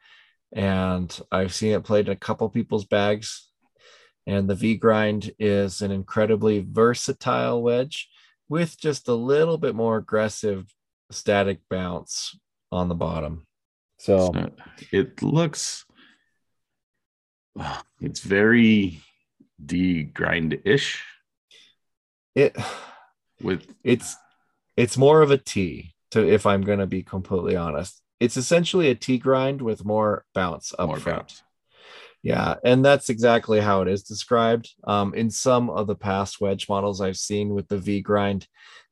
and 0.52 1.16
I've 1.30 1.54
seen 1.54 1.74
it 1.74 1.84
played 1.84 2.08
in 2.08 2.12
a 2.12 2.16
couple 2.16 2.48
people's 2.48 2.86
bags. 2.86 3.48
And 4.26 4.50
the 4.50 4.56
V 4.56 4.74
grind 4.74 5.30
is 5.38 5.80
an 5.80 5.92
incredibly 5.92 6.66
versatile 6.68 7.62
wedge 7.62 8.08
with 8.50 8.78
just 8.78 9.08
a 9.08 9.14
little 9.14 9.56
bit 9.56 9.74
more 9.74 9.96
aggressive 9.96 10.66
static 11.10 11.60
bounce 11.70 12.38
on 12.70 12.88
the 12.88 12.94
bottom. 12.94 13.46
So, 13.98 14.32
So 14.34 14.50
it 14.92 15.22
looks 15.22 15.86
it's 18.00 18.20
very 18.20 19.00
D 19.64 20.02
grind 20.02 20.60
ish 20.64 21.04
it 22.34 22.56
with 23.42 23.66
it's 23.84 24.16
it's 24.76 24.96
more 24.96 25.22
of 25.22 25.30
a 25.30 25.38
T 25.38 25.94
to 26.12 26.26
if 26.26 26.46
I'm 26.46 26.62
gonna 26.62 26.86
be 26.86 27.02
completely 27.02 27.56
honest. 27.56 28.00
It's 28.18 28.36
essentially 28.36 28.90
a 28.90 28.94
T 28.94 29.18
grind 29.18 29.62
with 29.62 29.84
more 29.84 30.24
bounce 30.34 30.74
up 30.78 30.88
more 30.88 30.98
front. 30.98 31.18
bounce. 31.18 31.42
Yeah, 32.22 32.56
and 32.64 32.84
that's 32.84 33.08
exactly 33.08 33.60
how 33.60 33.80
it 33.82 33.88
is 33.88 34.02
described. 34.02 34.74
Um, 34.84 35.14
in 35.14 35.30
some 35.30 35.70
of 35.70 35.86
the 35.86 35.94
past 35.94 36.40
wedge 36.40 36.68
models 36.68 37.00
I've 37.00 37.16
seen 37.16 37.54
with 37.54 37.68
the 37.68 37.78
V 37.78 38.02
grind, 38.02 38.46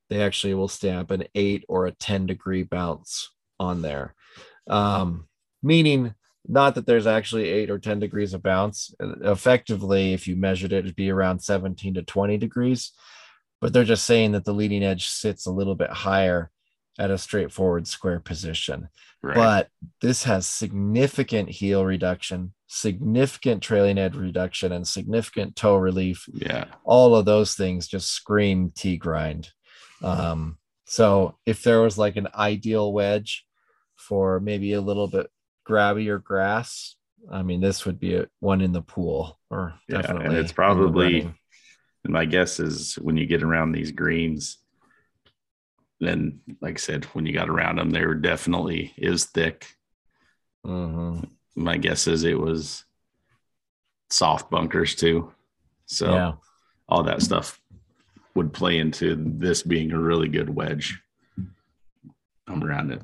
they 0.09 0.23
actually 0.23 0.55
will 0.55 0.69
stamp 0.69 1.11
an 1.11 1.25
eight 1.35 1.65
or 1.69 1.87
a 1.87 1.93
10 1.93 2.27
degree 2.27 2.63
bounce 2.63 3.31
on 3.61 3.83
there. 3.83 4.15
Um, 4.67 5.29
meaning 5.63 6.15
not 6.47 6.75
that 6.77 6.87
there's 6.87 7.07
actually 7.07 7.49
eight 7.49 7.71
or 7.71 7.79
10 7.79 8.01
degrees 8.01 8.33
of 8.33 8.43
bounce. 8.43 8.95
Effectively, 9.01 10.15
if 10.15 10.27
you 10.27 10.35
measured 10.35 10.73
it, 10.73 10.79
it'd 10.79 10.97
be 10.97 11.11
around 11.11 11.41
17 11.41 11.95
to 11.95 12.03
20 12.03 12.39
degrees. 12.39 12.93
But 13.61 13.73
they're 13.73 13.85
just 13.85 14.07
saying 14.07 14.33
that 14.33 14.45
the 14.45 14.55
leading 14.55 14.83
edge 14.83 15.09
sits 15.09 15.45
a 15.45 15.53
little 15.53 15.75
bit 15.75 15.91
higher 15.91 16.51
at 16.99 17.11
a 17.11 17.19
straightforward 17.19 17.87
square 17.87 18.21
position 18.21 18.89
Right. 19.23 19.35
but 19.35 19.69
this 20.01 20.23
has 20.25 20.47
significant 20.47 21.49
heel 21.49 21.85
reduction, 21.85 22.55
significant 22.69 23.63
trailing 23.65 23.99
edge 23.99 24.15
reduction, 24.15 24.71
and 24.73 24.87
significant 24.87 25.57
toe 25.57 25.77
relief. 25.77 26.29
yeah. 26.33 26.67
All 26.85 27.17
of 27.17 27.25
those 27.25 27.55
things 27.55 27.89
just 27.89 28.11
scream 28.13 28.71
T 28.77 28.97
grind. 28.97 29.51
Um, 30.03 30.59
so 30.85 31.37
if 31.47 31.65
there 31.65 31.81
was 31.83 31.99
like 31.99 32.17
an 32.17 32.29
ideal 32.35 32.93
wedge 32.93 33.45
for 33.97 34.39
maybe 34.39 34.73
a 34.75 34.81
little 34.81 35.09
bit 35.09 35.29
grabbier 35.69 36.23
grass, 36.23 36.95
I 37.31 37.43
mean, 37.43 37.61
this 37.61 37.85
would 37.85 37.99
be 37.99 38.15
a, 38.15 38.29
one 38.39 38.61
in 38.61 38.71
the 38.73 38.83
pool 38.83 39.39
or 39.51 39.75
Yeah, 39.89 39.97
and 39.97 40.03
definitely. 40.07 40.37
it's 40.37 40.53
probably- 40.53 41.21
And 42.05 42.13
my 42.13 42.25
guess 42.25 42.61
is 42.61 42.95
when 42.95 43.17
you 43.17 43.27
get 43.27 43.43
around 43.43 43.73
these 43.73 43.91
greens, 43.91 44.59
then 46.01 46.41
like 46.61 46.75
I 46.75 46.79
said, 46.79 47.05
when 47.07 47.27
you 47.27 47.33
got 47.33 47.49
around 47.49 47.77
them, 47.77 47.91
they 47.91 48.05
were 48.07 48.15
definitely 48.15 48.93
is 48.97 49.25
thick. 49.27 49.77
Mhm. 50.65 51.29
My 51.57 51.77
guess 51.77 52.07
is 52.07 52.25
it 52.25 52.39
was 52.39 52.85
soft 54.11 54.51
bunkers 54.51 54.95
too. 54.95 55.33
So 55.87 56.13
Yeah. 56.13 56.33
all 56.89 57.03
that 57.05 57.23
stuff 57.23 57.61
would 58.35 58.53
play 58.53 58.79
into 58.79 59.17
this 59.17 59.63
being 59.63 59.91
a 59.93 59.99
really 59.99 60.29
good 60.29 60.49
wedge 60.51 61.01
around 62.49 62.93
it. 62.93 63.03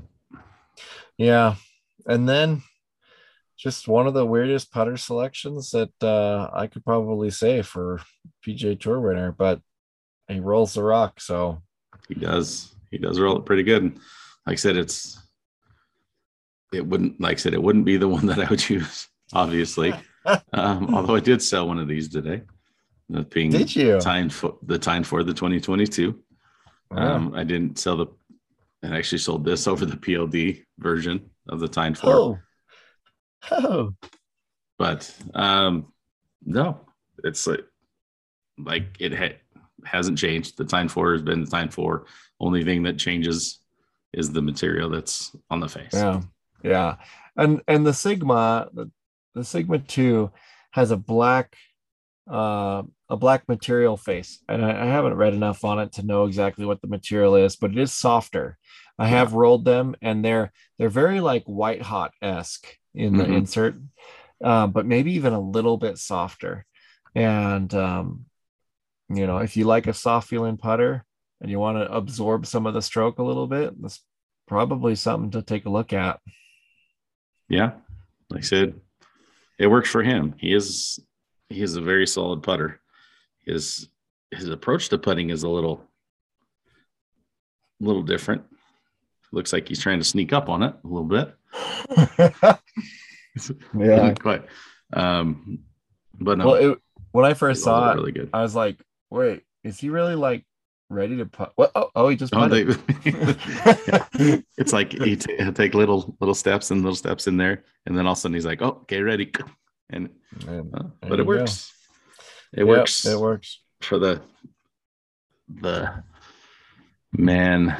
Yeah. 1.18 1.56
And 2.06 2.28
then 2.28 2.62
just 3.56 3.88
one 3.88 4.06
of 4.06 4.14
the 4.14 4.26
weirdest 4.26 4.72
putter 4.72 4.96
selections 4.96 5.70
that 5.70 5.90
uh, 6.02 6.50
I 6.52 6.66
could 6.66 6.84
probably 6.84 7.30
say 7.30 7.62
for 7.62 8.00
PGA 8.44 8.78
Tour 8.78 9.00
winner, 9.00 9.32
but 9.32 9.60
he 10.28 10.40
rolls 10.40 10.74
the 10.74 10.82
rock. 10.82 11.20
So 11.20 11.62
He 12.08 12.14
does. 12.14 12.73
He 12.94 12.98
does 13.00 13.18
roll 13.18 13.36
it 13.36 13.44
pretty 13.44 13.64
good. 13.64 13.82
Like 14.46 14.52
I 14.52 14.54
said, 14.54 14.76
it's 14.76 15.20
it 16.72 16.86
wouldn't 16.86 17.20
like 17.20 17.38
I 17.38 17.40
said, 17.40 17.54
it 17.54 17.62
wouldn't 17.62 17.84
be 17.84 17.96
the 17.96 18.06
one 18.16 18.26
that 18.26 18.38
I 18.38 18.48
would 18.48 18.60
choose, 18.60 19.08
obviously. 19.32 19.92
um, 20.52 20.94
although 20.94 21.16
I 21.16 21.20
did 21.20 21.42
sell 21.42 21.66
one 21.66 21.80
of 21.80 21.88
these 21.88 22.08
today. 22.08 22.42
That 23.08 23.30
being 23.30 23.50
did 23.50 23.74
you? 23.74 23.98
Tyne 24.00 24.30
4 24.30 24.58
the 24.62 24.78
Tyne 24.78 25.02
4 25.02 25.24
the 25.24 25.34
2022. 25.34 26.16
Wow. 26.92 27.16
Um, 27.16 27.34
I 27.34 27.42
didn't 27.42 27.80
sell 27.80 27.96
the 27.96 28.06
I 28.84 28.96
actually 28.96 29.18
sold 29.18 29.44
this 29.44 29.66
over 29.72 29.84
the 29.84 29.96
PLD 29.96 30.62
version 30.78 31.30
of 31.48 31.58
the 31.58 31.68
Time 31.68 31.94
for. 31.94 32.06
oh. 32.06 32.38
Oh. 33.50 33.94
But 34.78 35.12
um 35.34 35.92
no, 36.44 36.80
it's 37.24 37.44
like 37.48 37.64
like 38.56 38.96
it 39.00 39.12
ha- 39.14 39.40
hasn't 39.84 40.18
changed. 40.18 40.56
The 40.56 40.64
Tyne 40.64 40.88
4 40.88 41.12
has 41.12 41.22
been 41.22 41.44
the 41.44 41.50
Tyne 41.50 41.70
4. 41.70 42.04
Only 42.40 42.64
thing 42.64 42.82
that 42.84 42.98
changes 42.98 43.60
is 44.12 44.32
the 44.32 44.42
material 44.42 44.90
that's 44.90 45.34
on 45.50 45.60
the 45.60 45.68
face. 45.68 45.92
Yeah. 45.92 46.20
Yeah. 46.62 46.96
And 47.36 47.62
and 47.68 47.86
the 47.86 47.92
Sigma, 47.92 48.68
the, 49.34 49.44
Sigma 49.44 49.78
2 49.78 50.30
has 50.70 50.90
a 50.90 50.96
black 50.96 51.56
uh, 52.30 52.82
a 53.10 53.16
black 53.16 53.46
material 53.48 53.96
face, 53.98 54.42
and 54.48 54.64
I, 54.64 54.84
I 54.84 54.86
haven't 54.86 55.14
read 55.14 55.34
enough 55.34 55.62
on 55.64 55.78
it 55.78 55.92
to 55.94 56.02
know 56.06 56.24
exactly 56.24 56.64
what 56.64 56.80
the 56.80 56.86
material 56.88 57.34
is, 57.36 57.54
but 57.56 57.70
it 57.72 57.78
is 57.78 57.92
softer. 57.92 58.56
I 58.98 59.08
have 59.08 59.34
rolled 59.34 59.64
them, 59.66 59.94
and 60.00 60.24
they're 60.24 60.52
they're 60.78 60.88
very 60.88 61.20
like 61.20 61.44
white 61.44 61.82
hot 61.82 62.12
esque 62.22 62.66
in 62.94 63.16
the 63.18 63.24
Mhm. 63.24 63.36
insert, 63.36 63.76
uh, 64.42 64.68
but 64.68 64.86
maybe 64.86 65.12
even 65.14 65.32
a 65.34 65.40
little 65.40 65.76
bit 65.76 65.98
softer. 65.98 66.64
And 67.14 67.72
um, 67.74 68.24
you 69.08 69.26
know, 69.26 69.38
if 69.38 69.56
you 69.56 69.64
like 69.64 69.86
a 69.86 69.94
soft 69.94 70.28
feeling 70.28 70.56
putter 70.56 71.04
and 71.40 71.50
you 71.50 71.58
want 71.58 71.78
to 71.78 71.92
absorb 71.92 72.46
some 72.46 72.66
of 72.66 72.74
the 72.74 72.82
stroke 72.82 73.18
a 73.18 73.22
little 73.24 73.46
bit, 73.46 73.80
that's 73.80 74.02
probably 74.46 74.94
something 74.94 75.30
to 75.32 75.42
take 75.42 75.66
a 75.66 75.70
look 75.70 75.92
at. 75.92 76.20
Yeah, 77.48 77.72
like 78.30 78.40
I 78.40 78.44
said, 78.44 78.74
it 79.58 79.66
works 79.66 79.90
for 79.90 80.02
him. 80.02 80.34
He 80.38 80.54
is 80.54 80.98
he 81.48 81.62
is 81.62 81.76
a 81.76 81.82
very 81.82 82.06
solid 82.06 82.42
putter. 82.42 82.80
His 83.44 83.88
his 84.30 84.48
approach 84.48 84.88
to 84.88 84.98
putting 84.98 85.30
is 85.30 85.42
a 85.42 85.48
little 85.48 85.84
little 87.80 88.02
different. 88.02 88.42
Looks 89.32 89.52
like 89.52 89.68
he's 89.68 89.80
trying 89.80 89.98
to 89.98 90.04
sneak 90.04 90.32
up 90.32 90.48
on 90.48 90.62
it 90.62 90.74
a 90.82 90.86
little 90.86 91.04
bit. 91.04 91.34
yeah. 93.78 94.14
Quite. 94.20 94.44
Um, 94.92 95.60
but 96.20 96.38
no, 96.38 96.46
Well, 96.46 96.72
it, 96.72 96.78
when 97.12 97.24
I 97.24 97.34
first 97.34 97.64
saw 97.64 97.92
it, 97.92 97.96
really 97.96 98.12
good. 98.12 98.30
I 98.32 98.42
was 98.42 98.54
like, 98.54 98.80
wait, 99.14 99.42
is 99.62 99.78
he 99.78 99.88
really 99.90 100.14
like 100.14 100.44
ready 100.90 101.16
to 101.18 101.26
put? 101.26 101.52
What? 101.56 101.70
Oh, 101.74 101.90
oh 101.94 102.08
he 102.08 102.16
just 102.16 102.34
Oh, 102.34 102.40
putted. 102.48 102.68
they- 102.68 104.42
it's 104.58 104.72
like 104.72 104.92
he 104.92 105.16
t- 105.16 105.36
he'll 105.38 105.52
take 105.52 105.74
little 105.74 106.16
little 106.20 106.34
steps 106.34 106.70
and 106.70 106.82
little 106.82 106.96
steps 106.96 107.26
in 107.26 107.36
there, 107.36 107.64
and 107.86 107.96
then 107.96 108.06
all 108.06 108.12
of 108.12 108.18
a 108.18 108.20
sudden 108.20 108.34
he's 108.34 108.46
like, 108.46 108.60
"Oh, 108.62 108.78
okay, 108.82 109.00
ready," 109.00 109.32
and 109.90 110.08
uh, 110.48 110.62
but 111.00 111.20
it 111.20 111.24
go. 111.24 111.24
works. 111.24 111.72
It 112.52 112.60
Yep, 112.60 112.66
works. 112.68 113.06
It 113.06 113.18
works. 113.18 113.60
for 113.80 113.98
the 113.98 114.20
the 115.48 116.02
man 117.12 117.74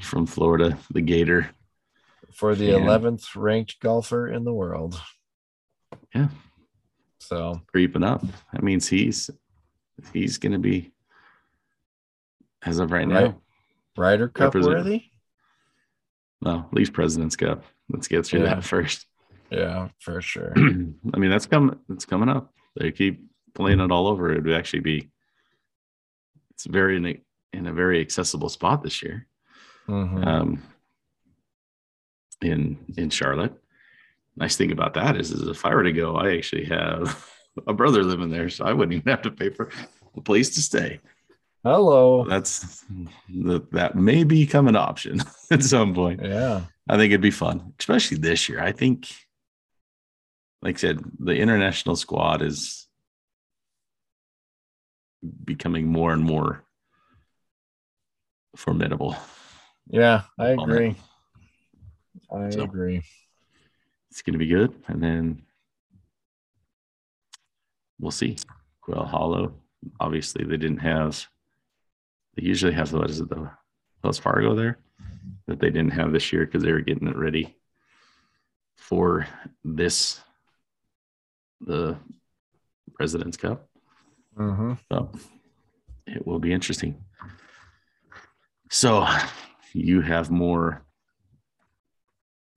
from 0.00 0.26
Florida, 0.26 0.78
the 0.90 1.00
Gator. 1.02 1.50
For 2.32 2.54
the 2.54 2.70
11th 2.70 3.36
ranked 3.36 3.78
golfer 3.80 4.26
in 4.28 4.44
the 4.44 4.52
world. 4.54 4.98
Yeah. 6.14 6.28
So, 7.18 7.60
creeping 7.66 8.02
up. 8.02 8.24
That 8.52 8.62
means 8.62 8.88
he's 8.88 9.28
he's 10.12 10.38
gonna 10.38 10.58
be 10.58 10.92
as 12.64 12.78
of 12.78 12.90
right, 12.92 13.06
Right. 13.08 13.24
now. 13.24 13.40
Ryder 13.96 14.28
Cup 14.28 14.54
worthy? 14.54 15.04
No, 16.40 16.60
at 16.68 16.74
least 16.74 16.92
President's 16.92 17.36
Cup. 17.36 17.64
Let's 17.88 18.08
get 18.08 18.24
through 18.26 18.40
Yeah. 18.44 18.54
that 18.56 18.64
first. 18.64 19.06
Yeah, 19.50 19.88
for 19.98 20.22
sure. 20.22 20.54
I 20.56 21.18
mean, 21.18 21.30
that's 21.30 21.44
coming. 21.44 21.78
It's 21.90 22.06
coming 22.06 22.30
up. 22.30 22.54
They 22.74 22.90
keep 22.90 23.22
playing 23.54 23.80
it 23.80 23.92
all 23.92 24.06
over. 24.06 24.32
It 24.32 24.44
would 24.44 24.54
actually 24.54 24.80
be. 24.80 25.10
It's 26.52 26.64
very 26.64 26.96
in 26.96 27.04
a, 27.06 27.20
in 27.52 27.66
a 27.66 27.72
very 27.74 28.00
accessible 28.00 28.48
spot 28.48 28.82
this 28.82 29.02
year. 29.02 29.26
Mhm. 29.88 30.26
um, 30.26 30.62
in 32.40 32.78
in 32.96 33.10
Charlotte. 33.10 33.52
Nice 34.36 34.56
thing 34.56 34.72
about 34.72 34.94
that 34.94 35.16
is, 35.18 35.30
is 35.32 35.46
if 35.46 35.66
I 35.66 35.74
were 35.74 35.82
to 35.82 35.92
go, 35.92 36.16
I 36.16 36.34
actually 36.34 36.64
have 36.64 37.30
a 37.66 37.72
brother 37.72 38.02
living 38.02 38.30
there, 38.30 38.48
so 38.48 38.64
I 38.64 38.72
wouldn't 38.72 38.94
even 38.94 39.10
have 39.10 39.22
to 39.22 39.30
pay 39.30 39.50
for 39.50 39.70
a 40.16 40.20
place 40.20 40.50
to 40.54 40.60
stay. 40.62 41.00
Hello. 41.64 42.24
That's 42.28 42.84
that 43.44 43.70
that 43.72 43.94
may 43.94 44.24
become 44.24 44.66
an 44.68 44.76
option 44.76 45.22
at 45.50 45.62
some 45.62 45.94
point. 45.94 46.20
Yeah. 46.22 46.62
I 46.88 46.96
think 46.96 47.10
it'd 47.12 47.20
be 47.20 47.30
fun, 47.30 47.74
especially 47.78 48.16
this 48.16 48.48
year. 48.48 48.60
I 48.60 48.72
think, 48.72 49.08
like 50.60 50.76
I 50.76 50.78
said, 50.78 50.98
the 51.20 51.36
international 51.36 51.94
squad 51.96 52.42
is 52.42 52.88
becoming 55.44 55.86
more 55.86 56.12
and 56.12 56.22
more 56.24 56.64
formidable. 58.56 59.16
Yeah, 59.88 60.22
I 60.38 60.48
agree. 60.48 60.96
I 62.32 62.50
So- 62.50 62.62
agree. 62.62 63.02
it's 64.10 64.22
going 64.22 64.32
to 64.32 64.38
be 64.38 64.48
good. 64.48 64.74
And 64.88 65.02
then 65.02 65.42
we'll 68.02 68.10
see. 68.10 68.36
Quail 68.82 69.04
Hollow, 69.04 69.54
obviously, 70.00 70.44
they 70.44 70.56
didn't 70.58 70.78
have, 70.78 71.24
they 72.36 72.42
usually 72.44 72.72
have, 72.74 72.90
the 72.90 72.98
what 72.98 73.08
is 73.08 73.20
it, 73.20 73.30
the 73.30 73.48
Wells 74.02 74.18
Fargo 74.18 74.54
there 74.54 74.78
that 75.46 75.60
they 75.60 75.70
didn't 75.70 75.92
have 75.92 76.12
this 76.12 76.32
year 76.32 76.44
because 76.44 76.62
they 76.62 76.72
were 76.72 76.80
getting 76.80 77.08
it 77.08 77.16
ready 77.16 77.56
for 78.76 79.26
this, 79.64 80.20
the 81.60 81.96
President's 82.94 83.36
Cup. 83.36 83.68
hmm 84.36 84.74
So 84.90 85.12
it 86.06 86.26
will 86.26 86.40
be 86.40 86.52
interesting. 86.52 86.96
So 88.68 89.06
you 89.72 90.00
have 90.00 90.30
more 90.30 90.84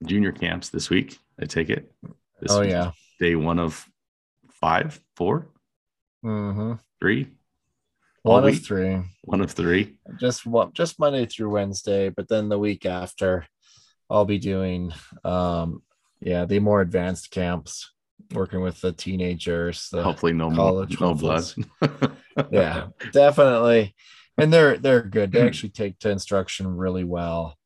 junior 0.05 0.31
camps 0.31 0.69
this 0.69 0.89
week, 0.89 1.19
I 1.39 1.45
take 1.45 1.69
it. 1.69 1.91
This 2.41 2.51
Oh 2.51 2.61
yeah. 2.61 2.91
Day 3.19 3.35
one 3.35 3.59
of 3.59 3.87
five, 4.61 4.99
four, 5.15 5.47
hmm 6.23 6.73
three, 6.99 7.27
One 8.23 8.43
of 8.45 8.51
week? 8.51 8.63
three. 8.63 9.01
one 9.23 9.41
of 9.41 9.51
three. 9.51 9.97
Just 10.19 10.45
one, 10.45 10.71
just 10.73 10.99
Monday 10.99 11.25
through 11.25 11.49
Wednesday, 11.49 12.09
but 12.09 12.27
then 12.27 12.49
the 12.49 12.59
week 12.59 12.85
after, 12.85 13.45
I'll 14.09 14.25
be 14.25 14.37
doing, 14.39 14.93
um, 15.23 15.81
yeah, 16.21 16.45
the 16.45 16.59
more 16.59 16.81
advanced 16.81 17.31
camps, 17.31 17.91
working 18.33 18.61
with 18.61 18.81
the 18.81 18.91
teenagers. 18.91 19.89
The, 19.91 20.03
Hopefully 20.03 20.33
no 20.33 20.49
college 20.51 20.99
no 21.01 21.13
blood. 21.13 21.45
yeah, 22.51 22.87
definitely. 23.11 23.95
And 24.37 24.51
they're 24.51 24.77
they're 24.77 25.01
good. 25.03 25.31
They 25.31 25.41
actually 25.41 25.69
take 25.69 25.97
to 25.99 26.09
instruction 26.09 26.67
really 26.67 27.03
well, 27.03 27.57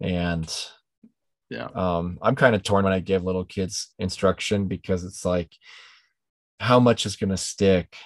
and 0.00 0.48
Yeah. 1.50 1.68
um, 1.74 2.18
I'm 2.22 2.34
kind 2.34 2.54
of 2.54 2.62
torn 2.62 2.84
when 2.84 2.92
I 2.92 3.00
give 3.00 3.22
little 3.24 3.44
kids 3.44 3.94
instruction 3.98 4.66
because 4.66 5.04
it's 5.04 5.24
like, 5.24 5.50
how 6.60 6.80
much 6.80 7.06
is 7.06 7.16
going 7.16 7.30
to 7.30 7.36
stick, 7.36 7.96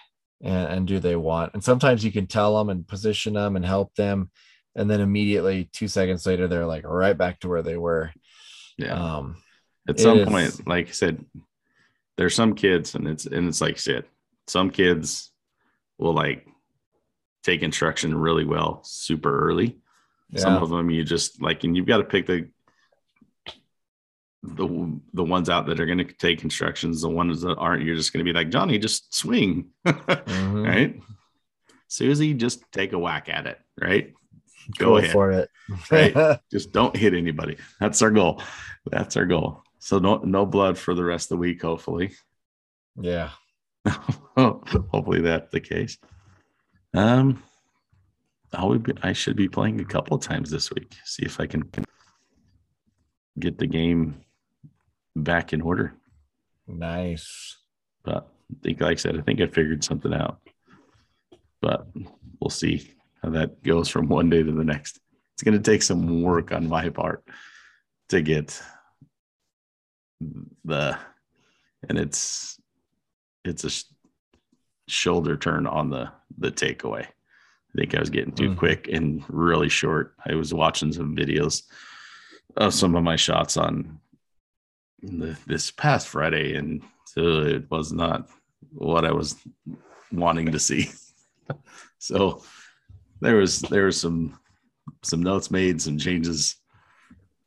and, 0.43 0.73
and 0.73 0.87
do 0.87 0.99
they 0.99 1.17
want? 1.17 1.55
And 1.55 1.63
sometimes 1.63 2.05
you 2.05 2.13
can 2.13 2.27
tell 2.27 2.57
them 2.57 2.69
and 2.71 2.87
position 2.87 3.35
them 3.35 3.57
and 3.57 3.65
help 3.65 3.95
them, 3.95 4.31
and 4.75 4.91
then 4.91 5.01
immediately 5.01 5.69
two 5.73 5.89
seconds 5.89 6.27
later 6.27 6.49
they're 6.49 6.67
like 6.67 6.85
right 6.87 7.17
back 7.17 7.41
to 7.41 7.49
where 7.49 7.63
they 7.63 7.77
were. 7.77 8.13
Yeah. 8.77 8.95
Um, 8.95 9.37
At 9.89 10.01
some 10.01 10.19
is- 10.19 10.29
point, 10.29 10.67
like 10.67 10.89
I 10.89 10.93
said, 10.93 11.25
there's 12.17 12.35
some 12.35 12.55
kids, 12.55 12.95
and 12.95 13.07
it's 13.09 13.27
and 13.27 13.49
it's 13.49 13.61
like 13.61 13.79
said, 13.79 14.05
some 14.47 14.71
kids 14.71 15.33
will 15.99 16.15
like 16.15 16.47
take 17.43 17.63
instruction 17.63 18.15
really 18.15 18.45
well 18.45 18.81
super 18.85 19.49
early. 19.49 19.79
Some 20.37 20.63
of 20.63 20.71
them 20.71 20.91
you 20.91 21.03
just 21.03 21.43
like, 21.43 21.65
and 21.65 21.77
you've 21.77 21.87
got 21.87 21.97
to 21.97 22.05
pick 22.05 22.27
the 22.27 22.49
the 24.43 24.99
the 25.13 25.25
ones 25.25 25.51
out 25.51 25.67
that 25.67 25.81
are 25.81 25.87
going 25.87 25.99
to 25.99 26.05
take 26.05 26.43
instructions. 26.45 27.03
The 27.03 27.09
ones 27.11 27.43
that 27.43 27.57
aren't, 27.57 27.85
you're 27.85 27.97
just 27.97 28.13
going 28.13 28.25
to 28.25 28.33
be 28.33 28.37
like 28.37 28.51
Johnny, 28.51 28.79
just 28.79 29.15
swing, 29.15 29.67
Mhm. 29.87 30.67
right? 30.67 31.01
Susie, 31.89 32.35
just 32.35 32.63
take 32.73 32.93
a 32.93 32.99
whack 32.99 33.29
at 33.29 33.47
it, 33.47 33.59
right? 33.81 34.13
Go, 34.79 34.87
go 34.87 34.97
ahead, 34.99 35.11
for 35.13 35.33
it. 35.33 35.51
Right. 35.91 36.39
just 36.51 36.73
don't 36.73 36.97
hit 36.97 37.15
anybody. 37.15 37.57
That's 37.81 38.01
our 38.03 38.11
goal. 38.11 38.43
That's 38.91 39.17
our 39.17 39.27
goal. 39.27 39.63
So 39.79 39.99
no 39.99 40.19
no 40.19 40.47
blood 40.47 40.79
for 40.79 40.95
the 40.95 41.05
rest 41.05 41.27
of 41.31 41.37
the 41.37 41.41
week. 41.41 41.63
Hopefully, 41.63 42.13
yeah. 43.01 43.31
hopefully 44.37 45.21
that's 45.23 45.51
the 45.51 45.61
case. 45.61 45.99
Um, 46.95 47.43
I'll 48.53 48.79
be, 48.79 48.93
I 49.03 49.13
should 49.13 49.37
be 49.37 49.49
playing 49.49 49.81
a 49.81 49.85
couple 49.85 50.17
of 50.17 50.23
times 50.23 50.51
this 50.51 50.71
week. 50.71 50.95
See 51.05 51.25
if 51.25 51.41
I 51.41 51.47
can 51.47 51.69
get 53.39 53.59
the 53.59 53.67
game 53.67 54.21
back 55.23 55.53
in 55.53 55.61
order. 55.61 55.95
Nice. 56.67 57.57
But 58.03 58.29
I 58.51 58.55
think, 58.63 58.81
like 58.81 58.93
I 58.93 58.95
said, 58.97 59.19
I 59.19 59.23
think 59.23 59.41
I 59.41 59.47
figured 59.47 59.85
something 59.85 60.13
out. 60.15 60.41
But 61.61 61.87
we'll 62.41 62.51
see 62.51 62.93
how 63.23 63.31
that 63.31 63.63
goes 63.63 63.89
from 63.89 64.09
one 64.09 64.31
day 64.31 64.43
to 64.43 64.53
the 64.53 64.65
next. 64.65 64.99
It's 65.35 65.43
going 65.43 65.61
to 65.61 65.71
take 65.71 65.83
some 65.83 66.23
work 66.23 66.53
on 66.53 66.69
my 66.69 66.89
part 66.89 67.25
to 68.09 68.23
get 68.23 68.61
the, 70.65 70.99
and 71.89 71.99
it's 71.99 72.59
it's 73.45 73.65
a 73.65 73.71
sh- 73.71 73.85
shoulder 74.89 75.37
turn 75.37 75.67
on 75.67 75.91
the 75.91 76.11
the 76.39 76.51
takeaway. 76.51 77.03
I 77.05 77.79
think 77.79 77.95
I 77.95 78.01
was 78.01 78.11
getting 78.11 78.33
too 78.35 78.51
Mhm. 78.51 78.57
quick 78.59 78.89
and 78.93 79.25
really 79.29 79.69
short. 79.69 80.15
I 80.27 80.35
was 80.35 80.53
watching 80.53 80.93
some 80.93 81.15
videos 81.17 81.63
of 82.57 82.75
some 82.75 82.95
of 82.97 83.03
my 83.05 83.17
shots 83.17 83.57
on 83.57 83.99
the, 85.03 85.37
this 85.47 85.71
past 85.71 86.09
Friday, 86.09 86.55
and 86.57 86.83
so 87.07 87.41
it 87.43 87.71
was 87.71 87.93
not 87.93 88.29
what 88.73 89.05
I 89.05 89.13
was 89.13 89.37
wanting 90.13 90.53
to 90.53 90.59
see. 90.59 90.91
so 91.99 92.43
there 93.21 93.37
was 93.37 93.61
there 93.63 93.87
was 93.87 94.01
some 94.01 94.39
some 95.03 95.23
notes 95.23 95.51
made, 95.51 95.81
some 95.81 95.99
changes 95.99 96.57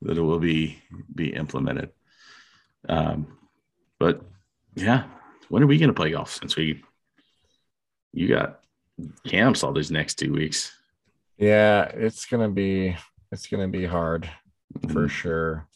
that 0.02 0.18
will 0.22 0.40
be 0.40 0.82
be 1.16 1.34
implemented. 1.34 1.90
Um, 2.90 3.38
but 4.00 4.22
yeah, 4.76 5.06
when 5.50 5.64
are 5.64 5.68
we 5.68 5.78
going 5.78 5.90
to 5.90 5.94
play 5.94 6.12
golf? 6.12 6.34
Since 6.34 6.56
we 6.56 6.84
you 8.12 8.28
got 8.28 8.60
camps 9.26 9.64
all 9.64 9.74
these 9.74 9.92
next 9.92 10.16
two 10.16 10.32
weeks. 10.34 10.72
Yeah, 11.38 11.84
it's 11.86 12.26
gonna 12.26 12.50
be 12.50 12.96
it's 13.32 13.48
gonna 13.48 13.68
be 13.68 13.86
hard 13.86 14.30
for 14.90 15.08
Mhm. 15.08 15.10
sure. 15.10 15.68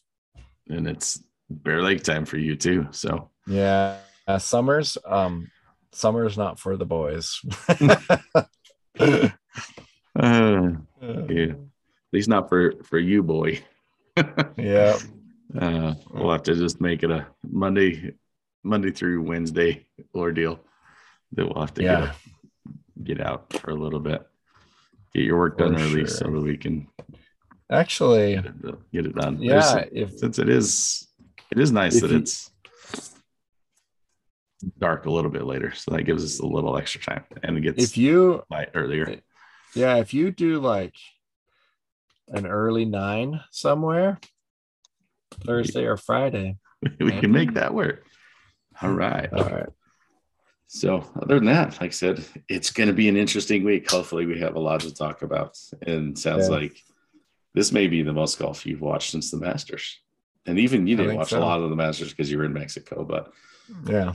And 0.70 0.88
it's 0.88 1.24
Bear 1.50 1.82
Lake 1.82 2.04
time 2.04 2.26
for 2.26 2.38
you 2.38 2.56
too. 2.56 2.88
So 2.92 3.30
Yeah, 3.46 3.98
uh, 4.28 4.38
summers. 4.40 4.98
Um, 5.06 5.50
summer's 5.94 6.38
not 6.38 6.60
for 6.60 6.76
the 6.78 6.86
boys. 6.86 7.40
uh, 7.70 7.96
yeah. 10.20 11.52
At 11.52 12.14
least 12.14 12.30
not 12.30 12.50
for 12.50 12.74
for 12.84 13.00
you, 13.00 13.24
boy. 13.24 13.62
yeah, 14.58 14.98
Uh, 15.60 15.94
we'll 16.12 16.32
have 16.32 16.44
to 16.44 16.56
just 16.56 16.82
make 16.82 17.04
it 17.04 17.12
a 17.12 17.28
Monday, 17.50 18.14
Monday 18.64 18.92
through 18.92 19.22
Wednesday 19.22 19.86
ordeal 20.16 20.60
that 21.34 21.46
we'll 21.46 21.62
have 21.62 21.74
to 21.76 21.84
yeah, 21.84 22.12
get, 23.04 23.18
get 23.18 23.22
out 23.28 23.54
for 23.54 23.70
a 23.72 23.76
little 23.76 24.00
bit. 24.00 24.26
Get 25.14 25.24
your 25.26 25.38
work 25.38 25.58
done 25.60 25.76
For 25.78 25.84
early 25.84 26.06
so 26.08 26.26
sure. 26.26 26.32
that 26.34 26.42
we 26.42 26.58
can 26.58 26.88
actually, 27.72 28.36
get 28.92 29.06
it- 29.06 29.16
done. 29.16 29.42
yeah. 29.42 29.86
If 29.92 30.18
since 30.18 30.40
it 30.40 30.50
is, 30.50 31.07
it 31.52 31.60
is 31.60 31.72
nice 31.72 31.96
If 31.96 32.02
that 32.02 32.12
you- 32.12 32.18
it's 32.18 32.52
dark 34.80 35.06
a 35.06 35.12
little 35.12 35.32
bit 35.32 35.46
later, 35.46 35.74
so 35.74 35.92
that 35.92 36.04
gives 36.04 36.24
us 36.24 36.40
a 36.40 36.46
little 36.46 36.78
extra 36.78 37.02
time, 37.02 37.24
and 37.44 37.58
it 37.58 37.62
gets 37.62 37.84
if 37.84 37.98
you 37.98 38.44
light 38.50 38.70
earlier. 38.74 39.22
yeah, 39.76 39.98
if 39.98 40.14
you 40.14 40.32
do 40.32 40.60
like 40.60 40.96
an 42.30 42.46
early 42.46 42.86
nine 42.86 43.42
somewhere, 43.52 44.20
Thursday 45.46 45.86
or 45.86 45.98
Friday. 45.98 46.58
we 47.00 47.12
can 47.12 47.32
make 47.32 47.54
that 47.54 47.74
work. 47.74 48.06
All 48.82 48.90
mm-hmm. 48.90 48.98
right. 48.98 49.34
All 49.34 49.50
right. 49.50 49.70
So, 50.68 50.98
other 51.22 51.36
than 51.36 51.46
that, 51.46 51.80
like 51.80 51.90
I 51.90 51.90
said, 51.90 52.24
it's 52.50 52.72
going 52.72 52.88
to 52.88 52.94
be 52.94 53.08
an 53.08 53.16
interesting 53.16 53.64
week. 53.64 53.90
Hopefully, 53.90 54.26
we 54.26 54.40
have 54.40 54.56
a 54.56 54.60
lot 54.60 54.82
to 54.82 54.94
talk 54.94 55.22
about. 55.22 55.58
And 55.86 56.18
sounds 56.18 56.50
Yeah. 56.50 56.56
like 56.56 56.84
this 57.54 57.72
may 57.72 57.88
be 57.88 58.02
the 58.02 58.14
most 58.14 58.38
golf 58.38 58.66
you've 58.66 58.82
watched 58.82 59.12
since 59.12 59.32
the 59.32 59.38
Masters. 59.38 59.98
And 60.48 60.58
even 60.58 60.88
you 60.88 60.96
didn't 60.96 61.18
watch 61.18 61.30
so. 61.30 61.40
a 61.40 61.42
lot 61.42 61.60
of 61.62 61.70
the 61.70 61.76
Masters 61.76 62.10
because 62.10 62.32
you 62.32 62.38
were 62.38 62.46
in 62.46 62.54
Mexico, 62.54 63.04
but 63.04 63.34
Yeah. 63.86 64.14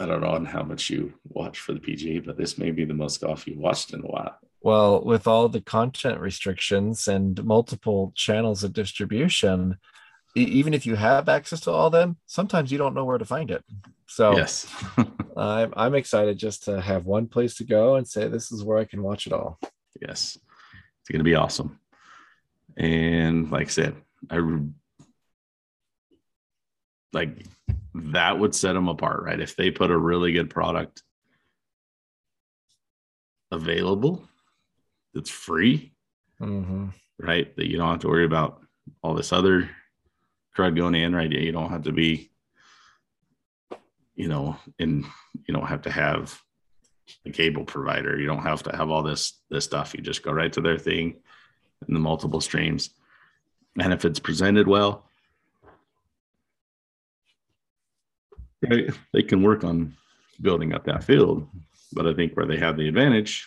I 0.00 0.06
don't 0.06 0.20
know 0.20 0.28
on 0.28 0.44
how 0.44 0.62
much 0.62 0.90
you 0.90 1.14
watch 1.24 1.58
for 1.60 1.72
the 1.72 1.80
PGA, 1.80 2.24
but 2.24 2.36
this 2.36 2.56
may 2.58 2.70
be 2.70 2.84
the 2.84 2.94
most 2.94 3.20
golf 3.20 3.46
you've 3.46 3.58
watched 3.58 3.92
in 3.94 4.00
a 4.00 4.06
while. 4.06 4.36
Well, 4.60 5.02
with 5.04 5.26
all 5.26 5.48
the 5.48 5.60
content 5.60 6.20
restrictions 6.20 7.08
and 7.08 7.42
multiple 7.44 8.12
channels 8.14 8.62
of 8.62 8.72
distribution, 8.72 9.78
even 10.36 10.74
if 10.74 10.86
you 10.86 10.94
have 10.96 11.28
access 11.28 11.60
to 11.60 11.70
all 11.72 11.86
of 11.86 11.92
them, 11.92 12.16
sometimes 12.26 12.70
you 12.70 12.78
don't 12.78 12.94
know 12.94 13.04
where 13.04 13.18
to 13.18 13.24
find 13.24 13.50
it. 13.50 13.64
So 14.06 14.36
Yes. 14.36 14.72
I'm 15.36 15.72
I'm 15.76 15.94
excited 15.94 16.38
just 16.38 16.64
to 16.64 16.80
have 16.80 17.06
one 17.06 17.26
place 17.28 17.54
to 17.56 17.64
go 17.64 17.96
and 17.96 18.06
say 18.06 18.26
this 18.28 18.50
is 18.50 18.64
where 18.64 18.78
I 18.78 18.84
can 18.84 19.02
watch 19.02 19.26
it 19.26 19.32
all. 19.32 19.58
yes. 20.00 20.36
It's 21.00 21.08
going 21.10 21.20
to 21.20 21.24
be 21.24 21.34
awesome. 21.36 21.78
And 22.76 23.50
like 23.50 23.66
I 23.68 23.70
said, 23.70 23.96
I 24.30 24.36
like 27.12 27.44
that 27.94 28.38
would 28.38 28.54
set 28.54 28.74
them 28.74 28.88
apart, 28.88 29.22
right? 29.24 29.40
If 29.40 29.56
they 29.56 29.70
put 29.70 29.90
a 29.90 29.98
really 29.98 30.32
good 30.32 30.50
product 30.50 31.02
available 33.50 34.22
that's 35.14 35.30
free, 35.30 35.92
Mm-hmm. 36.40 36.90
right? 37.18 37.56
That 37.56 37.68
you 37.68 37.76
don't 37.78 37.90
have 37.90 37.98
to 38.00 38.08
worry 38.08 38.24
about 38.24 38.62
all 39.02 39.14
this 39.14 39.32
other 39.32 39.68
crud 40.56 40.76
going 40.76 40.94
in, 40.94 41.12
right? 41.16 41.28
You 41.28 41.50
don't 41.50 41.70
have 41.70 41.82
to 41.82 41.92
be, 41.92 42.30
you 44.14 44.28
know, 44.28 44.56
and 44.78 45.04
you 45.48 45.52
don't 45.52 45.66
have 45.66 45.82
to 45.82 45.90
have 45.90 46.40
a 47.26 47.30
cable 47.30 47.64
provider. 47.64 48.16
You 48.20 48.26
don't 48.26 48.44
have 48.44 48.62
to 48.64 48.76
have 48.76 48.90
all 48.90 49.02
this 49.02 49.40
this 49.50 49.64
stuff. 49.64 49.94
You 49.94 50.00
just 50.00 50.22
go 50.22 50.30
right 50.30 50.52
to 50.52 50.60
their 50.60 50.78
thing 50.78 51.16
and 51.84 51.96
the 51.96 52.00
multiple 52.00 52.40
streams. 52.40 52.90
And 53.80 53.92
if 53.92 54.04
it's 54.04 54.20
presented 54.20 54.68
well, 54.68 55.07
right, 58.62 58.90
they 59.12 59.22
can 59.22 59.42
work 59.42 59.64
on 59.64 59.94
building 60.40 60.74
up 60.74 60.84
that 60.84 61.04
field. 61.04 61.48
But 61.92 62.06
I 62.06 62.14
think 62.14 62.36
where 62.36 62.46
they 62.46 62.58
have 62.58 62.76
the 62.76 62.88
advantage 62.88 63.46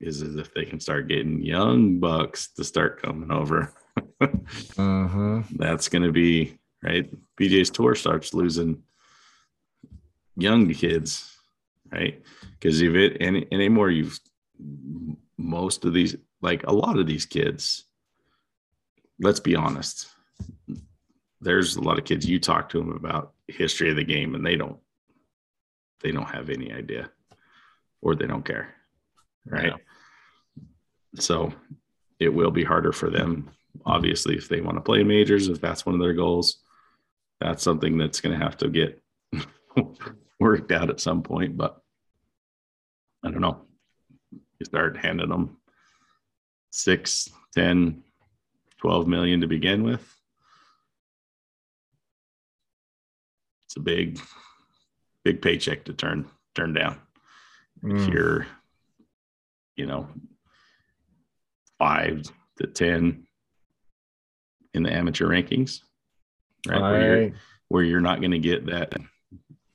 is, 0.00 0.22
is 0.22 0.36
if 0.36 0.52
they 0.54 0.64
can 0.64 0.80
start 0.80 1.08
getting 1.08 1.42
young 1.42 1.98
bucks 1.98 2.52
to 2.54 2.64
start 2.64 3.02
coming 3.02 3.30
over. 3.30 3.72
Mm-hmm. 4.76 5.56
That's 5.56 5.88
going 5.88 6.04
to 6.04 6.12
be 6.12 6.58
right. 6.82 7.10
BJ's 7.38 7.70
tour 7.70 7.94
starts 7.94 8.32
losing 8.32 8.82
young 10.36 10.72
kids, 10.72 11.36
right? 11.92 12.22
Because 12.52 12.80
if 12.80 12.94
it 12.94 13.16
any 13.20 13.46
anymore, 13.52 13.90
you've 13.90 14.18
most 15.36 15.84
of 15.84 15.92
these, 15.92 16.16
like 16.40 16.64
a 16.64 16.72
lot 16.72 16.98
of 16.98 17.06
these 17.06 17.26
kids. 17.26 17.84
Let's 19.20 19.40
be 19.40 19.56
honest. 19.56 20.08
There's 21.40 21.76
a 21.76 21.82
lot 21.82 21.98
of 21.98 22.04
kids 22.04 22.26
you 22.26 22.38
talk 22.38 22.68
to 22.70 22.78
them 22.78 22.92
about 22.92 23.34
history 23.50 23.90
of 23.90 23.96
the 23.96 24.04
game, 24.04 24.34
and 24.34 24.44
they 24.44 24.56
don't. 24.56 24.78
They 26.02 26.12
don't 26.12 26.30
have 26.30 26.48
any 26.48 26.72
idea, 26.72 27.10
or 28.00 28.14
they 28.14 28.26
don't 28.26 28.44
care, 28.44 28.74
right? 29.44 29.74
So 31.16 31.52
it 32.18 32.32
will 32.32 32.50
be 32.50 32.64
harder 32.64 32.92
for 32.92 33.10
them 33.10 33.50
obviously 33.86 34.36
if 34.36 34.48
they 34.48 34.60
want 34.60 34.76
to 34.76 34.82
play 34.82 35.02
majors 35.02 35.48
if 35.48 35.60
that's 35.60 35.86
one 35.86 35.94
of 35.94 36.00
their 36.00 36.12
goals 36.12 36.58
that's 37.40 37.62
something 37.62 37.96
that's 37.96 38.20
going 38.20 38.36
to 38.36 38.44
have 38.44 38.56
to 38.56 38.68
get 38.68 39.00
worked 40.40 40.72
out 40.72 40.90
at 40.90 41.00
some 41.00 41.22
point 41.22 41.56
but 41.56 41.80
i 43.24 43.30
don't 43.30 43.40
know 43.40 43.62
you 44.32 44.66
start 44.66 44.96
handing 44.96 45.30
them 45.30 45.56
six, 46.70 47.28
10, 47.54 48.02
12 48.78 49.08
million 49.08 49.40
to 49.40 49.46
begin 49.46 49.82
with 49.82 50.19
it's 53.70 53.76
a 53.76 53.80
big 53.80 54.18
big 55.24 55.40
paycheck 55.40 55.84
to 55.84 55.92
turn 55.92 56.28
turn 56.56 56.72
down 56.72 56.98
if 57.84 58.00
Mm. 58.08 58.12
you're 58.12 58.46
you 59.76 59.86
know 59.86 60.08
five 61.78 62.24
to 62.56 62.66
ten 62.66 63.28
in 64.74 64.82
the 64.82 64.92
amateur 64.92 65.26
rankings 65.28 65.82
right 66.66 66.80
where 66.80 67.22
you're, 67.22 67.32
where 67.68 67.82
you're 67.84 68.00
not 68.00 68.18
going 68.20 68.32
to 68.32 68.40
get 68.40 68.66
that 68.66 68.92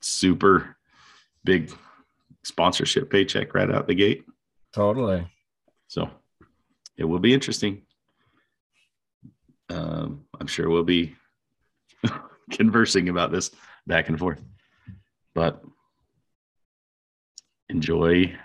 super 0.01 0.75
big 1.45 1.71
sponsorship 2.43 3.09
paycheck 3.09 3.53
right 3.55 3.71
out 3.71 3.87
the 3.87 3.95
gate 3.95 4.25
totally. 4.73 5.25
so 5.87 6.09
it 6.97 7.05
will 7.05 7.19
be 7.19 7.33
interesting 7.33 7.81
um, 9.69 10.25
i'm 10.41 10.47
sure 10.47 10.69
we'll 10.69 10.83
be 10.83 11.15
conversing 12.51 13.07
about 13.09 13.31
this 13.31 13.51
back 13.87 14.09
and 14.09 14.17
forth. 14.17 14.41
But 15.33 15.61
enjoy 17.69 18.37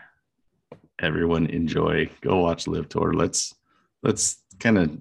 everyone 0.98 1.46
enjoy. 1.46 2.10
Go 2.20 2.40
watch 2.40 2.66
LIV 2.66 2.88
Tour 2.88 3.14
let's 3.14 3.54
let's 4.02 4.42
kind 4.58 4.78
of 4.78 4.98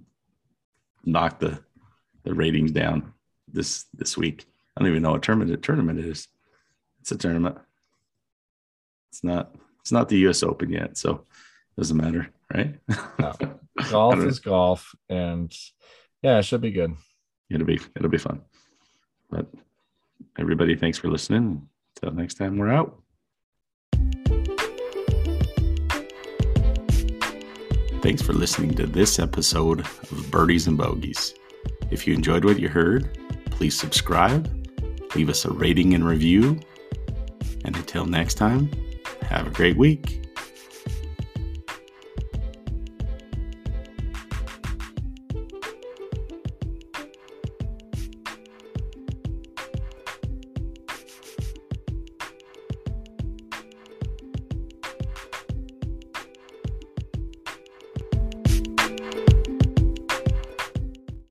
knock 1.06 1.40
the 1.40 1.60
the 2.24 2.34
ratings 2.34 2.72
down 2.72 3.14
this 3.48 3.86
this 3.94 4.18
week. 4.18 4.46
I 4.76 4.82
don't 4.82 4.90
even 4.90 5.04
know 5.04 5.12
what 5.12 5.24
tournament 5.24 5.64
tournament 5.64 6.00
is. 6.00 6.28
It's 7.02 7.12
a 7.12 7.18
tournament. 7.18 7.58
It's 9.12 9.24
not 9.24 9.56
it's 9.82 9.92
not 9.92 10.10
the 10.10 10.28
us 10.28 10.44
open 10.44 10.70
yet 10.70 10.98
so 10.98 11.12
it 11.12 11.82
doesn't 11.82 11.98
matter 11.98 12.32
right? 12.54 12.76
No. 13.20 13.34
Golf 13.90 14.20
is 14.20 14.40
golf, 14.40 14.94
and 15.08 15.56
yeah, 16.22 16.40
it 16.40 16.44
should 16.44 16.60
be 16.60 16.72
good. 16.72 16.96
it'll 17.50 17.66
be 17.66 17.80
it'll 17.96 18.10
be 18.10 18.18
fun. 18.18 18.42
But 19.30 19.48
everybody 20.38 20.76
thanks 20.76 20.98
for 20.98 21.10
listening. 21.10 21.68
Until 21.96 22.16
next 22.16 22.36
time 22.36 22.58
we're 22.58 22.72
out. 22.72 23.02
Thanks 28.02 28.22
for 28.22 28.34
listening 28.34 28.76
to 28.76 28.86
this 28.86 29.20
episode 29.20 29.82
of 29.82 30.28
birdies 30.32 30.68
and 30.68 30.78
Bogies. 30.78 31.34
if 31.92 32.08
you 32.08 32.14
enjoyed 32.14 32.46
what 32.46 32.60
you 32.60 32.70
heard 32.70 33.18
please 33.52 33.78
subscribe 33.78 34.48
leave 35.16 35.30
us 35.30 35.44
a 35.44 35.52
rating 35.52 35.94
and 35.94 36.06
review. 36.08 36.60
And 37.66 37.76
until 37.76 38.06
next 38.06 38.36
time 38.36 38.72
have 39.24 39.48
a 39.48 39.50
great 39.50 39.76
week 39.76 40.29